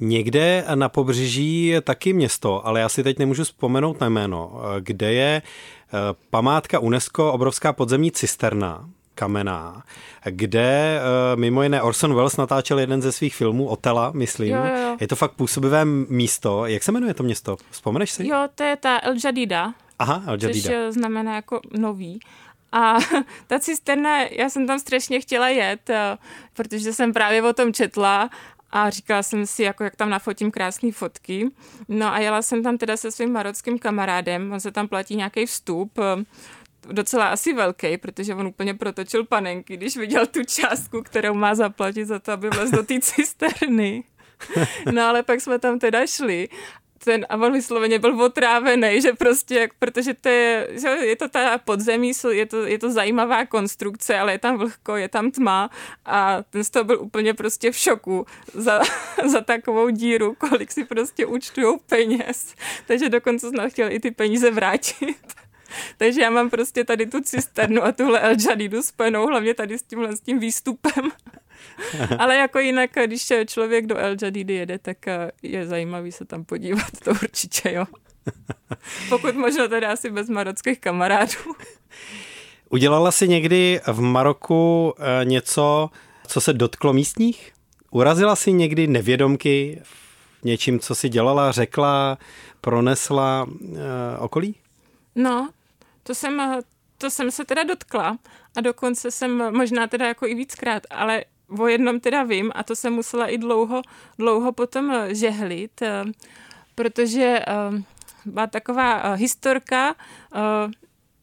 Někde 0.01 0.65
na 0.75 0.89
pobřeží 0.89 1.67
je 1.67 1.81
taky 1.81 2.13
město, 2.13 2.67
ale 2.67 2.81
já 2.81 2.89
si 2.89 3.03
teď 3.03 3.19
nemůžu 3.19 3.45
vzpomenout 3.45 4.01
na 4.01 4.09
jméno, 4.09 4.53
kde 4.81 5.13
je 5.13 5.43
eh, 5.43 5.99
památka 6.31 6.79
UNESCO, 6.79 7.33
obrovská 7.33 7.73
podzemní 7.73 8.11
cisterna, 8.11 8.91
kamená, 9.15 9.83
kde 10.25 11.01
mimo 11.35 11.63
jiné 11.63 11.83
Orson 11.83 12.15
Welles 12.15 12.37
natáčel 12.37 12.79
jeden 12.79 13.03
ze 13.03 13.13
svých 13.13 13.35
filmů, 13.35 13.69
Otela, 13.69 14.11
myslím. 14.15 14.55
Jo, 14.55 14.65
jo. 14.65 14.97
Je 15.01 15.09
to 15.09 15.17
fakt 15.17 15.33
působivé 15.33 15.85
místo. 15.85 16.67
Jak 16.67 16.83
se 16.83 16.93
jmenuje 16.93 17.15
to 17.15 17.23
město? 17.23 17.57
Vzpomeneš 17.71 18.11
si? 18.11 18.29
Jo, 18.29 18.49
to 18.55 18.63
je 18.63 18.77
ta 18.77 19.01
El 19.03 19.15
Jadida. 19.25 19.75
Aha, 19.99 20.23
El 20.27 20.39
Jadida. 20.43 20.71
Což 20.71 20.95
znamená 20.95 21.35
jako 21.35 21.61
nový. 21.79 22.21
A 22.73 22.97
ta 23.47 23.59
cisterna, 23.59 24.23
já 24.23 24.51
jsem 24.51 24.67
tam 24.67 24.79
strašně 24.79 25.21
chtěla 25.21 25.49
jet, 25.49 25.91
eh, 25.91 26.19
protože 26.53 26.93
jsem 26.93 27.13
právě 27.13 27.43
o 27.43 27.53
tom 27.53 27.73
četla 27.73 28.31
a 28.71 28.91
říkala 28.91 29.23
jsem 29.23 29.47
si, 29.47 29.63
jako 29.63 29.85
jak 29.85 29.97
tam 29.97 30.11
nafotím 30.11 30.51
krásné 30.51 30.93
fotky. 30.93 31.51
No 31.89 32.13
a 32.15 32.19
jela 32.19 32.43
jsem 32.43 32.63
tam 32.63 32.79
teda 32.79 32.97
se 32.97 33.11
svým 33.11 33.33
marockým 33.33 33.79
kamarádem, 33.79 34.53
on 34.53 34.61
se 34.61 34.71
tam 34.71 34.89
platí 34.89 35.17
nějaký 35.17 35.47
vstup, 35.47 35.99
eh, 35.99 36.25
docela 36.93 37.29
asi 37.29 37.53
velký, 37.53 37.99
protože 37.99 38.35
on 38.35 38.47
úplně 38.47 38.75
protočil 38.75 39.25
panenky, 39.25 39.77
když 39.77 39.97
viděl 39.97 40.27
tu 40.27 40.45
částku, 40.45 41.03
kterou 41.03 41.35
má 41.35 41.55
zaplatit 41.55 42.05
za 42.05 42.19
to, 42.19 42.33
aby 42.33 42.51
vlez 42.51 42.71
do 42.71 42.83
té 42.83 43.01
cisterny. 43.01 44.05
No 44.93 45.03
ale 45.03 45.23
pak 45.23 45.41
jsme 45.41 45.59
tam 45.59 45.79
teda 45.79 46.07
šli 46.07 46.49
ten, 47.05 47.27
a 47.29 47.37
on 47.37 47.53
vysloveně 47.53 47.99
byl 47.99 48.23
otrávený, 48.23 49.01
že 49.03 49.13
prostě, 49.13 49.69
protože 49.79 50.15
to 50.15 50.29
je, 50.29 50.69
že 50.81 50.89
je 50.89 51.17
to 51.17 51.29
ta 51.29 51.59
podzemí, 51.59 52.13
je 52.31 52.47
to, 52.47 52.67
je 52.67 52.79
to 52.79 52.91
zajímavá 52.91 53.47
konstrukce, 53.47 54.19
ale 54.19 54.33
je 54.33 54.39
tam 54.39 54.59
vlhko, 54.59 54.97
je 54.97 55.09
tam 55.09 55.31
tma 55.31 55.71
a 56.05 56.43
ten 56.43 56.65
z 56.65 56.71
toho 56.71 56.85
byl 56.85 57.01
úplně 57.01 57.35
prostě 57.35 57.73
v 57.73 57.77
šoku 57.77 58.27
za, 58.55 58.81
za 59.27 59.41
takovou 59.41 59.89
díru, 59.89 60.35
kolik 60.35 60.73
si 60.73 60.85
prostě 60.85 61.27
účtujou 61.27 61.79
peněz. 61.79 62.55
Takže 62.87 63.09
dokonce 63.09 63.51
jsem 63.51 63.71
chtěl 63.71 63.93
i 63.93 64.01
ty 64.01 64.11
peníze 64.11 64.51
vrátit. 64.51 65.17
Takže 65.99 66.21
já 66.21 66.31
mám 66.31 66.51
prostě 66.51 66.85
tady 66.85 67.07
tu 67.07 67.21
cisternu 67.21 67.85
a 67.85 67.93
tuhle 67.93 68.21
El 68.21 68.37
Jadidu 68.49 68.83
spojenou 68.83 69.27
hlavně 69.27 69.55
tady 69.55 69.79
s 69.79 69.83
tímhle 69.83 70.17
s 70.17 70.21
tím 70.21 70.39
výstupem. 70.39 71.11
Ale 72.19 72.37
jako 72.37 72.59
jinak, 72.59 72.91
když 73.07 73.33
člověk 73.47 73.87
do 73.87 73.97
El 73.97 74.17
Jadidy 74.23 74.55
jede, 74.55 74.79
tak 74.79 75.09
eh, 75.09 75.31
je 75.43 75.67
zajímavý 75.67 76.13
se 76.13 76.25
tam 76.25 76.45
podívat, 76.45 76.91
to 77.05 77.11
určitě 77.11 77.73
jo. 77.73 77.85
Pokud 79.09 79.35
možno 79.35 79.69
teda 79.69 79.93
asi 79.93 80.11
bez 80.11 80.29
marockých 80.29 80.81
kamarádů. 80.81 81.55
Udělala 82.71 83.11
jsi 83.11 83.29
někdy 83.29 83.81
v 83.87 84.01
Maroku 84.01 84.95
eh, 84.99 85.25
něco, 85.25 85.91
co 86.27 86.41
se 86.41 86.53
dotklo 86.53 86.93
místních? 86.93 87.53
Urazila 87.91 88.37
jsi 88.37 88.53
někdy 88.53 88.87
nevědomky 88.87 89.83
něčím, 90.45 90.81
co 90.81 90.95
si 90.95 91.09
dělala, 91.09 91.53
řekla, 91.53 92.19
pronesla 92.61 93.47
uh, 93.49 93.79
okolí? 94.19 94.55
No, 95.15 95.51
to 96.03 96.15
jsem, 96.15 96.63
to 96.99 97.11
jsem 97.11 97.31
se 97.31 97.45
teda 97.45 97.63
dotkla 97.63 98.19
a 98.57 98.61
dokonce 98.61 99.11
jsem 99.11 99.57
možná 99.57 99.87
teda 99.87 100.07
jako 100.07 100.27
i 100.27 100.35
víckrát, 100.35 100.83
ale 100.91 101.25
o 101.49 101.67
jednom 101.67 102.01
teda 102.01 102.23
vím 102.23 102.53
a 102.55 102.63
to 102.63 102.77
jsem 102.77 102.93
musela 102.93 103.27
i 103.27 103.39
dlouho, 103.39 103.83
dlouho 104.19 104.53
potom 104.53 104.91
eh, 104.91 105.15
žehlit, 105.15 105.83
eh, 105.83 106.05
protože 106.75 107.41
eh, 107.47 107.83
byla 108.25 108.47
taková 108.47 109.15
historka, 109.15 109.95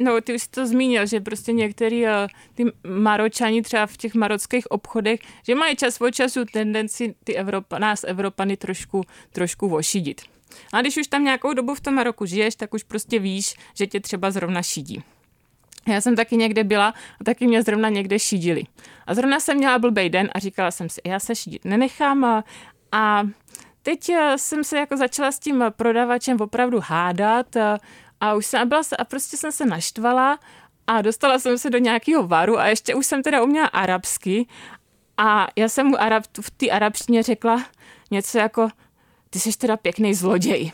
No, 0.03 0.21
ty 0.21 0.35
už 0.35 0.41
jsi 0.41 0.49
to 0.49 0.67
zmínil, 0.67 1.05
že 1.05 1.21
prostě 1.21 1.53
některý 1.53 2.05
ty 2.53 2.65
Maročani 2.87 3.61
třeba 3.61 3.85
v 3.85 3.97
těch 3.97 4.13
marockých 4.13 4.71
obchodech, 4.71 5.19
že 5.47 5.55
mají 5.55 5.75
čas 5.75 6.01
od 6.01 6.11
času 6.11 6.45
tendenci 6.45 7.15
ty 7.23 7.35
Evropa, 7.35 7.79
nás 7.79 8.03
Evropany 8.03 8.57
trošku, 8.57 9.03
trošku 9.31 9.69
vošidit. 9.69 10.21
A 10.73 10.81
když 10.81 10.97
už 10.97 11.07
tam 11.07 11.23
nějakou 11.23 11.53
dobu 11.53 11.75
v 11.75 11.81
tom 11.81 11.93
Maroku 11.93 12.25
žiješ, 12.25 12.55
tak 12.55 12.73
už 12.73 12.83
prostě 12.83 13.19
víš, 13.19 13.55
že 13.75 13.87
tě 13.87 13.99
třeba 13.99 14.31
zrovna 14.31 14.61
šidí. 14.61 15.03
Já 15.87 16.01
jsem 16.01 16.15
taky 16.15 16.37
někde 16.37 16.63
byla 16.63 16.93
a 17.21 17.23
taky 17.23 17.47
mě 17.47 17.63
zrovna 17.63 17.89
někde 17.89 18.19
šidili. 18.19 18.63
A 19.07 19.13
zrovna 19.13 19.39
jsem 19.39 19.57
měla 19.57 19.79
blbej 19.79 20.09
den 20.09 20.29
a 20.35 20.39
říkala 20.39 20.71
jsem 20.71 20.89
si, 20.89 21.01
já 21.05 21.19
se 21.19 21.35
šidit 21.35 21.65
nenechám 21.65 22.25
a, 22.25 22.43
a 22.91 23.23
teď 23.81 24.09
eh, 24.09 24.37
jsem 24.37 24.63
se 24.63 24.77
jako 24.77 24.97
začala 24.97 25.31
s 25.31 25.39
tím 25.39 25.63
prodavačem 25.69 26.41
opravdu 26.41 26.79
hádat 26.83 27.55
a, 27.55 27.77
a 28.19 28.33
už 28.33 28.45
jsem 28.45 28.69
byla 28.69 28.81
a 28.99 29.05
prostě 29.05 29.37
jsem 29.37 29.51
se 29.51 29.65
naštvala 29.65 30.39
a 30.87 31.01
dostala 31.01 31.39
jsem 31.39 31.57
se 31.57 31.69
do 31.69 31.77
nějakého 31.77 32.27
varu 32.27 32.59
a 32.59 32.67
ještě 32.67 32.95
už 32.95 33.05
jsem 33.05 33.23
teda 33.23 33.43
uměla 33.43 33.67
arabsky 33.67 34.47
a 35.17 35.47
já 35.55 35.69
jsem 35.69 35.87
mu 35.87 36.01
arab, 36.01 36.23
v 36.41 36.51
té 36.51 36.69
arabštině 36.69 37.23
řekla 37.23 37.65
něco 38.11 38.37
jako 38.37 38.69
ty 39.29 39.39
jsi 39.39 39.57
teda 39.57 39.77
pěkný 39.77 40.13
zloděj. 40.13 40.71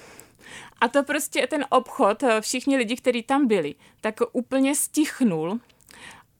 A 0.81 0.87
to 0.87 1.03
prostě 1.03 1.47
ten 1.47 1.65
obchod, 1.69 2.23
eh, 2.23 2.41
všichni 2.41 2.77
lidi, 2.77 2.95
kteří 2.95 3.23
tam 3.23 3.47
byli, 3.47 3.75
tak 4.01 4.15
úplně 4.31 4.75
stichnul. 4.75 5.59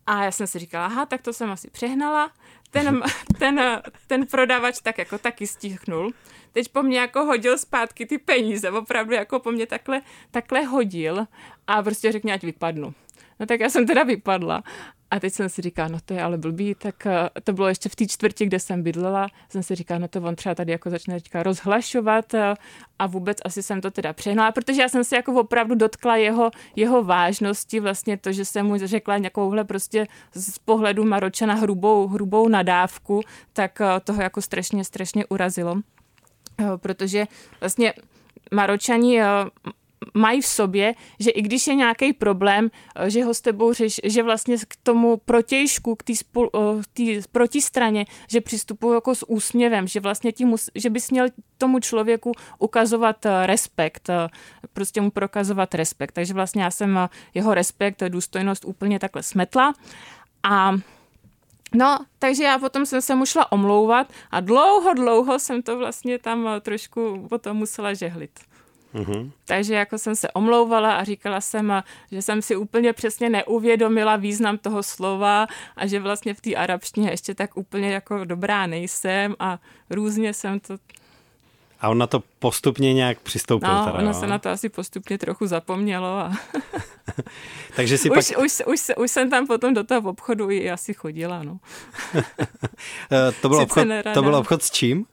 A 0.05 0.23
já 0.23 0.31
jsem 0.31 0.47
si 0.47 0.59
říkala, 0.59 0.85
aha, 0.85 1.05
tak 1.05 1.21
to 1.21 1.33
jsem 1.33 1.51
asi 1.51 1.69
přehnala. 1.69 2.31
Ten, 2.71 3.01
ten, 3.39 3.81
ten 4.07 4.27
prodavač 4.27 4.81
tak 4.81 4.97
jako 4.97 5.17
taky 5.17 5.47
stichnul. 5.47 6.11
Teď 6.51 6.69
po 6.69 6.83
mně 6.83 6.99
jako 6.99 7.25
hodil 7.25 7.57
zpátky 7.57 8.05
ty 8.05 8.17
peníze, 8.17 8.71
opravdu 8.71 9.13
jako 9.13 9.39
po 9.39 9.51
mně 9.51 9.65
takhle, 9.65 10.01
takhle 10.31 10.63
hodil 10.63 11.27
a 11.67 11.83
prostě 11.83 12.11
řekl, 12.11 12.31
ať 12.31 12.43
vypadnu. 12.43 12.93
No 13.39 13.45
tak 13.45 13.59
já 13.59 13.69
jsem 13.69 13.87
teda 13.87 14.03
vypadla. 14.03 14.63
A 15.11 15.19
teď 15.19 15.33
jsem 15.33 15.49
si 15.49 15.61
říkala, 15.61 15.87
no 15.87 15.97
to 16.05 16.13
je 16.13 16.23
ale 16.23 16.37
blbý, 16.37 16.75
tak 16.75 17.05
eh, 17.05 17.29
to 17.43 17.53
bylo 17.53 17.67
ještě 17.67 17.89
v 17.89 17.95
té 17.95 18.05
čtvrti, 18.07 18.45
kde 18.45 18.59
jsem 18.59 18.83
bydlela, 18.83 19.27
jsem 19.49 19.63
si 19.63 19.75
říkala, 19.75 19.99
no 19.99 20.07
to 20.07 20.21
on 20.21 20.35
třeba 20.35 20.55
tady 20.55 20.71
jako 20.71 20.89
začne 20.89 21.13
teďka 21.13 21.43
rozhlašovat 21.43 22.33
eh, 22.33 22.53
a 22.99 23.07
vůbec 23.07 23.37
asi 23.45 23.63
jsem 23.63 23.81
to 23.81 23.91
teda 23.91 24.13
přehnala, 24.13 24.51
protože 24.51 24.81
já 24.81 24.89
jsem 24.89 25.03
se 25.03 25.15
jako 25.15 25.33
opravdu 25.33 25.75
dotkla 25.75 26.15
jeho, 26.15 26.51
jeho 26.75 27.03
vážnosti, 27.03 27.79
vlastně 27.79 28.17
to, 28.17 28.31
že 28.31 28.45
jsem 28.45 28.65
mu 28.65 28.77
řekla 28.77 29.17
nějakouhle 29.17 29.63
prostě 29.63 30.07
z 30.33 30.59
pohledu 30.59 31.03
Maročana 31.03 31.53
hrubou, 31.53 32.07
hrubou 32.07 32.47
nadávku, 32.47 33.21
tak 33.53 33.81
eh, 33.81 33.99
toho 34.03 34.21
jako 34.21 34.41
strašně, 34.41 34.83
strašně 34.83 35.25
urazilo. 35.25 35.75
Protože 36.77 37.25
vlastně 37.59 37.93
Maročani 38.51 39.21
mají 40.13 40.41
v 40.41 40.47
sobě, 40.47 40.93
že 41.19 41.31
i 41.31 41.41
když 41.41 41.67
je 41.67 41.75
nějaký 41.75 42.13
problém, 42.13 42.71
eh, 42.95 43.09
že 43.09 43.23
ho 43.23 43.33
s 43.33 43.41
tebou 43.41 43.73
řeš, 43.73 44.01
že 44.03 44.23
vlastně 44.23 44.57
k 44.67 44.75
tomu 44.83 45.17
protějšku, 45.17 45.95
k 45.95 46.03
té 46.03 46.13
eh, 47.03 47.21
protistraně, 47.31 48.05
že 48.29 48.41
přistupují 48.41 48.93
jako 48.93 49.15
s 49.15 49.29
úsměvem, 49.29 49.87
že 49.87 49.99
vlastně 49.99 50.31
tím, 50.31 50.55
že 50.75 50.89
bys 50.89 51.11
měl 51.11 51.27
tomu 51.57 51.79
člověku 51.79 52.31
ukazovat 52.59 53.25
eh, 53.25 53.47
respekt, 53.47 54.09
prostě 54.73 55.01
mu 55.01 55.11
prokazovat 55.11 55.75
respekt. 55.75 56.11
Takže 56.11 56.33
vlastně 56.33 56.63
já 56.63 56.71
jsem 56.71 57.09
jeho 57.33 57.53
respekt, 57.53 58.03
důstojnost 58.07 58.65
úplně 58.65 58.99
takhle 58.99 59.23
smetla 59.23 59.73
a 60.43 60.71
No, 61.75 62.05
takže 62.19 62.43
já 62.43 62.59
potom 62.59 62.85
jsem 62.85 63.01
se 63.01 63.15
mu 63.15 63.25
šla 63.25 63.51
omlouvat 63.51 64.07
a 64.31 64.39
dlouho, 64.39 64.93
dlouho 64.93 65.39
jsem 65.39 65.61
to 65.61 65.77
vlastně 65.77 66.19
tam 66.19 66.49
trošku 66.61 67.27
potom 67.29 67.57
musela 67.57 67.93
žehlit. 67.93 68.39
Mm-hmm. 68.97 69.31
Takže 69.45 69.73
jako 69.73 69.97
jsem 69.97 70.15
se 70.15 70.31
omlouvala 70.31 70.95
a 70.95 71.03
říkala 71.03 71.41
jsem, 71.41 71.83
že 72.11 72.21
jsem 72.21 72.41
si 72.41 72.55
úplně 72.55 72.93
přesně 72.93 73.29
neuvědomila 73.29 74.15
význam 74.15 74.57
toho 74.57 74.83
slova 74.83 75.47
a 75.75 75.87
že 75.87 75.99
vlastně 75.99 76.33
v 76.33 76.41
té 76.41 76.55
arabštině 76.55 77.09
ještě 77.09 77.35
tak 77.35 77.57
úplně 77.57 77.93
jako 77.93 78.25
dobrá 78.25 78.67
nejsem 78.67 79.35
a 79.39 79.59
různě 79.89 80.33
jsem 80.33 80.59
to 80.59 80.77
a 81.81 81.89
on 81.89 81.97
na 81.97 82.07
to 82.07 82.23
postupně 82.39 82.93
nějak 82.93 83.19
přistoupil? 83.19 83.73
No, 83.73 83.85
teda, 83.85 83.97
ono 83.97 84.07
no? 84.07 84.13
se 84.13 84.27
na 84.27 84.39
to 84.39 84.49
asi 84.49 84.69
postupně 84.69 85.17
trochu 85.17 85.47
zapomnělo. 85.47 86.07
A... 86.07 86.31
Takže 87.75 87.97
si 87.97 88.09
už, 88.11 88.15
pak... 88.15 88.43
už, 88.43 88.61
už, 88.65 88.81
už 88.97 89.11
jsem 89.11 89.29
tam 89.29 89.47
potom 89.47 89.73
do 89.73 89.83
toho 89.83 90.09
obchodu 90.09 90.51
i 90.51 90.71
asi 90.71 90.93
chodila. 90.93 91.43
No. 91.43 91.59
to, 93.41 93.49
byl 93.49 93.59
obchod, 93.59 93.87
to 94.13 94.21
byl 94.21 94.35
obchod 94.35 94.63
s 94.63 94.71
čím? 94.71 95.05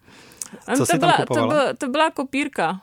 Co 0.76 0.87
to 0.87 0.99
byla, 0.99 1.12
tam 1.12 1.26
kupovala? 1.26 1.49
To, 1.49 1.64
byl, 1.64 1.74
to 1.74 1.89
byla 1.89 2.11
kopírka. 2.11 2.80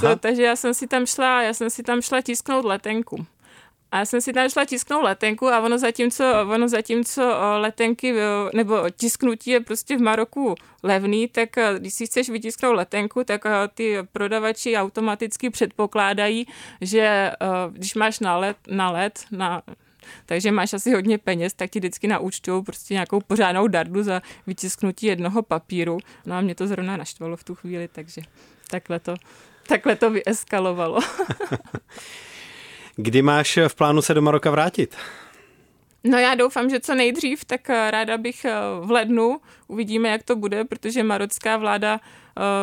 To, 0.00 0.16
takže 0.16 0.42
já 0.42 0.56
jsem 0.56 0.74
si 0.74 0.86
tam 0.86 1.06
šla, 1.06 1.42
já 1.42 1.54
jsem 1.54 1.70
si 1.70 1.82
tam 1.82 2.02
šla 2.02 2.22
tisknout 2.22 2.64
letenku. 2.64 3.26
A 3.92 3.98
já 3.98 4.04
jsem 4.04 4.20
si 4.20 4.32
tam 4.32 4.50
šla 4.50 4.64
tisknout 4.64 5.04
letenku 5.04 5.48
a 5.48 5.60
ono 5.60 5.78
zatímco, 5.78 6.24
ono 6.54 6.68
zatímco 6.68 7.22
letenky 7.58 8.14
nebo 8.54 8.90
tisknutí 8.90 9.50
je 9.50 9.60
prostě 9.60 9.96
v 9.96 10.00
Maroku 10.00 10.54
levný, 10.82 11.28
tak 11.28 11.48
když 11.78 11.94
si 11.94 12.06
chceš 12.06 12.30
vytisknout 12.30 12.76
letenku, 12.76 13.24
tak 13.24 13.44
ty 13.74 13.98
prodavači 14.12 14.76
automaticky 14.76 15.50
předpokládají, 15.50 16.46
že 16.80 17.32
když 17.70 17.94
máš 17.94 18.20
na 18.20 18.36
let, 18.36 18.56
na 18.68 18.90
let, 18.90 19.24
na, 19.30 19.62
takže 20.26 20.52
máš 20.52 20.72
asi 20.72 20.94
hodně 20.94 21.18
peněz, 21.18 21.52
tak 21.54 21.70
ti 21.70 21.78
vždycky 21.78 22.08
naúčtují 22.08 22.64
prostě 22.64 22.94
nějakou 22.94 23.20
pořádnou 23.20 23.68
dardu 23.68 24.02
za 24.02 24.22
vytisknutí 24.46 25.06
jednoho 25.06 25.42
papíru. 25.42 25.98
No 26.26 26.36
a 26.36 26.40
mě 26.40 26.54
to 26.54 26.66
zrovna 26.66 26.96
naštvalo 26.96 27.36
v 27.36 27.44
tu 27.44 27.54
chvíli, 27.54 27.88
takže 27.88 28.20
takhle 28.70 29.00
to 29.00 29.14
takhle 29.66 29.96
to 29.96 30.10
vyeskalovalo. 30.10 31.00
Kdy 32.96 33.22
máš 33.22 33.58
v 33.68 33.74
plánu 33.74 34.02
se 34.02 34.14
do 34.14 34.22
Maroka 34.22 34.50
vrátit? 34.50 34.96
No 36.04 36.18
já 36.18 36.34
doufám, 36.34 36.70
že 36.70 36.80
co 36.80 36.94
nejdřív, 36.94 37.44
tak 37.44 37.68
ráda 37.68 38.18
bych 38.18 38.44
eh, 38.44 38.54
v 38.80 38.90
lednu. 38.90 39.40
Uvidíme, 39.68 40.08
jak 40.08 40.22
to 40.22 40.36
bude, 40.36 40.64
protože 40.64 41.02
marocká 41.02 41.56
vláda 41.56 42.00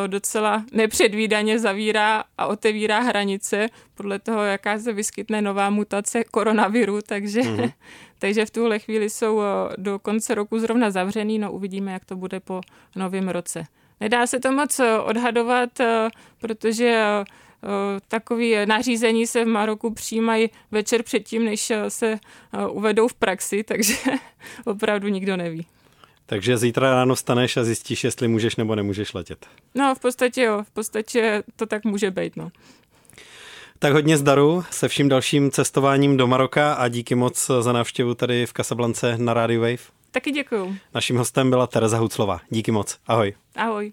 docela 0.06 0.64
nepředvídaně 0.72 1.58
zavírá 1.58 2.24
a 2.38 2.46
otevírá 2.46 3.00
hranice 3.00 3.68
podle 3.94 4.18
toho, 4.18 4.42
jaká 4.42 4.78
se 4.78 4.92
vyskytne 4.92 5.42
nová 5.42 5.70
mutace 5.70 6.24
koronaviru, 6.24 6.98
takže, 7.02 7.40
mm-hmm. 7.40 7.72
takže 8.18 8.46
v 8.46 8.50
tuhle 8.50 8.78
chvíli 8.78 9.10
jsou 9.10 9.40
do 9.76 9.98
konce 9.98 10.34
roku 10.34 10.58
zrovna 10.58 10.90
zavřený, 10.90 11.38
no 11.38 11.52
uvidíme, 11.52 11.92
jak 11.92 12.04
to 12.04 12.16
bude 12.16 12.40
po 12.40 12.60
novém 12.96 13.28
roce. 13.28 13.66
Nedá 14.00 14.26
se 14.26 14.40
to 14.40 14.52
moc 14.52 14.78
eh, 14.78 14.98
odhadovat, 14.98 15.80
eh, 15.80 16.08
protože 16.38 17.04
takový 18.08 18.56
nařízení 18.64 19.26
se 19.26 19.44
v 19.44 19.48
Maroku 19.48 19.94
přijímají 19.94 20.50
večer 20.70 21.02
předtím, 21.02 21.44
než 21.44 21.72
se 21.88 22.18
uvedou 22.70 23.08
v 23.08 23.14
praxi, 23.14 23.64
takže 23.68 23.94
opravdu 24.64 25.08
nikdo 25.08 25.36
neví. 25.36 25.66
Takže 26.26 26.58
zítra 26.58 26.90
ráno 26.90 27.16
staneš 27.16 27.56
a 27.56 27.64
zjistíš, 27.64 28.04
jestli 28.04 28.28
můžeš 28.28 28.56
nebo 28.56 28.74
nemůžeš 28.74 29.14
letět. 29.14 29.46
No, 29.74 29.94
v 29.94 29.98
podstatě 30.00 30.42
jo, 30.42 30.62
v 30.62 30.70
podstatě 30.70 31.42
to 31.56 31.66
tak 31.66 31.84
může 31.84 32.10
být, 32.10 32.36
no. 32.36 32.50
Tak 33.78 33.92
hodně 33.92 34.16
zdaru 34.16 34.64
se 34.70 34.88
vším 34.88 35.08
dalším 35.08 35.50
cestováním 35.50 36.16
do 36.16 36.26
Maroka 36.26 36.74
a 36.74 36.88
díky 36.88 37.14
moc 37.14 37.50
za 37.60 37.72
návštěvu 37.72 38.14
tady 38.14 38.46
v 38.46 38.52
Casablance 38.52 39.18
na 39.18 39.34
Radio 39.34 39.60
Wave. 39.60 39.78
Taky 40.10 40.30
děkuju. 40.30 40.76
Naším 40.94 41.16
hostem 41.16 41.50
byla 41.50 41.66
Tereza 41.66 41.98
Huclova. 41.98 42.40
Díky 42.50 42.70
moc. 42.70 42.98
Ahoj. 43.06 43.34
Ahoj. 43.56 43.92